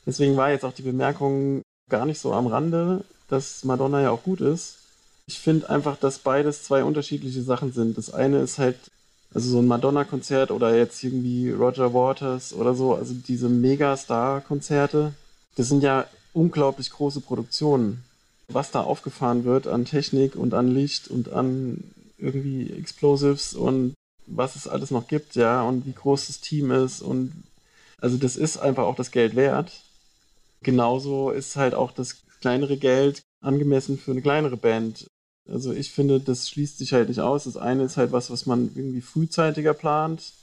deswegen 0.05 0.35
war 0.35 0.49
jetzt 0.51 0.65
auch 0.65 0.73
die 0.73 0.81
Bemerkung 0.81 1.61
gar 1.89 2.05
nicht 2.05 2.19
so 2.19 2.33
am 2.33 2.47
Rande, 2.47 3.03
dass 3.27 3.63
Madonna 3.63 4.01
ja 4.01 4.11
auch 4.11 4.23
gut 4.23 4.41
ist. 4.41 4.77
Ich 5.27 5.39
finde 5.39 5.69
einfach, 5.69 5.97
dass 5.97 6.19
beides 6.19 6.63
zwei 6.63 6.83
unterschiedliche 6.83 7.43
Sachen 7.43 7.71
sind. 7.71 7.97
Das 7.97 8.11
eine 8.11 8.39
ist 8.39 8.57
halt, 8.57 8.77
also 9.33 9.49
so 9.49 9.59
ein 9.59 9.67
Madonna-Konzert 9.67 10.49
oder 10.49 10.75
jetzt 10.75 11.03
irgendwie 11.03 11.51
Roger 11.51 11.93
Waters 11.93 12.51
oder 12.53 12.73
so, 12.73 12.95
also 12.95 13.13
diese 13.13 13.47
Megastar-Konzerte, 13.47 15.13
das 15.55 15.67
sind 15.67 15.83
ja 15.83 16.07
unglaublich 16.33 16.89
große 16.89 17.21
Produktionen. 17.21 18.03
Was 18.47 18.71
da 18.71 18.81
aufgefahren 18.81 19.43
wird 19.43 19.67
an 19.67 19.85
Technik 19.85 20.35
und 20.35 20.55
an 20.55 20.73
Licht 20.73 21.07
und 21.07 21.31
an 21.31 21.83
irgendwie 22.17 22.71
Explosives 22.71 23.53
und 23.53 23.93
was 24.29 24.55
es 24.55 24.67
alles 24.67 24.91
noch 24.91 25.07
gibt, 25.07 25.35
ja, 25.35 25.61
und 25.63 25.85
wie 25.85 25.93
groß 25.93 26.27
das 26.27 26.39
Team 26.39 26.71
ist 26.71 27.01
und 27.01 27.31
also 28.01 28.17
das 28.17 28.35
ist 28.35 28.57
einfach 28.57 28.83
auch 28.83 28.95
das 28.95 29.11
Geld 29.11 29.35
wert. 29.35 29.81
Genauso 30.61 31.31
ist 31.31 31.55
halt 31.55 31.73
auch 31.73 31.91
das 31.91 32.17
kleinere 32.41 32.77
Geld 32.77 33.21
angemessen 33.41 33.97
für 33.97 34.11
eine 34.11 34.21
kleinere 34.21 34.57
Band. 34.57 35.07
Also 35.47 35.73
ich 35.73 35.91
finde, 35.91 36.19
das 36.19 36.49
schließt 36.49 36.77
sich 36.77 36.93
halt 36.93 37.09
nicht 37.09 37.19
aus. 37.19 37.45
Das 37.45 37.57
eine 37.57 37.83
ist 37.83 37.97
halt 37.97 38.11
was, 38.11 38.29
was 38.29 38.45
man 38.45 38.71
irgendwie 38.75 39.01
frühzeitiger 39.01 39.73
plant 39.73 40.33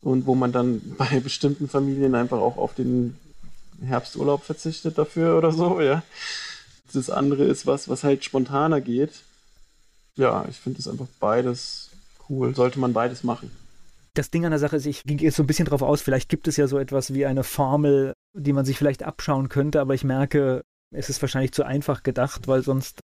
und 0.00 0.26
wo 0.26 0.34
man 0.34 0.52
dann 0.52 0.80
bei 0.98 1.20
bestimmten 1.20 1.68
Familien 1.68 2.14
einfach 2.14 2.38
auch 2.38 2.56
auf 2.56 2.74
den 2.74 3.16
Herbsturlaub 3.84 4.42
verzichtet 4.42 4.98
dafür 4.98 5.36
oder 5.36 5.52
so, 5.52 5.80
ja. 5.80 6.02
Das 6.92 7.10
andere 7.10 7.44
ist 7.44 7.66
was, 7.66 7.88
was 7.88 8.04
halt 8.04 8.24
spontaner 8.24 8.80
geht. 8.80 9.10
Ja, 10.16 10.46
ich 10.48 10.56
finde 10.56 10.78
es 10.78 10.88
einfach 10.88 11.08
beides 11.20 11.90
cool. 12.28 12.54
Sollte 12.54 12.78
man 12.78 12.92
beides 12.92 13.24
machen. 13.24 13.50
Das 14.14 14.30
Ding 14.30 14.44
an 14.44 14.50
der 14.50 14.58
Sache 14.58 14.76
ist, 14.76 14.86
ich 14.86 15.04
ging 15.04 15.18
jetzt 15.18 15.36
so 15.36 15.42
ein 15.42 15.46
bisschen 15.46 15.66
drauf 15.66 15.82
aus, 15.82 16.00
vielleicht 16.00 16.28
gibt 16.28 16.48
es 16.48 16.56
ja 16.56 16.66
so 16.66 16.78
etwas 16.78 17.12
wie 17.12 17.26
eine 17.26 17.44
Formel, 17.44 18.14
die 18.32 18.54
man 18.54 18.64
sich 18.64 18.78
vielleicht 18.78 19.02
abschauen 19.02 19.48
könnte, 19.48 19.80
aber 19.80 19.94
ich 19.94 20.04
merke, 20.04 20.62
es 20.94 21.10
ist 21.10 21.20
wahrscheinlich 21.20 21.52
zu 21.52 21.64
einfach 21.64 22.02
gedacht, 22.02 22.48
weil 22.48 22.62
sonst 22.62 23.00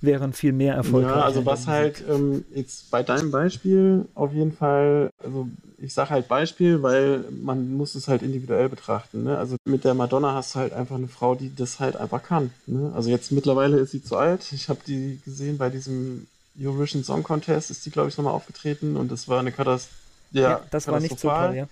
wären 0.00 0.32
viel 0.32 0.52
mehr 0.52 0.74
erfolgreich. 0.74 1.16
Ja, 1.16 1.22
also 1.22 1.46
was 1.46 1.66
halt 1.66 2.02
ähm, 2.08 2.44
jetzt 2.54 2.90
bei 2.90 3.02
deinem 3.02 3.30
Beispiel 3.30 4.06
auf 4.14 4.32
jeden 4.32 4.52
Fall, 4.52 5.10
also 5.22 5.48
ich 5.78 5.94
sage 5.94 6.10
halt 6.10 6.28
Beispiel, 6.28 6.82
weil 6.82 7.24
man 7.30 7.72
muss 7.74 7.94
es 7.94 8.08
halt 8.08 8.22
individuell 8.22 8.68
betrachten. 8.68 9.22
Ne? 9.24 9.38
Also 9.38 9.56
mit 9.64 9.84
der 9.84 9.94
Madonna 9.94 10.34
hast 10.34 10.54
du 10.54 10.58
halt 10.58 10.72
einfach 10.72 10.96
eine 10.96 11.08
Frau, 11.08 11.34
die 11.34 11.54
das 11.54 11.80
halt 11.80 11.96
einfach 11.96 12.22
kann. 12.22 12.50
Ne? 12.66 12.92
Also 12.94 13.10
jetzt 13.10 13.32
mittlerweile 13.32 13.78
ist 13.78 13.92
sie 13.92 14.02
zu 14.02 14.16
alt. 14.16 14.52
Ich 14.52 14.68
habe 14.68 14.80
die 14.86 15.20
gesehen 15.24 15.58
bei 15.58 15.70
diesem 15.70 16.26
Eurovision 16.58 17.04
Song 17.04 17.22
Contest, 17.22 17.70
ist 17.70 17.84
die 17.86 17.90
glaube 17.90 18.08
ich 18.08 18.16
nochmal 18.16 18.34
aufgetreten 18.34 18.96
und 18.96 19.10
das 19.10 19.28
war 19.28 19.40
eine 19.40 19.52
Katastrophe. 19.52 19.96
Ja, 20.32 20.42
ja, 20.42 20.66
das 20.70 20.86
war 20.86 21.00
nicht 21.00 21.18
so 21.18 21.28
toll, 21.28 21.54
ja. 21.56 21.68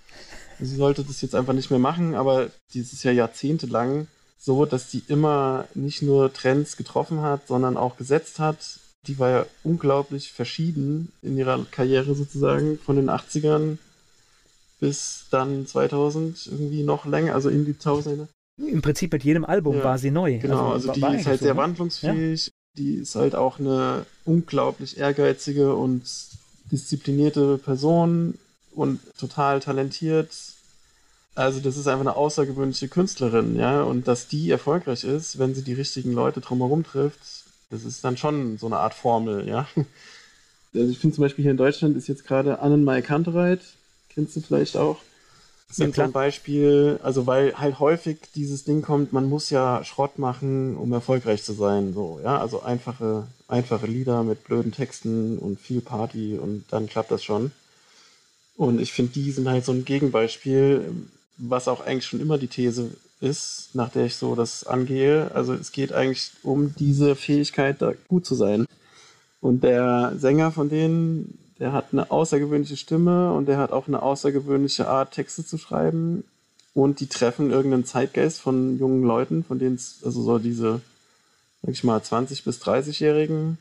Sie 0.59 0.75
sollte 0.75 1.03
das 1.05 1.21
jetzt 1.21 1.35
einfach 1.35 1.53
nicht 1.53 1.69
mehr 1.69 1.79
machen, 1.79 2.15
aber 2.15 2.49
dieses 2.73 3.03
ja 3.03 3.11
jahrzehntelang 3.11 4.07
so, 4.37 4.65
dass 4.65 4.89
die 4.89 5.03
immer 5.07 5.67
nicht 5.73 6.01
nur 6.01 6.33
Trends 6.33 6.77
getroffen 6.77 7.21
hat, 7.21 7.47
sondern 7.47 7.77
auch 7.77 7.97
gesetzt 7.97 8.39
hat. 8.39 8.79
Die 9.07 9.19
war 9.19 9.29
ja 9.29 9.45
unglaublich 9.63 10.31
verschieden 10.31 11.11
in 11.21 11.37
ihrer 11.37 11.65
Karriere 11.71 12.15
sozusagen, 12.15 12.77
von 12.79 12.95
den 12.95 13.09
80ern 13.09 13.77
bis 14.79 15.25
dann 15.29 15.67
2000 15.67 16.47
irgendwie 16.47 16.83
noch 16.83 17.05
länger, 17.05 17.35
also 17.35 17.49
in 17.49 17.65
die 17.65 17.77
Tausende. 17.77 18.27
Im 18.57 18.81
Prinzip 18.81 19.11
mit 19.11 19.23
jedem 19.23 19.45
Album 19.45 19.77
ja, 19.77 19.83
war 19.83 19.97
sie 19.97 20.11
neu. 20.11 20.39
Genau, 20.39 20.73
also, 20.73 20.89
also 20.89 21.07
die 21.07 21.15
ist 21.15 21.27
halt 21.27 21.39
so, 21.39 21.45
sehr 21.45 21.53
ne? 21.53 21.61
wandlungsfähig. 21.61 22.51
Die 22.79 22.95
ist 22.95 23.13
halt 23.13 23.35
auch 23.35 23.59
eine 23.59 24.07
unglaublich 24.25 24.97
ehrgeizige 24.97 25.75
und 25.75 26.03
disziplinierte 26.71 27.59
Person 27.59 28.39
und 28.73 28.99
total 29.17 29.59
talentiert 29.59 30.31
also 31.39 31.61
das 31.61 31.77
ist 31.77 31.87
einfach 31.87 32.01
eine 32.01 32.17
außergewöhnliche 32.17 32.89
Künstlerin, 32.89 33.55
ja. 33.55 33.81
Und 33.83 34.09
dass 34.09 34.27
die 34.27 34.51
erfolgreich 34.51 35.05
ist, 35.05 35.39
wenn 35.39 35.55
sie 35.55 35.63
die 35.63 35.73
richtigen 35.73 36.11
Leute 36.11 36.41
drumherum 36.41 36.83
trifft, 36.83 37.19
das 37.69 37.85
ist 37.85 38.03
dann 38.03 38.17
schon 38.17 38.57
so 38.57 38.65
eine 38.65 38.77
Art 38.77 38.93
Formel, 38.93 39.47
ja. 39.47 39.67
Also 40.71 40.91
ich 40.91 40.99
finde 40.99 41.15
zum 41.15 41.23
Beispiel 41.23 41.41
hier 41.41 41.51
in 41.51 41.57
Deutschland 41.57 41.97
ist 41.97 42.07
jetzt 42.07 42.27
gerade 42.27 42.59
Annenmai 42.59 43.01
Kantereit, 43.01 43.61
kennst 44.09 44.35
du 44.35 44.41
vielleicht 44.41 44.77
auch. 44.77 44.97
Das 45.69 45.77
ist 45.77 45.85
ja, 45.85 45.93
so 45.93 46.01
ein 46.01 46.11
Beispiel, 46.11 46.99
also 47.03 47.25
weil 47.27 47.57
halt 47.57 47.79
häufig 47.79 48.17
dieses 48.35 48.65
Ding 48.65 48.81
kommt, 48.81 49.13
man 49.13 49.29
muss 49.29 49.49
ja 49.49 49.83
Schrott 49.85 50.19
machen, 50.19 50.75
um 50.75 50.91
erfolgreich 50.91 51.43
zu 51.43 51.53
sein, 51.53 51.93
so, 51.93 52.19
ja. 52.23 52.39
Also 52.39 52.61
einfache, 52.61 53.27
einfache 53.47 53.85
Lieder 53.85 54.23
mit 54.23 54.43
blöden 54.43 54.71
Texten 54.71 55.37
und 55.37 55.59
viel 55.59 55.81
Party 55.81 56.37
und 56.37 56.65
dann 56.71 56.87
klappt 56.87 57.11
das 57.11 57.23
schon. 57.23 57.51
Und 58.57 58.81
ich 58.81 58.91
finde, 58.91 59.13
die 59.13 59.31
sind 59.31 59.47
halt 59.47 59.63
so 59.63 59.71
ein 59.71 59.85
Gegenbeispiel 59.85 60.91
was 61.39 61.67
auch 61.67 61.85
eigentlich 61.85 62.05
schon 62.05 62.19
immer 62.19 62.37
die 62.37 62.47
These 62.47 62.91
ist, 63.21 63.69
nach 63.73 63.89
der 63.89 64.05
ich 64.05 64.15
so 64.15 64.35
das 64.35 64.65
angehe. 64.65 65.31
Also 65.33 65.53
es 65.53 65.71
geht 65.71 65.93
eigentlich 65.93 66.31
um 66.43 66.75
diese 66.75 67.15
Fähigkeit, 67.15 67.81
da 67.81 67.93
gut 68.07 68.25
zu 68.25 68.35
sein. 68.35 68.65
Und 69.41 69.63
der 69.63 70.13
Sänger 70.17 70.51
von 70.51 70.69
denen, 70.69 71.37
der 71.59 71.73
hat 71.73 71.87
eine 71.91 72.09
außergewöhnliche 72.09 72.77
Stimme 72.77 73.33
und 73.33 73.47
der 73.47 73.57
hat 73.57 73.71
auch 73.71 73.87
eine 73.87 74.01
außergewöhnliche 74.01 74.87
Art, 74.87 75.11
Texte 75.11 75.45
zu 75.45 75.57
schreiben. 75.57 76.23
Und 76.73 76.99
die 76.99 77.07
treffen 77.07 77.51
irgendeinen 77.51 77.85
Zeitgeist 77.85 78.39
von 78.39 78.77
jungen 78.79 79.03
Leuten, 79.03 79.43
von 79.43 79.59
denen 79.59 79.75
es, 79.75 79.99
also 80.05 80.21
so 80.21 80.39
diese, 80.39 80.81
sag 81.61 81.71
ich 81.73 81.83
mal, 81.83 81.99
20- 81.99 82.43
bis 82.45 82.61
30-Jährigen, 82.61 83.57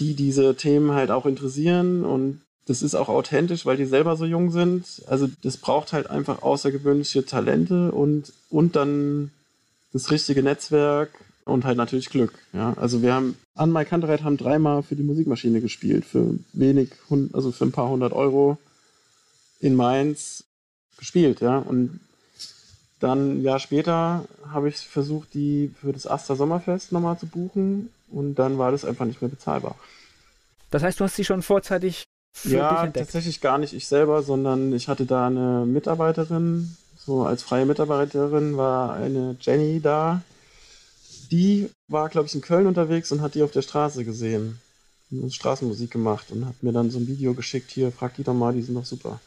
die 0.00 0.14
diese 0.14 0.56
Themen 0.56 0.92
halt 0.92 1.10
auch 1.10 1.26
interessieren 1.26 2.04
und 2.04 2.40
das 2.66 2.82
ist 2.82 2.94
auch 2.94 3.08
authentisch, 3.08 3.66
weil 3.66 3.76
die 3.76 3.84
selber 3.84 4.16
so 4.16 4.24
jung 4.24 4.50
sind. 4.50 5.02
Also 5.06 5.28
das 5.42 5.56
braucht 5.56 5.92
halt 5.92 6.08
einfach 6.08 6.42
außergewöhnliche 6.42 7.26
Talente 7.26 7.90
und, 7.90 8.32
und 8.48 8.76
dann 8.76 9.32
das 9.92 10.10
richtige 10.10 10.42
Netzwerk 10.42 11.10
und 11.44 11.64
halt 11.64 11.76
natürlich 11.76 12.10
Glück. 12.10 12.32
Ja, 12.52 12.74
also 12.76 13.02
wir 13.02 13.12
haben 13.12 13.36
an 13.60 13.72
Mike 13.72 13.90
Kantereit 13.90 14.22
haben 14.22 14.38
dreimal 14.38 14.82
für 14.82 14.96
die 14.96 15.02
Musikmaschine 15.02 15.60
gespielt 15.60 16.06
für 16.06 16.34
wenig, 16.54 16.92
also 17.34 17.52
für 17.52 17.66
ein 17.66 17.72
paar 17.72 17.90
hundert 17.90 18.14
Euro 18.14 18.56
in 19.60 19.76
Mainz 19.76 20.44
gespielt. 20.96 21.40
Ja, 21.40 21.58
und 21.58 22.00
dann 23.00 23.36
ein 23.38 23.42
Jahr 23.42 23.58
später 23.58 24.24
habe 24.50 24.70
ich 24.70 24.76
versucht, 24.76 25.34
die 25.34 25.74
für 25.78 25.92
das 25.92 26.06
Aster 26.06 26.36
Sommerfest 26.36 26.90
nochmal 26.92 27.18
zu 27.18 27.26
buchen 27.26 27.90
und 28.10 28.36
dann 28.36 28.56
war 28.56 28.72
das 28.72 28.86
einfach 28.86 29.04
nicht 29.04 29.20
mehr 29.20 29.30
bezahlbar. 29.30 29.74
Das 30.70 30.82
heißt, 30.82 30.98
du 30.98 31.04
hast 31.04 31.16
sie 31.16 31.24
schon 31.24 31.42
vorzeitig 31.42 32.04
ja, 32.44 32.86
tatsächlich 32.86 33.42
gar 33.42 33.58
nicht 33.58 33.74
ich 33.74 33.86
selber, 33.86 34.22
sondern 34.22 34.72
ich 34.72 34.88
hatte 34.88 35.04
da 35.04 35.26
eine 35.26 35.66
Mitarbeiterin, 35.66 36.76
so 36.96 37.24
als 37.24 37.42
freie 37.42 37.66
Mitarbeiterin 37.66 38.56
war 38.56 38.94
eine 38.94 39.36
Jenny 39.40 39.80
da. 39.80 40.22
Die 41.30 41.70
war, 41.88 42.08
glaube 42.08 42.26
ich, 42.26 42.34
in 42.34 42.40
Köln 42.40 42.66
unterwegs 42.66 43.12
und 43.12 43.20
hat 43.20 43.34
die 43.34 43.42
auf 43.42 43.52
der 43.52 43.62
Straße 43.62 44.04
gesehen. 44.04 44.60
Und 45.10 45.34
Straßenmusik 45.34 45.90
gemacht 45.90 46.30
und 46.30 46.46
hat 46.46 46.62
mir 46.62 46.72
dann 46.72 46.90
so 46.90 46.98
ein 46.98 47.08
Video 47.08 47.34
geschickt, 47.34 47.70
hier, 47.72 47.90
frag 47.90 48.14
die 48.14 48.22
doch 48.22 48.34
mal, 48.34 48.52
die 48.52 48.62
sind 48.62 48.76
doch 48.76 48.84
super. 48.84 49.20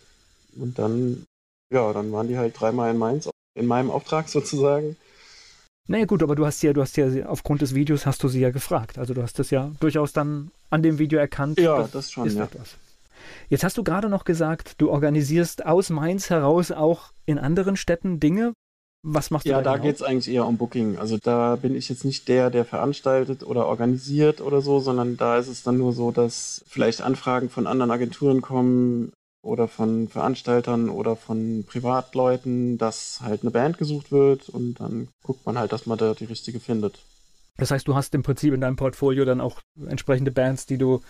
Und 0.55 0.79
dann, 0.79 1.25
ja, 1.73 1.91
dann 1.91 2.11
waren 2.13 2.29
die 2.29 2.37
halt 2.37 2.57
dreimal 2.57 2.91
in 2.91 2.97
Mainz, 2.97 3.29
in 3.55 3.65
meinem 3.65 3.91
Auftrag 3.91 4.29
sozusagen. 4.29 4.95
Naja 5.87 6.05
gut, 6.05 6.23
aber 6.23 6.35
du 6.35 6.45
hast 6.45 6.63
ja, 6.63 6.71
du 6.71 6.81
hast 6.81 6.95
ja 6.95 7.25
aufgrund 7.25 7.61
des 7.61 7.75
Videos 7.75 8.05
hast 8.05 8.23
du 8.23 8.29
sie 8.29 8.39
ja 8.39 8.51
gefragt. 8.51 8.97
Also 8.97 9.13
du 9.13 9.21
hast 9.21 9.37
das 9.39 9.49
ja 9.49 9.71
durchaus 9.81 10.13
dann 10.13 10.51
an 10.69 10.81
dem 10.81 10.97
Video 10.97 11.19
erkannt. 11.19 11.59
Ja, 11.59 11.79
das, 11.79 11.91
das 11.91 12.11
schon, 12.11 12.33
ja. 12.33 12.45
Etwas. 12.45 12.77
Jetzt 13.49 13.63
hast 13.65 13.77
du 13.77 13.83
gerade 13.83 14.09
noch 14.09 14.23
gesagt, 14.23 14.75
du 14.79 14.89
organisierst 14.89 15.65
aus 15.65 15.89
Mainz 15.89 16.29
heraus 16.29 16.71
auch 16.71 17.11
in 17.25 17.37
anderen 17.37 17.75
Städten 17.75 18.19
Dinge. 18.19 18.53
Was 19.05 19.31
machst 19.31 19.45
du 19.45 19.49
ja, 19.49 19.61
da? 19.61 19.71
Ja, 19.71 19.77
da 19.77 19.83
geht 19.83 19.95
es 19.97 20.01
eigentlich 20.01 20.33
eher 20.33 20.45
um 20.45 20.57
Booking. 20.57 20.97
Also 20.97 21.17
da 21.17 21.57
bin 21.57 21.75
ich 21.75 21.89
jetzt 21.89 22.05
nicht 22.05 22.29
der, 22.29 22.49
der 22.49 22.63
veranstaltet 22.63 23.43
oder 23.43 23.67
organisiert 23.67 24.39
oder 24.39 24.61
so, 24.61 24.79
sondern 24.79 25.17
da 25.17 25.37
ist 25.37 25.49
es 25.49 25.61
dann 25.61 25.77
nur 25.77 25.91
so, 25.91 26.11
dass 26.11 26.63
vielleicht 26.67 27.01
Anfragen 27.01 27.49
von 27.49 27.67
anderen 27.67 27.91
Agenturen 27.91 28.41
kommen 28.41 29.11
oder 29.43 29.67
von 29.67 30.07
Veranstaltern 30.07 30.89
oder 30.89 31.17
von 31.17 31.65
Privatleuten, 31.67 32.77
dass 32.77 33.19
halt 33.21 33.41
eine 33.41 33.51
Band 33.51 33.77
gesucht 33.77 34.09
wird 34.13 34.47
und 34.47 34.79
dann 34.79 35.09
guckt 35.21 35.45
man 35.45 35.57
halt, 35.57 35.73
dass 35.73 35.85
man 35.85 35.97
da 35.97 36.13
die 36.13 36.25
richtige 36.25 36.61
findet. 36.61 36.99
Das 37.57 37.71
heißt, 37.71 37.87
du 37.87 37.95
hast 37.95 38.15
im 38.15 38.23
Prinzip 38.23 38.53
in 38.53 38.61
deinem 38.61 38.77
Portfolio 38.77 39.25
dann 39.25 39.41
auch 39.41 39.59
entsprechende 39.85 40.31
Bands, 40.31 40.65
die 40.65 40.77
du 40.77 41.01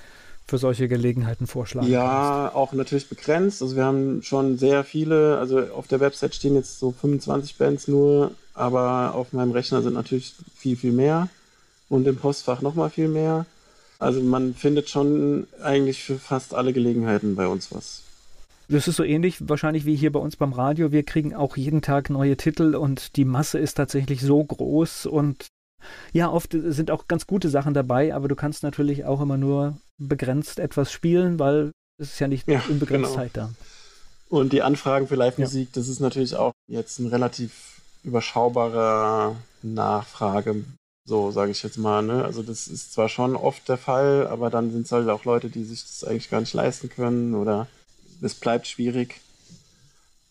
für 0.46 0.58
solche 0.58 0.88
Gelegenheiten 0.88 1.48
vorschlagen 1.48 1.88
Ja, 1.89 2.44
kannst. 2.44 2.56
auch 2.56 2.74
natürlich 2.74 3.08
begrenzt. 3.10 3.62
Also 3.62 3.76
wir 3.76 3.86
haben 3.86 4.22
schon 4.24 4.58
sehr 4.58 4.84
viele, 4.84 5.38
also 5.38 5.60
auf 5.74 5.88
der 5.88 6.00
Website 6.00 6.36
stehen 6.36 6.56
jetzt 6.56 6.80
so 6.80 6.91
25 6.91 7.58
Bands 7.58 7.88
nur, 7.88 8.32
aber 8.54 9.16
auf 9.16 9.34
meinem 9.34 9.52
Rechner 9.52 9.82
sind 9.82 9.94
natürlich 9.94 10.36
viel, 10.56 10.76
viel 10.76 10.91
mehr 10.91 11.30
und 11.89 12.06
im 12.08 12.18
Postfach 12.18 12.62
nochmal 12.62 12.89
viel 12.89 13.08
mehr. 13.08 13.46
Also 14.00 14.20
man 14.22 14.54
findet 14.54 14.89
schon 14.89 15.48
eigentlich 15.64 16.04
für 16.04 16.16
fast 16.20 16.54
alle 16.54 16.74
Gelegenheiten 16.74 17.36
bei 17.36 17.48
uns 17.48 17.72
was. 17.74 18.02
Das 18.70 18.88
ist 18.88 18.96
so 18.98 19.04
ähnlich 19.04 19.38
wahrscheinlich 19.48 19.86
wie 19.86 19.96
hier 19.96 20.12
bei 20.12 20.20
uns 20.20 20.36
beim 20.36 20.54
Radio. 20.54 20.91
Wir 20.91 21.04
kriegen 21.04 21.34
auch 21.36 21.58
jeden 21.58 21.82
Tag 21.82 22.10
neue 22.10 22.36
Titel 22.38 22.76
und 22.76 23.16
die 23.18 23.26
Masse 23.26 23.60
ist 23.60 23.76
tatsächlich 23.76 24.22
so 24.22 24.44
groß 24.44 25.06
und 25.06 25.48
ja, 26.11 26.29
oft 26.29 26.51
sind 26.51 26.91
auch 26.91 27.07
ganz 27.07 27.27
gute 27.27 27.49
Sachen 27.49 27.73
dabei, 27.73 28.13
aber 28.13 28.27
du 28.27 28.36
kannst 28.36 28.63
natürlich 28.63 29.05
auch 29.05 29.21
immer 29.21 29.38
nur 29.38 29.77
begrenzt 29.97 30.59
etwas 30.59 30.91
spielen, 30.91 31.39
weil 31.39 31.71
es 32.01 32.13
ist 32.13 32.19
ja 32.19 32.27
nicht 32.27 32.47
ja, 32.47 32.61
unbegrenzt 32.69 33.11
genau. 33.11 33.21
Zeit 33.21 33.31
da. 33.34 33.49
Und 34.29 34.53
die 34.53 34.61
Anfragen 34.61 35.07
für 35.07 35.15
Live-Musik, 35.15 35.69
ja. 35.69 35.71
das 35.75 35.88
ist 35.88 35.99
natürlich 35.99 36.36
auch 36.36 36.53
jetzt 36.67 36.99
ein 36.99 37.07
relativ 37.07 37.81
überschaubarer 38.03 39.36
Nachfrage 39.61 40.63
so, 41.05 41.31
sage 41.31 41.51
ich 41.51 41.61
jetzt 41.63 41.77
mal. 41.77 42.01
Ne? 42.01 42.23
Also 42.23 42.43
das 42.43 42.67
ist 42.67 42.93
zwar 42.93 43.09
schon 43.09 43.36
oft 43.36 43.67
der 43.67 43.77
Fall, 43.77 44.27
aber 44.27 44.49
dann 44.49 44.71
sind 44.71 44.86
es 44.86 44.91
halt 44.91 45.09
auch 45.09 45.25
Leute, 45.25 45.49
die 45.49 45.63
sich 45.63 45.84
das 45.84 46.03
eigentlich 46.03 46.29
gar 46.29 46.39
nicht 46.39 46.53
leisten 46.53 46.89
können 46.89 47.36
oder 47.36 47.67
es 48.21 48.36
bleibt 48.36 48.67
schwierig. 48.67 49.19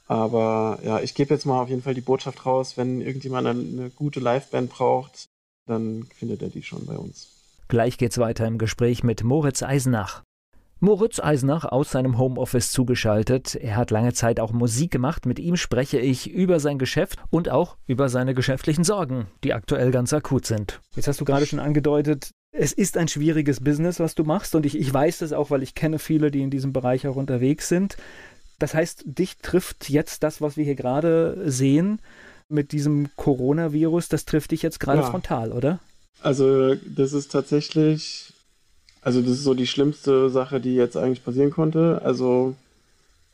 Aber 0.06 0.78
ja, 0.82 1.00
ich 1.00 1.14
gebe 1.14 1.32
jetzt 1.32 1.46
mal 1.46 1.60
auf 1.60 1.68
jeden 1.68 1.82
Fall 1.82 1.94
die 1.94 2.00
Botschaft 2.00 2.44
raus, 2.44 2.76
wenn 2.76 3.00
irgendjemand 3.00 3.46
eine 3.46 3.90
gute 3.90 4.20
Liveband 4.20 4.70
braucht, 4.70 5.26
dann 5.66 6.04
findet 6.14 6.42
er 6.42 6.48
die 6.48 6.62
schon 6.62 6.84
bei 6.86 6.96
uns. 6.96 7.28
Gleich 7.68 7.96
geht's 7.98 8.18
weiter 8.18 8.46
im 8.46 8.58
Gespräch 8.58 9.02
mit 9.02 9.24
Moritz 9.24 9.62
Eisenach. 9.62 10.22
Moritz 10.80 11.20
Eisenach 11.20 11.64
aus 11.64 11.92
seinem 11.92 12.18
Homeoffice 12.18 12.72
zugeschaltet. 12.72 13.54
Er 13.54 13.76
hat 13.76 13.92
lange 13.92 14.14
Zeit 14.14 14.40
auch 14.40 14.50
Musik 14.52 14.90
gemacht. 14.90 15.26
Mit 15.26 15.38
ihm 15.38 15.56
spreche 15.56 16.00
ich 16.00 16.28
über 16.28 16.58
sein 16.58 16.76
Geschäft 16.76 17.20
und 17.30 17.48
auch 17.48 17.76
über 17.86 18.08
seine 18.08 18.34
geschäftlichen 18.34 18.82
Sorgen, 18.82 19.28
die 19.44 19.54
aktuell 19.54 19.92
ganz 19.92 20.12
akut 20.12 20.44
sind. 20.44 20.80
Jetzt 20.96 21.06
hast 21.06 21.20
du 21.20 21.24
gerade 21.24 21.46
schon 21.46 21.60
angedeutet, 21.60 22.32
es 22.50 22.72
ist 22.72 22.96
ein 22.96 23.06
schwieriges 23.06 23.60
Business, 23.60 24.00
was 24.00 24.16
du 24.16 24.24
machst. 24.24 24.56
Und 24.56 24.66
ich, 24.66 24.76
ich 24.76 24.92
weiß 24.92 25.18
das 25.18 25.32
auch, 25.32 25.50
weil 25.52 25.62
ich 25.62 25.76
kenne 25.76 26.00
viele, 26.00 26.32
die 26.32 26.42
in 26.42 26.50
diesem 26.50 26.72
Bereich 26.72 27.06
auch 27.06 27.16
unterwegs 27.16 27.68
sind. 27.68 27.96
Das 28.58 28.74
heißt, 28.74 29.04
dich 29.06 29.38
trifft 29.38 29.88
jetzt 29.88 30.24
das, 30.24 30.40
was 30.40 30.56
wir 30.56 30.64
hier 30.64 30.74
gerade 30.74 31.48
sehen 31.48 32.00
mit 32.52 32.72
diesem 32.72 33.08
Coronavirus, 33.16 34.08
das 34.08 34.24
trifft 34.24 34.50
dich 34.50 34.62
jetzt 34.62 34.80
gerade 34.80 35.00
ja. 35.00 35.10
frontal, 35.10 35.52
oder? 35.52 35.80
Also 36.20 36.74
das 36.74 37.12
ist 37.12 37.32
tatsächlich 37.32 38.32
also 39.02 39.20
das 39.20 39.32
ist 39.32 39.42
so 39.42 39.54
die 39.54 39.66
schlimmste 39.66 40.30
Sache, 40.30 40.60
die 40.60 40.76
jetzt 40.76 40.96
eigentlich 40.96 41.24
passieren 41.24 41.50
konnte. 41.50 42.00
Also 42.04 42.54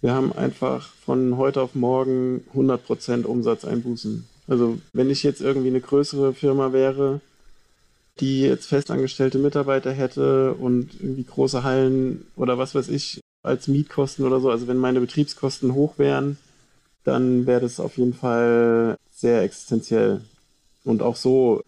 wir 0.00 0.12
haben 0.14 0.32
einfach 0.32 0.88
von 1.04 1.36
heute 1.36 1.60
auf 1.60 1.74
morgen 1.74 2.42
100% 2.54 3.24
Umsatzeinbußen. 3.24 4.26
Also 4.48 4.78
wenn 4.94 5.10
ich 5.10 5.22
jetzt 5.22 5.42
irgendwie 5.42 5.68
eine 5.68 5.82
größere 5.82 6.32
Firma 6.32 6.72
wäre, 6.72 7.20
die 8.18 8.40
jetzt 8.40 8.66
festangestellte 8.66 9.38
Mitarbeiter 9.38 9.92
hätte 9.92 10.54
und 10.54 10.88
irgendwie 11.00 11.24
große 11.24 11.62
Hallen 11.62 12.26
oder 12.34 12.56
was 12.56 12.74
weiß 12.74 12.88
ich 12.88 13.20
als 13.42 13.68
Mietkosten 13.68 14.24
oder 14.24 14.40
so, 14.40 14.50
also 14.50 14.66
wenn 14.68 14.78
meine 14.78 15.00
Betriebskosten 15.00 15.74
hoch 15.74 15.98
wären, 15.98 16.38
dann 17.04 17.46
wäre 17.46 17.60
das 17.60 17.78
auf 17.78 17.98
jeden 17.98 18.14
Fall 18.14 18.96
sehr 19.20 19.42
existenziell. 19.42 20.22
Und 20.84 21.02
auch 21.02 21.16
so 21.16 21.62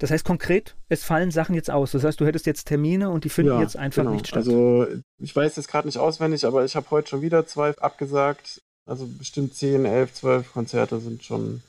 das 0.00 0.10
heißt 0.10 0.24
konkret, 0.24 0.76
es 0.88 1.04
fallen 1.04 1.30
Sachen 1.30 1.54
jetzt 1.54 1.70
aus. 1.70 1.90
Das 1.92 2.04
heißt, 2.04 2.18
du 2.18 2.24
hättest 2.24 2.46
jetzt 2.46 2.64
Termine 2.64 3.10
und 3.10 3.24
die 3.24 3.28
finden 3.28 3.52
ja, 3.52 3.60
jetzt 3.60 3.76
einfach 3.76 4.02
genau. 4.02 4.14
nicht 4.14 4.28
statt. 4.28 4.38
Also 4.38 4.86
ich 5.18 5.36
weiß 5.36 5.56
jetzt 5.56 5.68
gerade 5.68 5.86
nicht 5.86 5.98
auswendig, 5.98 6.46
aber 6.46 6.64
ich 6.64 6.74
habe 6.74 6.90
heute 6.90 7.10
schon 7.10 7.20
wieder 7.20 7.46
zwei 7.46 7.76
abgesagt. 7.76 8.62
Also 8.86 9.06
bestimmt 9.06 9.54
10, 9.54 9.84
11, 9.84 10.14
12 10.14 10.52
Konzerte 10.54 11.00
sind 11.00 11.22
schon 11.22 11.62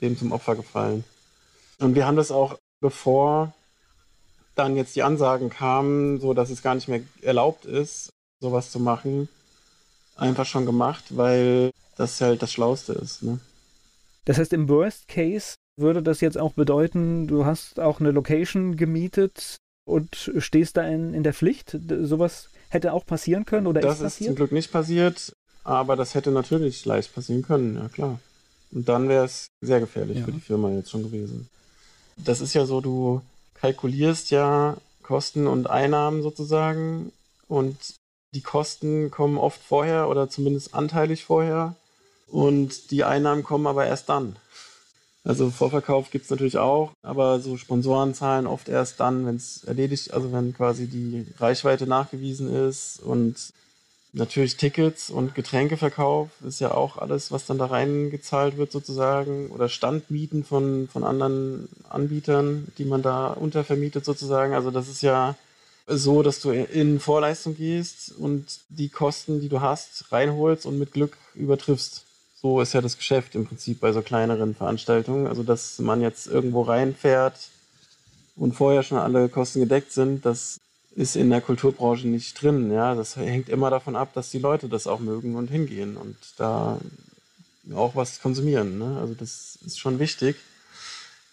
dem 0.00 0.18
zum 0.18 0.32
Opfer 0.32 0.56
gefallen. 0.56 1.04
Und 1.78 1.94
wir 1.94 2.04
haben 2.04 2.16
das 2.16 2.32
auch, 2.32 2.58
bevor 2.80 3.54
dann 4.56 4.76
jetzt 4.76 4.96
die 4.96 5.04
Ansagen 5.04 5.48
kamen, 5.48 6.20
so 6.20 6.34
dass 6.34 6.50
es 6.50 6.62
gar 6.62 6.74
nicht 6.74 6.88
mehr 6.88 7.02
erlaubt 7.22 7.64
ist, 7.64 8.10
sowas 8.40 8.72
zu 8.72 8.80
machen, 8.80 9.28
einfach 10.16 10.46
schon 10.46 10.66
gemacht, 10.66 11.04
weil 11.10 11.70
das 11.96 12.20
halt 12.20 12.42
das 12.42 12.52
Schlauste 12.52 12.92
ist. 12.94 13.22
Ne? 13.22 13.38
Das 14.28 14.36
heißt, 14.36 14.52
im 14.52 14.68
Worst 14.68 15.08
Case 15.08 15.54
würde 15.78 16.02
das 16.02 16.20
jetzt 16.20 16.36
auch 16.36 16.52
bedeuten, 16.52 17.26
du 17.26 17.46
hast 17.46 17.80
auch 17.80 17.98
eine 17.98 18.10
Location 18.10 18.76
gemietet 18.76 19.56
und 19.86 20.32
stehst 20.36 20.76
da 20.76 20.82
in, 20.82 21.14
in 21.14 21.22
der 21.22 21.32
Pflicht? 21.32 21.78
Sowas 22.02 22.50
hätte 22.68 22.92
auch 22.92 23.06
passieren 23.06 23.46
können 23.46 23.66
oder 23.66 23.80
das 23.80 23.94
ist 23.94 24.02
passiert? 24.02 24.10
Das 24.10 24.20
ist 24.20 24.26
zum 24.26 24.34
Glück 24.36 24.52
nicht 24.52 24.70
passiert, 24.70 25.32
aber 25.64 25.96
das 25.96 26.14
hätte 26.14 26.30
natürlich 26.30 26.84
leicht 26.84 27.14
passieren 27.14 27.40
können, 27.40 27.76
ja 27.76 27.88
klar. 27.88 28.20
Und 28.70 28.86
dann 28.86 29.08
wäre 29.08 29.24
es 29.24 29.46
sehr 29.62 29.80
gefährlich 29.80 30.18
ja. 30.18 30.26
für 30.26 30.32
die 30.32 30.40
Firma 30.40 30.72
jetzt 30.72 30.90
schon 30.90 31.04
gewesen. 31.04 31.48
Das 32.18 32.42
ist 32.42 32.52
ja 32.52 32.66
so, 32.66 32.82
du 32.82 33.22
kalkulierst 33.54 34.30
ja 34.30 34.76
Kosten 35.02 35.46
und 35.46 35.70
Einnahmen 35.70 36.20
sozusagen 36.20 37.12
und 37.46 37.78
die 38.34 38.42
Kosten 38.42 39.10
kommen 39.10 39.38
oft 39.38 39.62
vorher 39.62 40.10
oder 40.10 40.28
zumindest 40.28 40.74
anteilig 40.74 41.24
vorher 41.24 41.76
und 42.30 42.90
die 42.90 43.04
Einnahmen 43.04 43.42
kommen 43.42 43.66
aber 43.66 43.86
erst 43.86 44.08
dann. 44.08 44.36
Also 45.24 45.50
Vorverkauf 45.50 46.10
gibt 46.10 46.24
es 46.24 46.30
natürlich 46.30 46.56
auch, 46.56 46.92
aber 47.02 47.40
so 47.40 47.56
Sponsoren 47.56 48.14
zahlen 48.14 48.46
oft 48.46 48.68
erst 48.68 49.00
dann, 49.00 49.26
wenn 49.26 49.36
es 49.36 49.64
erledigt, 49.64 50.14
also 50.14 50.32
wenn 50.32 50.54
quasi 50.54 50.86
die 50.86 51.26
Reichweite 51.38 51.86
nachgewiesen 51.86 52.54
ist 52.68 53.00
und 53.00 53.36
natürlich 54.12 54.56
Tickets 54.56 55.10
und 55.10 55.34
Getränkeverkauf 55.34 56.30
ist 56.46 56.60
ja 56.60 56.72
auch 56.72 56.96
alles, 56.96 57.30
was 57.30 57.44
dann 57.44 57.58
da 57.58 57.66
reingezahlt 57.66 58.56
wird 58.56 58.72
sozusagen 58.72 59.50
oder 59.50 59.68
Standmieten 59.68 60.44
von, 60.44 60.88
von 60.90 61.04
anderen 61.04 61.68
Anbietern, 61.90 62.68
die 62.78 62.86
man 62.86 63.02
da 63.02 63.28
untervermietet 63.28 64.04
sozusagen. 64.04 64.54
Also 64.54 64.70
das 64.70 64.88
ist 64.88 65.02
ja 65.02 65.36
so, 65.86 66.22
dass 66.22 66.40
du 66.40 66.50
in 66.52 67.00
Vorleistung 67.00 67.54
gehst 67.56 68.14
und 68.16 68.60
die 68.70 68.88
Kosten, 68.88 69.40
die 69.40 69.48
du 69.48 69.60
hast, 69.60 70.10
reinholst 70.10 70.64
und 70.64 70.78
mit 70.78 70.92
Glück 70.92 71.16
übertriffst 71.34 72.04
so 72.40 72.60
ist 72.60 72.72
ja 72.72 72.80
das 72.80 72.96
Geschäft 72.96 73.34
im 73.34 73.46
Prinzip 73.46 73.80
bei 73.80 73.92
so 73.92 74.02
kleineren 74.02 74.54
Veranstaltungen. 74.54 75.26
Also, 75.26 75.42
dass 75.42 75.78
man 75.78 76.00
jetzt 76.00 76.26
irgendwo 76.26 76.62
reinfährt 76.62 77.48
und 78.36 78.52
vorher 78.54 78.82
schon 78.82 78.98
alle 78.98 79.28
Kosten 79.28 79.60
gedeckt 79.60 79.92
sind, 79.92 80.24
das 80.24 80.60
ist 80.94 81.16
in 81.16 81.30
der 81.30 81.40
Kulturbranche 81.40 82.06
nicht 82.06 82.40
drin. 82.40 82.70
Ja, 82.70 82.94
das 82.94 83.16
hängt 83.16 83.48
immer 83.48 83.70
davon 83.70 83.96
ab, 83.96 84.12
dass 84.14 84.30
die 84.30 84.38
Leute 84.38 84.68
das 84.68 84.86
auch 84.86 85.00
mögen 85.00 85.34
und 85.34 85.50
hingehen 85.50 85.96
und 85.96 86.16
da 86.36 86.78
auch 87.74 87.96
was 87.96 88.20
konsumieren. 88.20 88.78
Ne? 88.78 88.98
Also, 89.00 89.14
das 89.14 89.58
ist 89.64 89.78
schon 89.78 89.98
wichtig. 89.98 90.36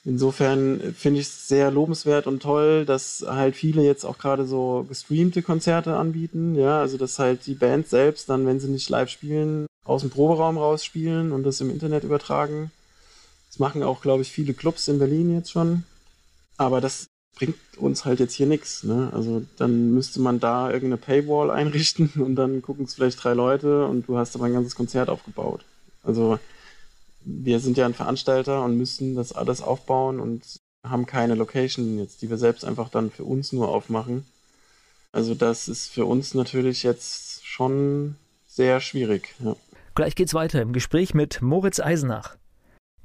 Insofern 0.05 0.93
finde 0.95 1.19
ich 1.19 1.27
es 1.27 1.47
sehr 1.47 1.71
lobenswert 1.71 2.27
und 2.27 2.43
toll, 2.43 2.85
dass 2.85 3.25
halt 3.27 3.55
viele 3.55 3.81
jetzt 3.81 4.05
auch 4.05 4.19
gerade 4.19 4.45
so 4.45 4.85
gestreamte 4.87 5.41
Konzerte 5.41 5.97
anbieten. 5.97 6.53
Ja, 6.53 6.79
also 6.79 6.97
dass 6.97 7.17
halt 7.17 7.47
die 7.47 7.55
Band 7.55 7.87
selbst 7.87 8.29
dann, 8.29 8.45
wenn 8.45 8.59
sie 8.59 8.69
nicht 8.69 8.87
live 8.87 9.09
spielen, 9.09 9.65
aus 9.83 10.01
dem 10.01 10.11
Proberaum 10.11 10.59
rausspielen 10.59 11.31
und 11.31 11.43
das 11.43 11.59
im 11.59 11.71
Internet 11.71 12.03
übertragen. 12.03 12.71
Das 13.49 13.57
machen 13.57 13.81
auch, 13.81 14.01
glaube 14.01 14.21
ich, 14.21 14.31
viele 14.31 14.53
Clubs 14.53 14.87
in 14.87 14.99
Berlin 14.99 15.33
jetzt 15.33 15.51
schon. 15.51 15.85
Aber 16.57 16.81
das 16.81 17.07
bringt 17.35 17.57
uns 17.77 18.05
halt 18.05 18.19
jetzt 18.19 18.33
hier 18.33 18.45
nichts. 18.47 18.83
Ne? 18.83 19.09
Also 19.11 19.43
dann 19.57 19.91
müsste 19.91 20.21
man 20.21 20.39
da 20.39 20.67
irgendeine 20.67 20.97
Paywall 20.97 21.49
einrichten 21.49 22.11
und 22.23 22.35
dann 22.35 22.61
gucken 22.61 22.85
es 22.85 22.93
vielleicht 22.93 23.23
drei 23.23 23.33
Leute 23.33 23.87
und 23.87 24.07
du 24.07 24.17
hast 24.17 24.35
aber 24.35 24.45
ein 24.45 24.53
ganzes 24.53 24.75
Konzert 24.75 25.09
aufgebaut. 25.09 25.65
Also 26.03 26.37
wir 27.25 27.59
sind 27.59 27.77
ja 27.77 27.85
ein 27.85 27.93
Veranstalter 27.93 28.63
und 28.63 28.77
müssen 28.77 29.15
das 29.15 29.33
alles 29.33 29.61
aufbauen 29.61 30.19
und 30.19 30.59
haben 30.83 31.05
keine 31.05 31.35
Location 31.35 31.97
jetzt, 31.97 32.21
die 32.21 32.29
wir 32.29 32.37
selbst 32.37 32.63
einfach 32.63 32.89
dann 32.89 33.11
für 33.11 33.23
uns 33.23 33.51
nur 33.51 33.69
aufmachen. 33.69 34.25
Also 35.11 35.33
das 35.33 35.67
ist 35.67 35.87
für 35.87 36.05
uns 36.05 36.33
natürlich 36.33 36.83
jetzt 36.83 37.45
schon 37.45 38.15
sehr 38.45 38.79
schwierig. 38.79 39.33
Ja. 39.39 39.55
Gleich 39.95 40.15
geht's 40.15 40.33
weiter 40.33 40.61
im 40.61 40.73
Gespräch 40.73 41.13
mit 41.13 41.41
Moritz 41.41 41.79
Eisenach. 41.79 42.35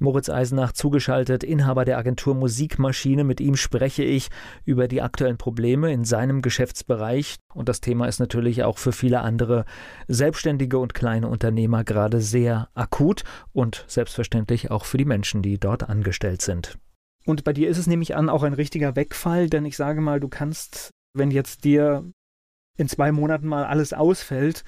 Moritz 0.01 0.29
Eisenach 0.29 0.71
zugeschaltet, 0.71 1.43
Inhaber 1.43 1.85
der 1.85 1.97
Agentur 1.97 2.33
Musikmaschine. 2.33 3.23
Mit 3.23 3.39
ihm 3.39 3.55
spreche 3.55 4.03
ich 4.03 4.29
über 4.65 4.87
die 4.87 5.01
aktuellen 5.01 5.37
Probleme 5.37 5.93
in 5.93 6.05
seinem 6.05 6.41
Geschäftsbereich. 6.41 7.35
Und 7.53 7.69
das 7.69 7.81
Thema 7.81 8.07
ist 8.07 8.19
natürlich 8.19 8.63
auch 8.63 8.79
für 8.79 8.91
viele 8.91 9.21
andere 9.21 9.63
Selbstständige 10.07 10.79
und 10.79 10.95
kleine 10.95 11.27
Unternehmer 11.27 11.83
gerade 11.83 12.19
sehr 12.19 12.69
akut 12.73 13.23
und 13.53 13.85
selbstverständlich 13.87 14.71
auch 14.71 14.85
für 14.85 14.97
die 14.97 15.05
Menschen, 15.05 15.43
die 15.43 15.59
dort 15.59 15.87
angestellt 15.87 16.41
sind. 16.41 16.79
Und 17.25 17.43
bei 17.43 17.53
dir 17.53 17.69
ist 17.69 17.77
es 17.77 17.85
nämlich 17.85 18.15
an 18.15 18.29
auch 18.29 18.41
ein 18.41 18.53
richtiger 18.53 18.95
Wegfall, 18.95 19.49
denn 19.49 19.65
ich 19.65 19.77
sage 19.77 20.01
mal, 20.01 20.19
du 20.19 20.27
kannst, 20.27 20.89
wenn 21.13 21.29
jetzt 21.29 21.63
dir 21.63 22.11
in 22.77 22.87
zwei 22.87 23.11
Monaten 23.11 23.47
mal 23.47 23.65
alles 23.65 23.93
ausfällt, 23.93 24.63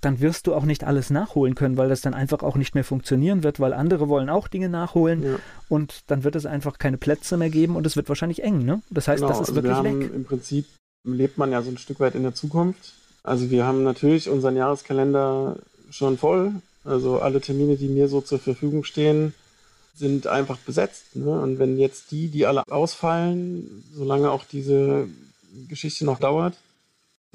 dann 0.00 0.20
wirst 0.20 0.46
du 0.46 0.54
auch 0.54 0.64
nicht 0.64 0.84
alles 0.84 1.10
nachholen 1.10 1.54
können, 1.54 1.76
weil 1.76 1.88
das 1.88 2.00
dann 2.00 2.14
einfach 2.14 2.42
auch 2.42 2.56
nicht 2.56 2.74
mehr 2.74 2.84
funktionieren 2.84 3.42
wird, 3.42 3.60
weil 3.60 3.72
andere 3.72 4.08
wollen 4.08 4.28
auch 4.28 4.48
Dinge 4.48 4.68
nachholen 4.68 5.22
ja. 5.22 5.36
und 5.68 6.02
dann 6.08 6.24
wird 6.24 6.36
es 6.36 6.46
einfach 6.46 6.78
keine 6.78 6.98
Plätze 6.98 7.36
mehr 7.36 7.50
geben 7.50 7.76
und 7.76 7.86
es 7.86 7.96
wird 7.96 8.08
wahrscheinlich 8.08 8.42
eng. 8.42 8.64
Ne? 8.64 8.82
Das 8.90 9.08
heißt, 9.08 9.22
genau, 9.22 9.28
das 9.28 9.40
ist 9.40 9.48
also 9.48 9.54
wirklich 9.56 9.72
wir 9.72 9.76
haben 9.76 10.00
weg. 10.00 10.10
Im 10.14 10.24
Prinzip 10.24 10.66
lebt 11.04 11.38
man 11.38 11.52
ja 11.52 11.62
so 11.62 11.70
ein 11.70 11.78
Stück 11.78 12.00
weit 12.00 12.14
in 12.14 12.22
der 12.22 12.34
Zukunft. 12.34 12.94
Also 13.22 13.50
wir 13.50 13.64
haben 13.64 13.82
natürlich 13.82 14.28
unseren 14.28 14.56
Jahreskalender 14.56 15.56
schon 15.90 16.18
voll. 16.18 16.52
Also 16.84 17.18
alle 17.20 17.40
Termine, 17.40 17.76
die 17.76 17.88
mir 17.88 18.08
so 18.08 18.20
zur 18.20 18.38
Verfügung 18.38 18.84
stehen, 18.84 19.34
sind 19.96 20.26
einfach 20.26 20.58
besetzt. 20.58 21.16
Ne? 21.16 21.40
Und 21.40 21.58
wenn 21.58 21.78
jetzt 21.78 22.10
die, 22.10 22.28
die 22.28 22.46
alle 22.46 22.62
ausfallen, 22.68 23.84
solange 23.92 24.30
auch 24.30 24.44
diese 24.44 25.08
Geschichte 25.68 26.04
noch 26.04 26.20
dauert, 26.20 26.54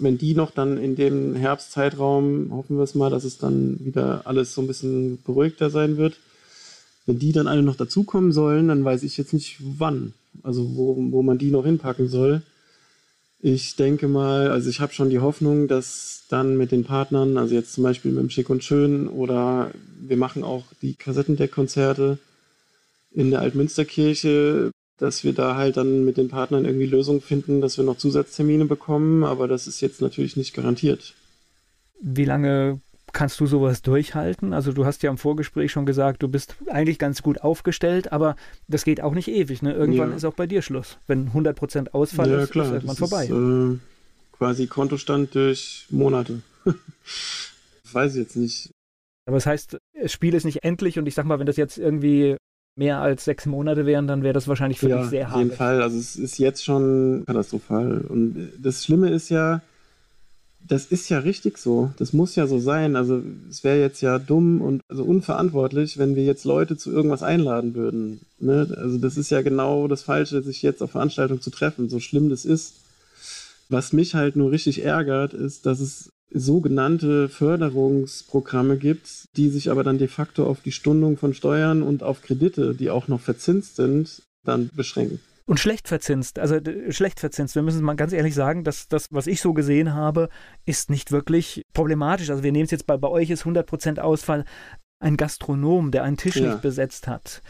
wenn 0.01 0.17
die 0.17 0.35
noch 0.35 0.51
dann 0.51 0.77
in 0.77 0.95
dem 0.95 1.35
Herbstzeitraum, 1.35 2.51
hoffen 2.51 2.77
wir 2.77 2.83
es 2.83 2.95
mal, 2.95 3.09
dass 3.09 3.23
es 3.23 3.37
dann 3.37 3.79
wieder 3.83 4.21
alles 4.25 4.53
so 4.53 4.61
ein 4.61 4.67
bisschen 4.67 5.21
beruhigter 5.23 5.69
sein 5.69 5.97
wird, 5.97 6.17
wenn 7.05 7.19
die 7.19 7.31
dann 7.31 7.47
alle 7.47 7.63
noch 7.63 7.75
dazukommen 7.75 8.31
sollen, 8.31 8.67
dann 8.67 8.83
weiß 8.83 9.03
ich 9.03 9.17
jetzt 9.17 9.33
nicht 9.33 9.57
wann, 9.59 10.13
also 10.43 10.75
wo, 10.75 10.95
wo 11.11 11.23
man 11.23 11.37
die 11.37 11.51
noch 11.51 11.65
hinpacken 11.65 12.07
soll. 12.07 12.41
Ich 13.39 13.75
denke 13.75 14.07
mal, 14.07 14.51
also 14.51 14.69
ich 14.69 14.79
habe 14.81 14.93
schon 14.93 15.09
die 15.09 15.19
Hoffnung, 15.19 15.67
dass 15.67 16.23
dann 16.29 16.57
mit 16.57 16.71
den 16.71 16.83
Partnern, 16.83 17.37
also 17.37 17.55
jetzt 17.55 17.73
zum 17.73 17.83
Beispiel 17.83 18.11
mit 18.11 18.21
dem 18.21 18.29
Schick 18.29 18.49
und 18.49 18.63
Schön 18.63 19.07
oder 19.07 19.71
wir 19.99 20.17
machen 20.17 20.43
auch 20.43 20.65
die 20.81 20.93
Kassettendeckkonzerte 20.93 22.19
in 23.11 23.31
der 23.31 23.41
Altmünsterkirche, 23.41 24.71
dass 25.01 25.23
wir 25.23 25.33
da 25.33 25.55
halt 25.55 25.77
dann 25.77 26.05
mit 26.05 26.17
den 26.17 26.27
Partnern 26.27 26.63
irgendwie 26.63 26.85
Lösungen 26.85 27.21
finden, 27.21 27.59
dass 27.59 27.75
wir 27.75 27.83
noch 27.83 27.97
Zusatztermine 27.97 28.65
bekommen, 28.65 29.23
aber 29.23 29.47
das 29.47 29.65
ist 29.65 29.81
jetzt 29.81 29.99
natürlich 29.99 30.37
nicht 30.37 30.53
garantiert. 30.53 31.15
Wie 31.99 32.23
lange 32.23 32.79
kannst 33.11 33.39
du 33.39 33.47
sowas 33.47 33.81
durchhalten? 33.81 34.53
Also 34.53 34.73
du 34.73 34.85
hast 34.85 35.01
ja 35.01 35.09
im 35.09 35.17
Vorgespräch 35.17 35.71
schon 35.71 35.87
gesagt, 35.87 36.21
du 36.21 36.27
bist 36.27 36.55
eigentlich 36.67 36.99
ganz 36.99 37.23
gut 37.23 37.41
aufgestellt, 37.41 38.11
aber 38.11 38.35
das 38.67 38.83
geht 38.83 39.01
auch 39.01 39.15
nicht 39.15 39.27
ewig. 39.27 39.63
Ne? 39.63 39.73
Irgendwann 39.73 40.11
ja. 40.11 40.17
ist 40.17 40.23
auch 40.23 40.35
bei 40.35 40.45
dir 40.45 40.61
Schluss. 40.61 40.99
Wenn 41.07 41.31
100% 41.31 41.93
Ausfall 41.93 42.29
ja, 42.29 42.41
ist, 42.41 42.51
klar, 42.51 42.67
ist 42.67 42.73
irgendwann 42.73 42.95
vorbei. 42.95 43.23
Ist, 43.23 43.31
äh, 43.31 43.79
quasi 44.37 44.67
Kontostand 44.67 45.33
durch 45.33 45.87
Monate. 45.89 46.43
Weiß 47.91 48.13
ich 48.13 48.21
jetzt 48.21 48.35
nicht. 48.35 48.69
Aber 49.25 49.37
das 49.37 49.47
heißt, 49.47 49.77
das 49.99 50.11
Spiel 50.11 50.35
ist 50.35 50.45
nicht 50.45 50.63
endlich 50.63 50.99
und 50.99 51.07
ich 51.07 51.15
sag 51.15 51.25
mal, 51.25 51.39
wenn 51.39 51.47
das 51.47 51.57
jetzt 51.57 51.79
irgendwie 51.79 52.37
mehr 52.75 52.99
als 52.99 53.25
sechs 53.25 53.45
Monate 53.45 53.85
wären, 53.85 54.07
dann 54.07 54.23
wäre 54.23 54.33
das 54.33 54.47
wahrscheinlich 54.47 54.79
für 54.79 54.89
ja, 54.89 55.01
dich 55.01 55.09
sehr 55.09 55.27
hart. 55.27 55.35
Auf 55.35 55.41
jeden 55.41 55.55
Fall. 55.55 55.81
Also 55.81 55.97
es 55.97 56.15
ist 56.15 56.37
jetzt 56.37 56.63
schon 56.63 57.23
katastrophal. 57.25 58.01
Und 58.07 58.49
das 58.61 58.83
Schlimme 58.83 59.09
ist 59.09 59.29
ja, 59.29 59.61
das 60.67 60.85
ist 60.85 61.09
ja 61.09 61.19
richtig 61.19 61.57
so. 61.57 61.91
Das 61.97 62.13
muss 62.13 62.35
ja 62.35 62.47
so 62.47 62.59
sein. 62.59 62.95
Also 62.95 63.21
es 63.49 63.63
wäre 63.63 63.79
jetzt 63.79 64.01
ja 64.01 64.19
dumm 64.19 64.61
und 64.61 64.81
also 64.87 65.03
unverantwortlich, 65.03 65.97
wenn 65.97 66.15
wir 66.15 66.23
jetzt 66.23 66.45
Leute 66.45 66.77
zu 66.77 66.91
irgendwas 66.91 67.23
einladen 67.23 67.75
würden. 67.75 68.21
Ne? 68.39 68.73
Also 68.77 68.97
das 68.97 69.17
ist 69.17 69.31
ja 69.31 69.41
genau 69.41 69.87
das 69.87 70.03
Falsche, 70.03 70.41
sich 70.41 70.61
jetzt 70.61 70.81
auf 70.81 70.91
Veranstaltungen 70.91 71.41
zu 71.41 71.49
treffen, 71.49 71.89
so 71.89 71.99
schlimm 71.99 72.29
das 72.29 72.45
ist. 72.45 72.75
Was 73.69 73.93
mich 73.93 74.15
halt 74.15 74.35
nur 74.35 74.51
richtig 74.51 74.83
ärgert, 74.83 75.33
ist, 75.33 75.65
dass 75.65 75.79
es 75.79 76.11
sogenannte 76.33 77.29
Förderungsprogramme 77.29 78.77
gibt, 78.77 79.25
die 79.37 79.49
sich 79.49 79.69
aber 79.69 79.83
dann 79.83 79.97
de 79.97 80.07
facto 80.07 80.45
auf 80.45 80.61
die 80.61 80.71
Stundung 80.71 81.17
von 81.17 81.33
Steuern 81.33 81.81
und 81.81 82.03
auf 82.03 82.21
Kredite, 82.21 82.73
die 82.73 82.89
auch 82.89 83.07
noch 83.07 83.21
verzinst 83.21 83.75
sind, 83.75 84.23
dann 84.43 84.69
beschränken. 84.73 85.19
Und 85.45 85.59
schlecht 85.59 85.87
verzinst, 85.87 86.39
also 86.39 86.59
schlecht 86.89 87.19
verzinst. 87.19 87.55
Wir 87.55 87.61
müssen 87.61 87.83
mal 87.83 87.95
ganz 87.95 88.13
ehrlich 88.13 88.35
sagen, 88.35 88.63
dass 88.63 88.87
das, 88.87 89.07
was 89.11 89.27
ich 89.27 89.41
so 89.41 89.53
gesehen 89.53 89.93
habe, 89.93 90.29
ist 90.65 90.89
nicht 90.89 91.11
wirklich 91.11 91.63
problematisch. 91.73 92.29
Also 92.29 92.43
wir 92.43 92.51
nehmen 92.51 92.65
es 92.65 92.71
jetzt 92.71 92.87
bei, 92.87 92.95
bei 92.95 93.09
euch 93.09 93.29
ist 93.29 93.43
100% 93.43 93.99
Ausfall. 93.99 94.45
Ein 94.99 95.17
Gastronom, 95.17 95.91
der 95.91 96.03
einen 96.03 96.15
Tisch 96.15 96.35
ja. 96.35 96.51
nicht 96.51 96.61
besetzt 96.61 97.07
hat, 97.07 97.41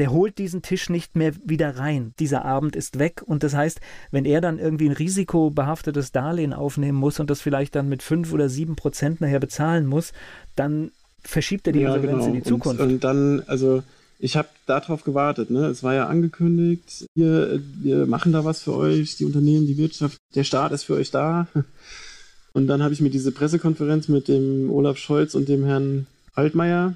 der 0.00 0.10
holt 0.10 0.38
diesen 0.38 0.62
Tisch 0.62 0.88
nicht 0.88 1.14
mehr 1.14 1.34
wieder 1.44 1.76
rein. 1.76 2.14
Dieser 2.18 2.46
Abend 2.46 2.74
ist 2.74 2.98
weg 2.98 3.22
und 3.24 3.42
das 3.42 3.54
heißt, 3.54 3.80
wenn 4.10 4.24
er 4.24 4.40
dann 4.40 4.58
irgendwie 4.58 4.88
ein 4.88 4.94
risikobehaftetes 4.94 6.10
Darlehen 6.10 6.54
aufnehmen 6.54 6.96
muss 6.96 7.20
und 7.20 7.28
das 7.28 7.42
vielleicht 7.42 7.74
dann 7.74 7.90
mit 7.90 8.02
fünf 8.02 8.32
oder 8.32 8.48
sieben 8.48 8.76
Prozent 8.76 9.20
nachher 9.20 9.40
bezahlen 9.40 9.84
muss, 9.84 10.14
dann 10.56 10.90
verschiebt 11.22 11.66
er 11.66 11.74
die 11.74 11.80
ja, 11.80 11.94
Insolvenz 11.94 12.24
genau. 12.24 12.26
in 12.28 12.32
die 12.32 12.42
Zukunft. 12.42 12.80
Und, 12.80 12.92
und 12.92 13.04
dann, 13.04 13.42
also 13.46 13.82
ich 14.18 14.38
habe 14.38 14.48
darauf 14.64 15.04
gewartet. 15.04 15.50
Ne? 15.50 15.66
Es 15.66 15.82
war 15.82 15.92
ja 15.92 16.06
angekündigt, 16.06 17.04
wir, 17.14 17.60
wir 17.82 18.06
machen 18.06 18.32
da 18.32 18.42
was 18.42 18.62
für 18.62 18.74
euch, 18.74 19.16
die 19.16 19.26
Unternehmen, 19.26 19.66
die 19.66 19.76
Wirtschaft, 19.76 20.16
der 20.34 20.44
Staat 20.44 20.72
ist 20.72 20.84
für 20.84 20.94
euch 20.94 21.10
da. 21.10 21.46
Und 22.52 22.66
dann 22.66 22.82
habe 22.82 22.92
ich 22.92 23.00
mir 23.00 23.10
diese 23.10 23.30
Pressekonferenz 23.30 24.08
mit 24.08 24.26
dem 24.26 24.70
Olaf 24.70 24.96
Scholz 24.96 25.36
und 25.36 25.48
dem 25.48 25.64
Herrn 25.64 26.08
Altmaier 26.34 26.94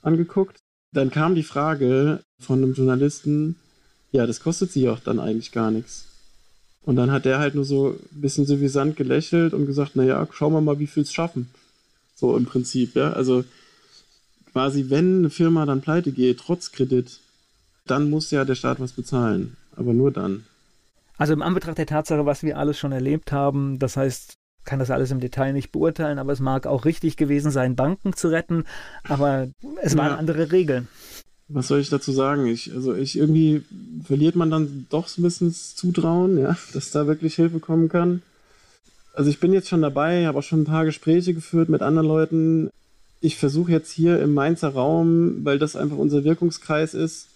angeguckt. 0.00 0.61
Dann 0.92 1.10
kam 1.10 1.34
die 1.34 1.42
Frage 1.42 2.20
von 2.38 2.62
einem 2.62 2.74
Journalisten, 2.74 3.56
ja, 4.10 4.26
das 4.26 4.40
kostet 4.40 4.72
sie 4.72 4.88
auch 4.88 5.00
dann 5.00 5.18
eigentlich 5.18 5.52
gar 5.52 5.70
nichts. 5.70 6.06
Und 6.82 6.96
dann 6.96 7.10
hat 7.10 7.24
der 7.24 7.38
halt 7.38 7.54
nur 7.54 7.64
so 7.64 7.90
ein 7.90 8.20
bisschen 8.20 8.44
suffisant 8.44 8.96
gelächelt 8.96 9.54
und 9.54 9.66
gesagt, 9.66 9.96
naja, 9.96 10.26
schauen 10.32 10.52
wir 10.52 10.60
mal, 10.60 10.78
wie 10.78 10.86
viel 10.86 11.04
es 11.04 11.12
schaffen. 11.12 11.48
So 12.14 12.36
im 12.36 12.44
Prinzip, 12.44 12.94
ja. 12.94 13.12
Also 13.12 13.44
quasi, 14.52 14.90
wenn 14.90 15.18
eine 15.18 15.30
Firma 15.30 15.64
dann 15.64 15.80
pleite 15.80 16.12
geht, 16.12 16.38
trotz 16.38 16.72
Kredit, 16.72 17.20
dann 17.86 18.10
muss 18.10 18.30
ja 18.30 18.44
der 18.44 18.54
Staat 18.54 18.80
was 18.80 18.92
bezahlen. 18.92 19.56
Aber 19.76 19.94
nur 19.94 20.10
dann. 20.10 20.44
Also 21.16 21.32
im 21.32 21.42
Anbetracht 21.42 21.78
der 21.78 21.86
Tatsache, 21.86 22.26
was 22.26 22.42
wir 22.42 22.58
alles 22.58 22.78
schon 22.78 22.92
erlebt 22.92 23.32
haben, 23.32 23.78
das 23.78 23.96
heißt, 23.96 24.34
kann 24.64 24.78
das 24.78 24.90
alles 24.90 25.10
im 25.10 25.20
Detail 25.20 25.52
nicht 25.52 25.72
beurteilen, 25.72 26.18
aber 26.18 26.32
es 26.32 26.40
mag 26.40 26.66
auch 26.66 26.84
richtig 26.84 27.16
gewesen 27.16 27.50
sein, 27.50 27.76
Banken 27.76 28.14
zu 28.14 28.28
retten, 28.28 28.64
aber 29.04 29.48
es 29.82 29.96
waren 29.96 30.12
ja. 30.12 30.16
andere 30.16 30.52
Regeln. 30.52 30.88
Was 31.48 31.68
soll 31.68 31.80
ich 31.80 31.90
dazu 31.90 32.12
sagen? 32.12 32.46
Ich, 32.46 32.72
also 32.74 32.94
ich 32.94 33.18
irgendwie 33.18 33.62
verliert 34.04 34.36
man 34.36 34.50
dann 34.50 34.86
doch 34.90 35.08
so 35.08 35.20
ein 35.20 35.24
bisschen 35.24 35.48
das 35.48 35.74
Zutrauen, 35.74 36.38
ja, 36.38 36.56
dass 36.72 36.90
da 36.90 37.06
wirklich 37.06 37.34
Hilfe 37.34 37.58
kommen 37.58 37.88
kann. 37.88 38.22
Also 39.14 39.28
ich 39.28 39.40
bin 39.40 39.52
jetzt 39.52 39.68
schon 39.68 39.82
dabei, 39.82 40.26
habe 40.26 40.38
auch 40.38 40.42
schon 40.42 40.62
ein 40.62 40.66
paar 40.66 40.86
Gespräche 40.86 41.34
geführt 41.34 41.68
mit 41.68 41.82
anderen 41.82 42.08
Leuten 42.08 42.70
ich 43.22 43.38
versuche 43.38 43.70
jetzt 43.70 43.92
hier 43.92 44.20
im 44.20 44.34
Mainzer 44.34 44.70
Raum, 44.70 45.44
weil 45.44 45.58
das 45.58 45.76
einfach 45.76 45.96
unser 45.96 46.24
Wirkungskreis 46.24 46.92
ist, 46.92 47.28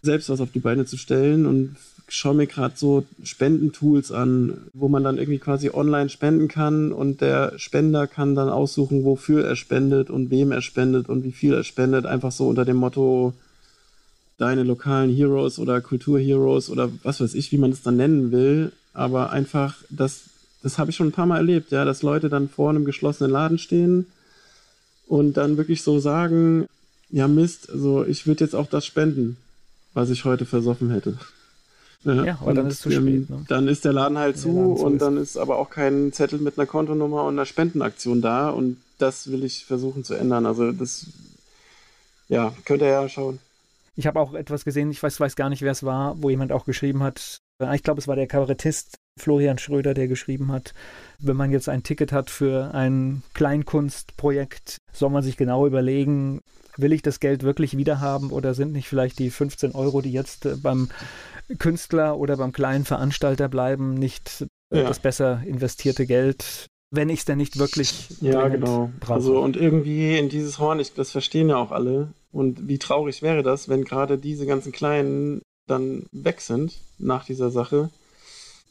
selbst 0.00 0.30
was 0.30 0.40
auf 0.40 0.52
die 0.52 0.60
Beine 0.60 0.86
zu 0.86 0.96
stellen 0.96 1.44
und 1.44 1.76
schaue 2.08 2.34
mir 2.34 2.46
gerade 2.46 2.74
so 2.76 3.04
Spendentools 3.22 4.12
an, 4.12 4.66
wo 4.72 4.88
man 4.88 5.04
dann 5.04 5.18
irgendwie 5.18 5.38
quasi 5.38 5.70
online 5.70 6.08
spenden 6.08 6.48
kann 6.48 6.92
und 6.92 7.20
der 7.20 7.58
Spender 7.58 8.06
kann 8.06 8.34
dann 8.34 8.48
aussuchen, 8.48 9.04
wofür 9.04 9.44
er 9.44 9.56
spendet 9.56 10.10
und 10.10 10.30
wem 10.30 10.52
er 10.52 10.62
spendet 10.62 11.08
und 11.08 11.24
wie 11.24 11.32
viel 11.32 11.54
er 11.54 11.64
spendet, 11.64 12.06
einfach 12.06 12.32
so 12.32 12.48
unter 12.48 12.64
dem 12.64 12.76
Motto 12.76 13.34
deine 14.38 14.62
lokalen 14.62 15.14
Heroes 15.14 15.58
oder 15.58 15.80
Kulturheroes 15.80 16.70
oder 16.70 16.90
was 17.02 17.20
weiß 17.20 17.34
ich, 17.34 17.52
wie 17.52 17.58
man 17.58 17.72
es 17.72 17.82
dann 17.82 17.96
nennen 17.96 18.32
will, 18.32 18.72
aber 18.94 19.30
einfach 19.30 19.76
das 19.90 20.24
das 20.62 20.78
habe 20.78 20.90
ich 20.90 20.96
schon 20.96 21.08
ein 21.08 21.12
paar 21.12 21.26
Mal 21.26 21.38
erlebt, 21.38 21.70
ja, 21.70 21.84
dass 21.84 22.02
Leute 22.02 22.28
dann 22.28 22.48
vor 22.48 22.70
einem 22.70 22.84
geschlossenen 22.84 23.30
Laden 23.30 23.58
stehen 23.58 24.06
und 25.06 25.36
dann 25.36 25.56
wirklich 25.56 25.82
so 25.82 26.00
sagen, 26.00 26.66
ja 27.10 27.28
Mist, 27.28 27.70
also 27.70 28.04
ich 28.04 28.26
würde 28.26 28.44
jetzt 28.44 28.54
auch 28.54 28.66
das 28.66 28.84
spenden, 28.84 29.36
was 29.94 30.10
ich 30.10 30.24
heute 30.24 30.46
versoffen 30.46 30.90
hätte. 30.90 31.18
Ja, 32.04 32.24
ja 32.24 32.38
aber 32.40 32.54
dann 32.54 32.66
ist 32.66 32.74
es 32.74 32.80
zu 32.80 32.90
spät. 32.90 33.28
Ne? 33.28 33.44
Dann 33.48 33.68
ist 33.68 33.84
der 33.84 33.92
Laden 33.92 34.18
halt 34.18 34.38
zu 34.38 34.48
Laden 34.48 34.76
und 34.76 34.92
ist. 34.94 35.02
dann 35.02 35.16
ist 35.16 35.36
aber 35.36 35.58
auch 35.58 35.70
kein 35.70 36.12
Zettel 36.12 36.38
mit 36.38 36.58
einer 36.58 36.66
Kontonummer 36.66 37.24
und 37.24 37.34
einer 37.34 37.46
Spendenaktion 37.46 38.20
da 38.20 38.50
und 38.50 38.78
das 38.98 39.30
will 39.30 39.44
ich 39.44 39.64
versuchen 39.64 40.04
zu 40.04 40.14
ändern. 40.14 40.46
Also 40.46 40.72
das, 40.72 41.06
ja, 42.28 42.52
könnt 42.64 42.82
ihr 42.82 42.88
ja 42.88 43.08
schauen. 43.08 43.38
Ich 43.96 44.06
habe 44.06 44.20
auch 44.20 44.34
etwas 44.34 44.64
gesehen, 44.64 44.90
ich 44.90 45.02
weiß, 45.02 45.18
weiß 45.18 45.34
gar 45.34 45.48
nicht, 45.48 45.62
wer 45.62 45.72
es 45.72 45.82
war, 45.82 46.22
wo 46.22 46.30
jemand 46.30 46.52
auch 46.52 46.64
geschrieben 46.64 47.02
hat, 47.02 47.38
ich 47.74 47.82
glaube, 47.82 48.00
es 48.00 48.06
war 48.06 48.14
der 48.14 48.28
Kabarettist 48.28 48.98
Florian 49.18 49.58
Schröder, 49.58 49.94
der 49.94 50.06
geschrieben 50.06 50.52
hat, 50.52 50.74
wenn 51.18 51.36
man 51.36 51.50
jetzt 51.50 51.68
ein 51.68 51.82
Ticket 51.82 52.12
hat 52.12 52.30
für 52.30 52.72
ein 52.72 53.22
Kleinkunstprojekt, 53.34 54.78
soll 54.92 55.10
man 55.10 55.24
sich 55.24 55.36
genau 55.36 55.66
überlegen, 55.66 56.40
will 56.76 56.92
ich 56.92 57.02
das 57.02 57.18
Geld 57.18 57.42
wirklich 57.42 57.76
wiederhaben 57.76 58.30
oder 58.30 58.54
sind 58.54 58.72
nicht 58.72 58.88
vielleicht 58.88 59.18
die 59.18 59.30
15 59.30 59.72
Euro, 59.72 60.00
die 60.00 60.12
jetzt 60.12 60.46
äh, 60.46 60.54
beim 60.54 60.88
Künstler 61.58 62.18
oder 62.18 62.36
beim 62.36 62.52
kleinen 62.52 62.84
Veranstalter 62.84 63.48
bleiben, 63.48 63.94
nicht 63.94 64.46
äh, 64.70 64.80
ja. 64.80 64.88
das 64.88 65.00
besser 65.00 65.42
investierte 65.46 66.06
Geld, 66.06 66.66
wenn 66.90 67.08
ich 67.08 67.20
es 67.20 67.24
denn 67.24 67.38
nicht 67.38 67.58
wirklich 67.58 68.08
ja 68.20 68.48
genau 68.48 68.90
brauche. 69.00 69.14
also 69.14 69.40
und 69.40 69.56
irgendwie 69.56 70.18
in 70.18 70.28
dieses 70.28 70.58
Horn 70.58 70.80
ich, 70.80 70.94
das 70.94 71.10
verstehen 71.10 71.48
ja 71.48 71.56
auch 71.56 71.72
alle 71.72 72.12
und 72.32 72.68
wie 72.68 72.78
traurig 72.78 73.22
wäre 73.22 73.42
das 73.42 73.68
wenn 73.68 73.84
gerade 73.84 74.18
diese 74.18 74.46
ganzen 74.46 74.72
kleinen 74.72 75.42
dann 75.66 76.06
weg 76.12 76.40
sind 76.40 76.78
nach 76.98 77.24
dieser 77.24 77.50
Sache 77.50 77.90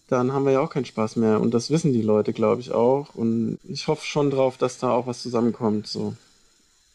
dann 0.07 0.31
haben 0.31 0.45
wir 0.45 0.53
ja 0.53 0.61
auch 0.61 0.69
keinen 0.69 0.85
Spaß 0.85 1.17
mehr. 1.17 1.41
Und 1.41 1.53
das 1.53 1.69
wissen 1.69 1.93
die 1.93 2.01
Leute, 2.01 2.33
glaube 2.33 2.61
ich, 2.61 2.71
auch. 2.71 3.13
Und 3.13 3.59
ich 3.63 3.87
hoffe 3.87 4.05
schon 4.05 4.29
drauf, 4.29 4.57
dass 4.57 4.77
da 4.77 4.91
auch 4.91 5.05
was 5.05 5.21
zusammenkommt. 5.21 5.87
So. 5.87 6.13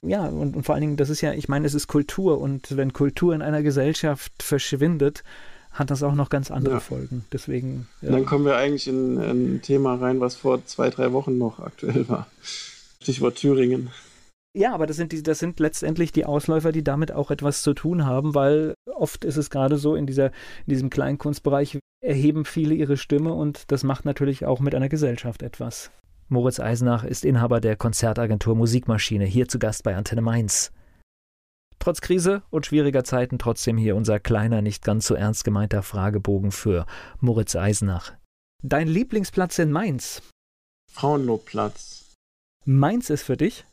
Ja, 0.01 0.27
und, 0.27 0.57
und 0.57 0.65
vor 0.65 0.75
allen 0.75 0.83
Dingen, 0.83 0.97
das 0.97 1.11
ist 1.11 1.21
ja, 1.21 1.33
ich 1.33 1.49
meine, 1.49 1.67
es 1.67 1.75
ist 1.75 1.89
Kultur. 1.89 2.41
Und 2.41 2.77
wenn 2.77 2.93
Kultur 2.93 3.35
in 3.35 3.43
einer 3.43 3.63
Gesellschaft 3.63 4.33
verschwindet, 4.43 5.25
hat 5.73 5.91
das 5.91 6.03
auch 6.03 6.15
noch 6.15 6.29
ganz 6.29 6.51
andere 6.51 6.75
ja. 6.75 6.81
Folgen. 6.81 7.25
Deswegen. 7.33 7.89
Ja. 8.01 8.11
Dann 8.11 8.27
kommen 8.27 8.45
wir 8.45 8.57
eigentlich 8.57 8.89
in, 8.89 9.17
in 9.17 9.57
ein 9.57 9.63
Thema 9.63 9.95
rein, 9.95 10.21
was 10.21 10.35
vor 10.35 10.65
zwei, 10.67 10.91
drei 10.91 11.13
Wochen 11.13 11.39
noch 11.39 11.61
aktuell 11.61 12.09
war. 12.09 12.27
Stichwort 13.01 13.37
Thüringen. 13.37 13.91
Ja, 14.55 14.75
aber 14.75 14.87
das 14.87 14.97
sind, 14.97 15.13
die, 15.13 15.23
das 15.23 15.39
sind 15.39 15.59
letztendlich 15.61 16.13
die 16.13 16.27
Ausläufer, 16.27 16.73
die 16.73 16.85
damit 16.85 17.11
auch 17.11 17.31
etwas 17.31 17.63
zu 17.63 17.73
tun 17.73 18.05
haben, 18.05 18.35
weil 18.35 18.75
oft 18.95 19.25
ist 19.25 19.39
es 19.39 19.49
gerade 19.49 19.79
so 19.79 19.95
in, 19.95 20.07
dieser, 20.07 20.27
in 20.27 20.71
diesem 20.71 20.91
Kleinkunstbereich, 20.91 21.79
erheben 22.03 22.45
viele 22.45 22.75
ihre 22.75 22.99
Stimme 22.99 23.33
und 23.33 23.71
das 23.73 23.83
macht 23.83 24.05
natürlich 24.05 24.45
auch 24.45 24.61
mit 24.61 24.75
einer 24.75 24.91
Gesellschaft 24.91 25.43
etwas. 25.43 25.91
Moritz 26.29 26.61
Eisenach 26.61 27.05
ist 27.05 27.25
Inhaber 27.25 27.61
der 27.61 27.77
Konzertagentur 27.77 28.55
Musikmaschine, 28.55 29.25
hier 29.25 29.49
zu 29.49 29.59
Gast 29.59 29.85
bei 29.85 29.97
Antenne 29.97 30.23
Mainz. 30.23 30.73
Trotz 31.83 32.01
Krise 32.01 32.45
und 32.51 32.65
schwieriger 32.65 33.03
Zeiten 33.03 33.41
trotzdem 33.41 33.77
hier 33.77 33.97
unser 33.97 34.21
kleiner, 34.21 34.63
nicht 34.63 34.85
ganz 34.85 35.05
so 35.05 35.17
ernst 35.17 35.43
gemeinter 35.43 35.83
Fragebogen 35.83 36.53
für 36.53 36.87
Moritz 37.19 37.57
Eisenach. 37.57 38.13
Dein 38.63 38.87
Lieblingsplatz 38.87 39.59
in 39.59 39.73
Mainz? 39.73 40.23
Frauenlobplatz. 40.93 42.15
Mainz 42.65 43.11
ist 43.11 43.25
für 43.25 43.37
dich? 43.37 43.65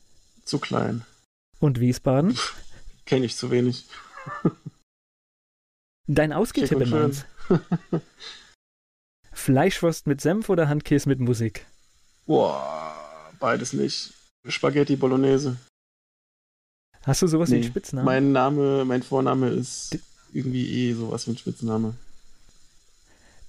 Zu 0.44 0.58
klein. 0.58 1.06
Und 1.60 1.80
Wiesbaden? 1.80 2.36
Kenne 3.06 3.28
ich 3.28 3.36
zu 3.38 3.52
wenig. 3.52 3.86
Dein 6.08 6.34
Ausgehtipp 6.34 6.82
in 6.82 6.90
Mainz? 6.90 7.26
Fleischwurst 9.32 10.08
mit 10.08 10.20
Senf 10.20 10.50
oder 10.50 10.68
Handkäse 10.68 11.08
mit 11.08 11.20
Musik? 11.20 11.68
Boah, 12.26 13.32
beides 13.40 13.74
nicht. 13.74 14.16
Spaghetti 14.48 14.96
Bolognese. 14.96 15.58
Hast 17.04 17.22
du 17.22 17.28
sowas 17.28 17.50
nee, 17.50 17.58
wie 17.58 17.62
einen 17.62 17.70
Spitznamen? 17.70 18.06
Mein 18.06 18.32
Name, 18.32 18.86
mein 18.86 19.04
Vorname 19.04 19.50
ist 19.50 19.98
irgendwie 20.34 20.90
eh 20.90 20.94
sowas 20.94 21.28
wie 21.28 21.32
ein 21.32 21.38
Spitzname. 21.38 21.96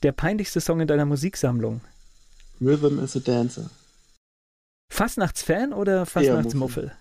Der 0.03 0.13
peinlichste 0.13 0.61
Song 0.61 0.81
in 0.81 0.87
deiner 0.87 1.05
Musiksammlung? 1.05 1.83
Rhythm 2.61 2.99
is 3.03 3.17
a 3.17 3.21
Dancer. 3.21 3.71
Fastnachtsfan 4.93 5.73
oder 5.73 6.07
Fastnachtsmuffel? 6.07 6.93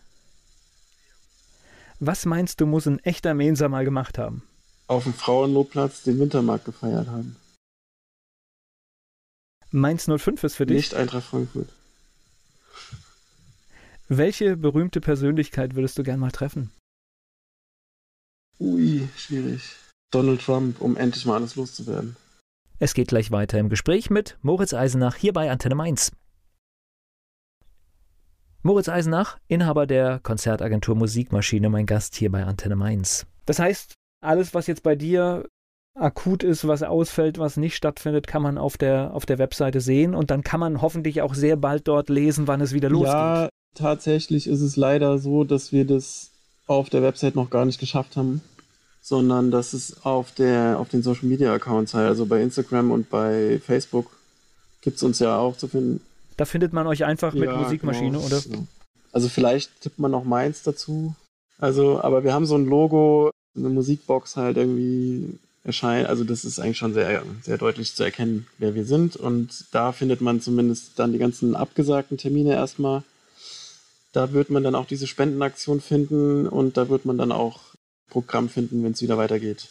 Was 2.00 2.26
meinst 2.26 2.62
du, 2.62 2.66
muss 2.66 2.88
ein 2.88 3.00
echter 3.00 3.34
Mensa 3.34 3.68
mal 3.68 3.84
gemacht 3.84 4.18
haben? 4.18 4.44
Auf 4.88 5.04
dem 5.04 5.14
Frauenlobplatz 5.14 6.04
den 6.04 6.20
Wintermarkt 6.20 6.66
gefeiert 6.66 7.08
haben. 7.08 7.36
Mainz 9.72 10.06
05 10.06 10.44
ist 10.44 10.56
für 10.56 10.66
dich? 10.66 10.78
Nicht 10.78 10.94
Eintracht 10.96 11.28
Frankfurt. 11.28 11.70
Welche 14.12 14.58
berühmte 14.58 15.02
Persönlichkeit 15.02 15.76
würdest 15.76 15.96
du 16.00 16.02
gern 16.02 16.20
mal 16.20 16.32
treffen? 16.32 16.72
Ui, 18.60 19.08
schwierig. 19.16 19.76
Donald 20.12 20.42
Trump, 20.42 20.82
um 20.82 20.98
endlich 20.98 21.28
mal 21.28 21.36
alles 21.36 21.56
loszuwerden. 21.56 22.16
Es 22.80 22.96
geht 22.96 23.10
gleich 23.10 23.30
weiter 23.30 23.60
im 23.60 23.70
Gespräch 23.70 24.10
mit 24.10 24.40
Moritz 24.42 24.74
Eisenach 24.74 25.16
hier 25.16 25.32
bei 25.32 25.52
Antenne 25.52 25.76
Mainz. 25.76 26.12
Moritz 28.64 28.90
Eisenach, 28.90 29.38
Inhaber 29.48 29.86
der 29.86 30.20
Konzertagentur 30.24 30.96
Musikmaschine, 30.96 31.70
mein 31.70 31.86
Gast 31.86 32.16
hier 32.16 32.32
bei 32.32 32.44
Antenne 32.44 32.76
Mainz. 32.76 33.28
Das 33.46 33.60
heißt, 33.60 33.94
alles, 34.22 34.56
was 34.56 34.66
jetzt 34.66 34.82
bei 34.82 34.96
dir 34.96 35.48
akut 35.94 36.42
ist, 36.42 36.68
was 36.68 36.82
ausfällt, 36.82 37.38
was 37.38 37.58
nicht 37.58 37.76
stattfindet, 37.76 38.26
kann 38.26 38.42
man 38.42 38.58
auf 38.58 38.76
der, 38.76 39.14
auf 39.14 39.28
der 39.28 39.38
Webseite 39.38 39.82
sehen 39.82 40.16
und 40.16 40.32
dann 40.32 40.42
kann 40.42 40.60
man 40.60 40.82
hoffentlich 40.82 41.22
auch 41.22 41.36
sehr 41.36 41.58
bald 41.58 41.88
dort 41.88 42.10
lesen, 42.10 42.48
wann 42.48 42.62
es 42.62 42.74
wieder 42.74 42.90
losgeht. 42.90 43.14
Ja, 43.14 43.50
tatsächlich 43.76 44.48
ist 44.48 44.62
es 44.62 44.76
leider 44.76 45.20
so, 45.20 45.44
dass 45.44 45.72
wir 45.72 45.86
das 45.86 46.32
auf 46.68 46.90
der 46.90 47.02
Website 47.02 47.36
noch 47.36 47.50
gar 47.50 47.66
nicht 47.66 47.80
geschafft 47.80 48.16
haben, 48.16 48.42
sondern 49.02 49.52
dass 49.52 49.74
es 49.74 50.06
auf, 50.06 50.32
der, 50.32 50.78
auf 50.80 50.90
den 50.90 51.02
Social 51.02 51.28
Media 51.28 51.54
Accounts 51.54 51.94
halt, 51.94 52.08
also 52.08 52.26
bei 52.26 52.42
Instagram 52.42 52.92
und 52.92 53.10
bei 53.10 53.60
Facebook, 53.66 54.12
gibt 54.82 54.98
es 54.98 55.04
uns 55.04 55.20
ja 55.20 55.38
auch 55.38 55.58
zu 55.58 55.68
finden. 55.68 56.02
Da 56.38 56.46
findet 56.46 56.74
man 56.74 56.88
euch 56.88 57.04
einfach 57.04 57.34
mit 57.34 57.50
ja, 57.50 57.58
Musikmaschine, 57.58 58.18
genau. 58.18 58.26
oder? 58.26 58.42
Also 59.12 59.28
vielleicht 59.28 59.82
tippt 59.82 60.00
man 60.00 60.12
noch 60.12 60.24
meins 60.24 60.64
dazu. 60.64 61.16
Also, 61.58 62.02
aber 62.02 62.24
wir 62.24 62.34
haben 62.34 62.46
so 62.46 62.56
ein 62.56 62.66
Logo, 62.66 63.32
eine 63.56 63.70
Musikbox 63.70 64.38
halt 64.38 64.58
irgendwie 64.58 65.38
erscheint. 65.64 66.08
Also 66.08 66.24
das 66.24 66.46
ist 66.46 66.60
eigentlich 66.60 66.78
schon 66.78 66.94
sehr, 66.94 67.24
sehr 67.42 67.58
deutlich 67.58 67.96
zu 67.96 68.04
erkennen, 68.04 68.48
wer 68.58 68.76
wir 68.76 68.86
sind. 68.86 69.16
Und 69.16 69.66
da 69.72 69.92
findet 69.92 70.22
man 70.22 70.42
zumindest 70.42 70.98
dann 70.98 71.12
die 71.12 71.20
ganzen 71.20 71.56
abgesagten 71.56 72.18
Termine 72.18 72.54
erstmal. 72.54 73.04
Da 74.12 74.34
wird 74.34 74.50
man 74.50 74.64
dann 74.64 74.76
auch 74.76 74.86
diese 74.86 75.08
Spendenaktion 75.08 75.82
finden 75.82 76.48
und 76.48 76.78
da 76.78 76.90
wird 76.90 77.06
man 77.06 77.18
dann 77.18 77.32
auch 77.32 77.60
Programm 78.10 78.50
finden, 78.50 78.84
wenn 78.84 78.94
es 78.94 79.02
wieder 79.02 79.18
weitergeht. 79.18 79.70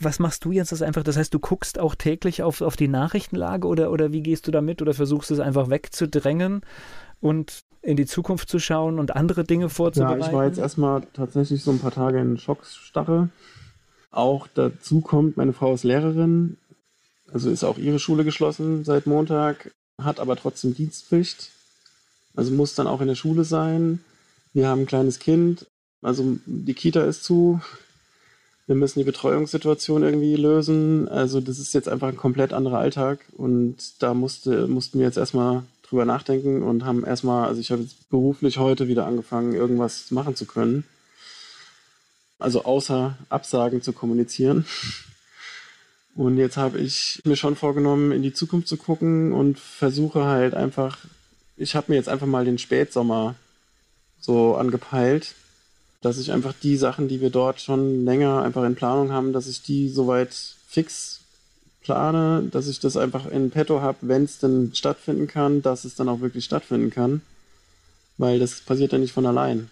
Was 0.00 0.18
machst 0.20 0.44
du 0.44 0.52
jetzt 0.52 0.70
das 0.70 0.82
einfach? 0.82 1.02
Das 1.02 1.16
heißt, 1.16 1.34
du 1.34 1.40
guckst 1.40 1.78
auch 1.78 1.94
täglich 1.94 2.42
auf, 2.42 2.60
auf 2.60 2.76
die 2.76 2.88
Nachrichtenlage 2.88 3.66
oder, 3.66 3.90
oder 3.90 4.12
wie 4.12 4.22
gehst 4.22 4.46
du 4.46 4.52
damit 4.52 4.80
oder 4.80 4.94
versuchst 4.94 5.30
es 5.30 5.40
einfach 5.40 5.70
wegzudrängen 5.70 6.60
und 7.20 7.64
in 7.82 7.96
die 7.96 8.06
Zukunft 8.06 8.48
zu 8.48 8.58
schauen 8.58 8.98
und 8.98 9.16
andere 9.16 9.44
Dinge 9.44 9.68
vorzubereiten? 9.68 10.20
Ja, 10.20 10.26
ich 10.26 10.32
war 10.32 10.44
jetzt 10.44 10.58
erstmal 10.58 11.02
tatsächlich 11.14 11.62
so 11.62 11.72
ein 11.72 11.80
paar 11.80 11.90
Tage 11.90 12.20
in 12.20 12.38
Schockstarre. 12.38 13.30
Auch 14.10 14.46
dazu 14.54 15.00
kommt, 15.00 15.36
meine 15.36 15.52
Frau 15.52 15.74
ist 15.74 15.84
Lehrerin, 15.84 16.58
also 17.32 17.50
ist 17.50 17.64
auch 17.64 17.78
ihre 17.78 17.98
Schule 17.98 18.24
geschlossen 18.24 18.84
seit 18.84 19.06
Montag, 19.06 19.72
hat 20.00 20.20
aber 20.20 20.36
trotzdem 20.36 20.74
Dienstpflicht. 20.74 21.50
Also 22.38 22.52
muss 22.52 22.76
dann 22.76 22.86
auch 22.86 23.00
in 23.00 23.08
der 23.08 23.16
Schule 23.16 23.42
sein. 23.42 23.98
Wir 24.52 24.68
haben 24.68 24.82
ein 24.82 24.86
kleines 24.86 25.18
Kind, 25.18 25.66
also 26.02 26.36
die 26.46 26.72
Kita 26.72 27.02
ist 27.02 27.24
zu. 27.24 27.60
Wir 28.68 28.76
müssen 28.76 29.00
die 29.00 29.04
Betreuungssituation 29.04 30.04
irgendwie 30.04 30.36
lösen. 30.36 31.08
Also 31.08 31.40
das 31.40 31.58
ist 31.58 31.74
jetzt 31.74 31.88
einfach 31.88 32.06
ein 32.06 32.16
komplett 32.16 32.52
anderer 32.52 32.78
Alltag 32.78 33.18
und 33.36 33.76
da 33.98 34.14
musste, 34.14 34.68
mussten 34.68 35.00
wir 35.00 35.06
jetzt 35.06 35.18
erstmal 35.18 35.64
drüber 35.82 36.04
nachdenken 36.04 36.62
und 36.62 36.84
haben 36.84 37.04
erstmal, 37.04 37.48
also 37.48 37.60
ich 37.60 37.72
habe 37.72 37.82
jetzt 37.82 38.08
beruflich 38.08 38.58
heute 38.58 38.86
wieder 38.86 39.04
angefangen, 39.08 39.54
irgendwas 39.54 40.12
machen 40.12 40.36
zu 40.36 40.46
können. 40.46 40.84
Also 42.38 42.64
außer 42.64 43.18
Absagen 43.30 43.82
zu 43.82 43.92
kommunizieren. 43.92 44.64
Und 46.14 46.36
jetzt 46.36 46.56
habe 46.56 46.78
ich 46.78 47.20
mir 47.24 47.34
schon 47.34 47.56
vorgenommen, 47.56 48.12
in 48.12 48.22
die 48.22 48.32
Zukunft 48.32 48.68
zu 48.68 48.76
gucken 48.76 49.32
und 49.32 49.58
versuche 49.58 50.24
halt 50.24 50.54
einfach 50.54 50.98
ich 51.58 51.74
habe 51.74 51.86
mir 51.90 51.96
jetzt 51.96 52.08
einfach 52.08 52.26
mal 52.26 52.44
den 52.44 52.58
Spätsommer 52.58 53.34
so 54.20 54.56
angepeilt, 54.56 55.34
dass 56.00 56.18
ich 56.18 56.32
einfach 56.32 56.54
die 56.62 56.76
Sachen, 56.76 57.08
die 57.08 57.20
wir 57.20 57.30
dort 57.30 57.60
schon 57.60 58.04
länger 58.04 58.42
einfach 58.42 58.64
in 58.64 58.76
Planung 58.76 59.12
haben, 59.12 59.32
dass 59.32 59.48
ich 59.48 59.62
die 59.62 59.88
soweit 59.88 60.32
fix 60.68 61.20
plane, 61.82 62.48
dass 62.50 62.68
ich 62.68 62.80
das 62.80 62.96
einfach 62.96 63.26
in 63.26 63.50
petto 63.50 63.80
habe, 63.80 63.98
wenn 64.02 64.24
es 64.24 64.38
denn 64.38 64.72
stattfinden 64.74 65.26
kann, 65.26 65.62
dass 65.62 65.84
es 65.84 65.94
dann 65.94 66.08
auch 66.08 66.20
wirklich 66.20 66.44
stattfinden 66.44 66.90
kann. 66.90 67.22
Weil 68.16 68.38
das 68.38 68.60
passiert 68.60 68.92
ja 68.92 68.98
nicht 68.98 69.12
von 69.12 69.26
allein. 69.26 69.70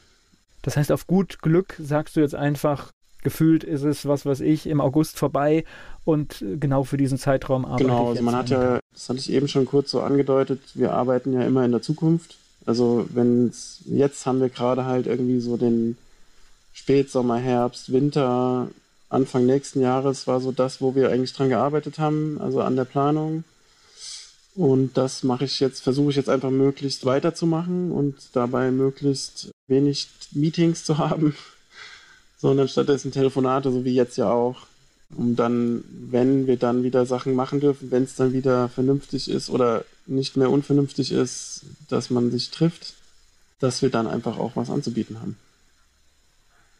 Das 0.62 0.76
heißt, 0.76 0.90
auf 0.90 1.06
gut 1.06 1.42
Glück 1.42 1.76
sagst 1.78 2.16
du 2.16 2.20
jetzt 2.20 2.34
einfach, 2.34 2.90
gefühlt 3.26 3.64
ist 3.64 3.82
es, 3.82 4.06
was 4.06 4.24
weiß 4.24 4.38
ich, 4.38 4.68
im 4.68 4.80
August 4.80 5.18
vorbei 5.18 5.64
und 6.04 6.44
genau 6.60 6.84
für 6.84 6.96
diesen 6.96 7.18
Zeitraum 7.18 7.64
arbeite 7.64 7.82
Genau, 7.82 8.10
also 8.10 8.22
man 8.22 8.36
hat 8.36 8.50
ja, 8.50 8.78
das 8.92 9.08
hatte 9.08 9.18
ich 9.18 9.32
eben 9.32 9.48
schon 9.48 9.66
kurz 9.66 9.90
so 9.90 10.00
angedeutet, 10.00 10.60
wir 10.74 10.92
arbeiten 10.92 11.32
ja 11.32 11.42
immer 11.42 11.64
in 11.64 11.72
der 11.72 11.82
Zukunft. 11.82 12.36
Also 12.66 13.04
wenn 13.12 13.52
jetzt 13.86 14.26
haben 14.26 14.40
wir 14.40 14.48
gerade 14.48 14.84
halt 14.84 15.08
irgendwie 15.08 15.40
so 15.40 15.56
den 15.56 15.96
Spätsommer, 16.72 17.38
Herbst, 17.38 17.92
Winter, 17.92 18.68
Anfang 19.08 19.44
nächsten 19.44 19.80
Jahres 19.80 20.28
war 20.28 20.40
so 20.40 20.52
das, 20.52 20.80
wo 20.80 20.94
wir 20.94 21.10
eigentlich 21.10 21.32
dran 21.32 21.48
gearbeitet 21.48 21.98
haben, 21.98 22.40
also 22.40 22.60
an 22.60 22.76
der 22.76 22.84
Planung. 22.84 23.42
Und 24.54 24.96
das 24.96 25.24
mache 25.24 25.46
ich 25.46 25.58
jetzt, 25.58 25.80
versuche 25.82 26.10
ich 26.10 26.16
jetzt 26.16 26.28
einfach 26.28 26.50
möglichst 26.50 27.04
weiterzumachen 27.04 27.90
und 27.90 28.14
dabei 28.34 28.70
möglichst 28.70 29.50
wenig 29.66 30.06
Meetings 30.30 30.84
zu 30.84 30.98
haben, 31.10 31.34
sondern 32.36 32.68
stattdessen 32.68 33.12
Telefonate, 33.12 33.72
so 33.72 33.84
wie 33.84 33.94
jetzt 33.94 34.16
ja 34.16 34.30
auch, 34.30 34.66
um 35.16 35.36
dann, 35.36 35.84
wenn 35.90 36.46
wir 36.46 36.56
dann 36.56 36.82
wieder 36.82 37.06
Sachen 37.06 37.34
machen 37.34 37.60
dürfen, 37.60 37.90
wenn 37.90 38.02
es 38.02 38.16
dann 38.16 38.32
wieder 38.32 38.68
vernünftig 38.68 39.30
ist 39.30 39.50
oder 39.50 39.84
nicht 40.06 40.36
mehr 40.36 40.50
unvernünftig 40.50 41.12
ist, 41.12 41.62
dass 41.88 42.10
man 42.10 42.30
sich 42.30 42.50
trifft, 42.50 42.94
dass 43.60 43.82
wir 43.82 43.90
dann 43.90 44.06
einfach 44.06 44.38
auch 44.38 44.56
was 44.56 44.70
anzubieten 44.70 45.20
haben. 45.20 45.36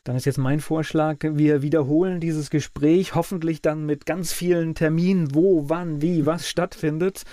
Dann 0.04 0.14
ist 0.14 0.24
jetzt 0.24 0.38
mein 0.38 0.61
Vorschlag, 0.61 1.16
wir 1.20 1.62
wiederholen 1.62 2.20
dieses 2.20 2.50
Gespräch, 2.50 3.16
hoffentlich 3.16 3.61
dann 3.61 3.86
mit 3.86 4.07
ganz 4.07 4.32
vielen 4.32 4.76
Terminen, 4.76 5.34
wo, 5.34 5.68
wann, 5.68 6.00
wie, 6.00 6.26
was 6.26 6.48
stattfindet. 6.48 7.24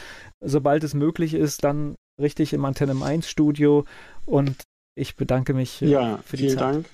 Sobald 0.42 0.84
es 0.84 0.96
möglich 0.96 1.36
ist, 1.36 1.64
dann 1.64 1.94
richtig 2.20 2.52
im 2.52 2.66
Antenne 2.66 2.96
1 3.04 3.30
Studio. 3.30 3.86
Und 4.26 4.64
ich 4.96 5.16
bedanke 5.16 5.54
mich 5.54 5.84
äh, 5.84 5.90
ja, 5.90 6.20
für 6.26 6.38
die 6.38 6.48
Zeit. 6.48 6.56
Ja, 6.56 6.58
vielen 6.58 6.74
Dank 6.74 6.86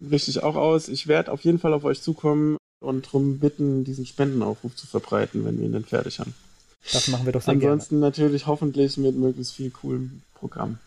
richtig 0.00 0.42
auch 0.42 0.56
aus. 0.56 0.88
Ich 0.88 1.06
werde 1.06 1.32
auf 1.32 1.42
jeden 1.42 1.58
Fall 1.58 1.72
auf 1.72 1.84
euch 1.84 2.02
zukommen 2.02 2.56
und 2.80 3.06
darum 3.06 3.38
bitten, 3.38 3.84
diesen 3.84 4.06
Spendenaufruf 4.06 4.76
zu 4.76 4.86
verbreiten, 4.86 5.44
wenn 5.44 5.58
wir 5.58 5.66
ihn 5.66 5.72
dann 5.72 5.84
fertig 5.84 6.20
haben. 6.20 6.34
Das 6.92 7.08
machen 7.08 7.26
wir 7.26 7.32
doch 7.32 7.42
sehr 7.42 7.54
Ansonsten 7.54 7.96
gerne. 7.96 8.06
natürlich 8.06 8.46
hoffentlich 8.46 8.96
mit 8.96 9.16
möglichst 9.16 9.54
viel 9.54 9.70
coolem 9.70 10.22
Programm. 10.34 10.78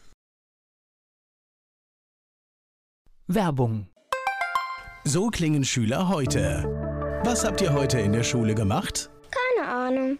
Werbung. 3.28 3.88
So 5.04 5.28
klingen 5.28 5.64
Schüler 5.64 6.10
heute. 6.10 6.64
Was 7.24 7.46
habt 7.46 7.62
ihr 7.62 7.74
heute 7.74 8.00
in 8.00 8.14
der 8.14 8.24
Schule 8.24 8.56
gemacht? 8.56 9.10
Keine 9.30 9.70
Ahnung. 9.70 10.20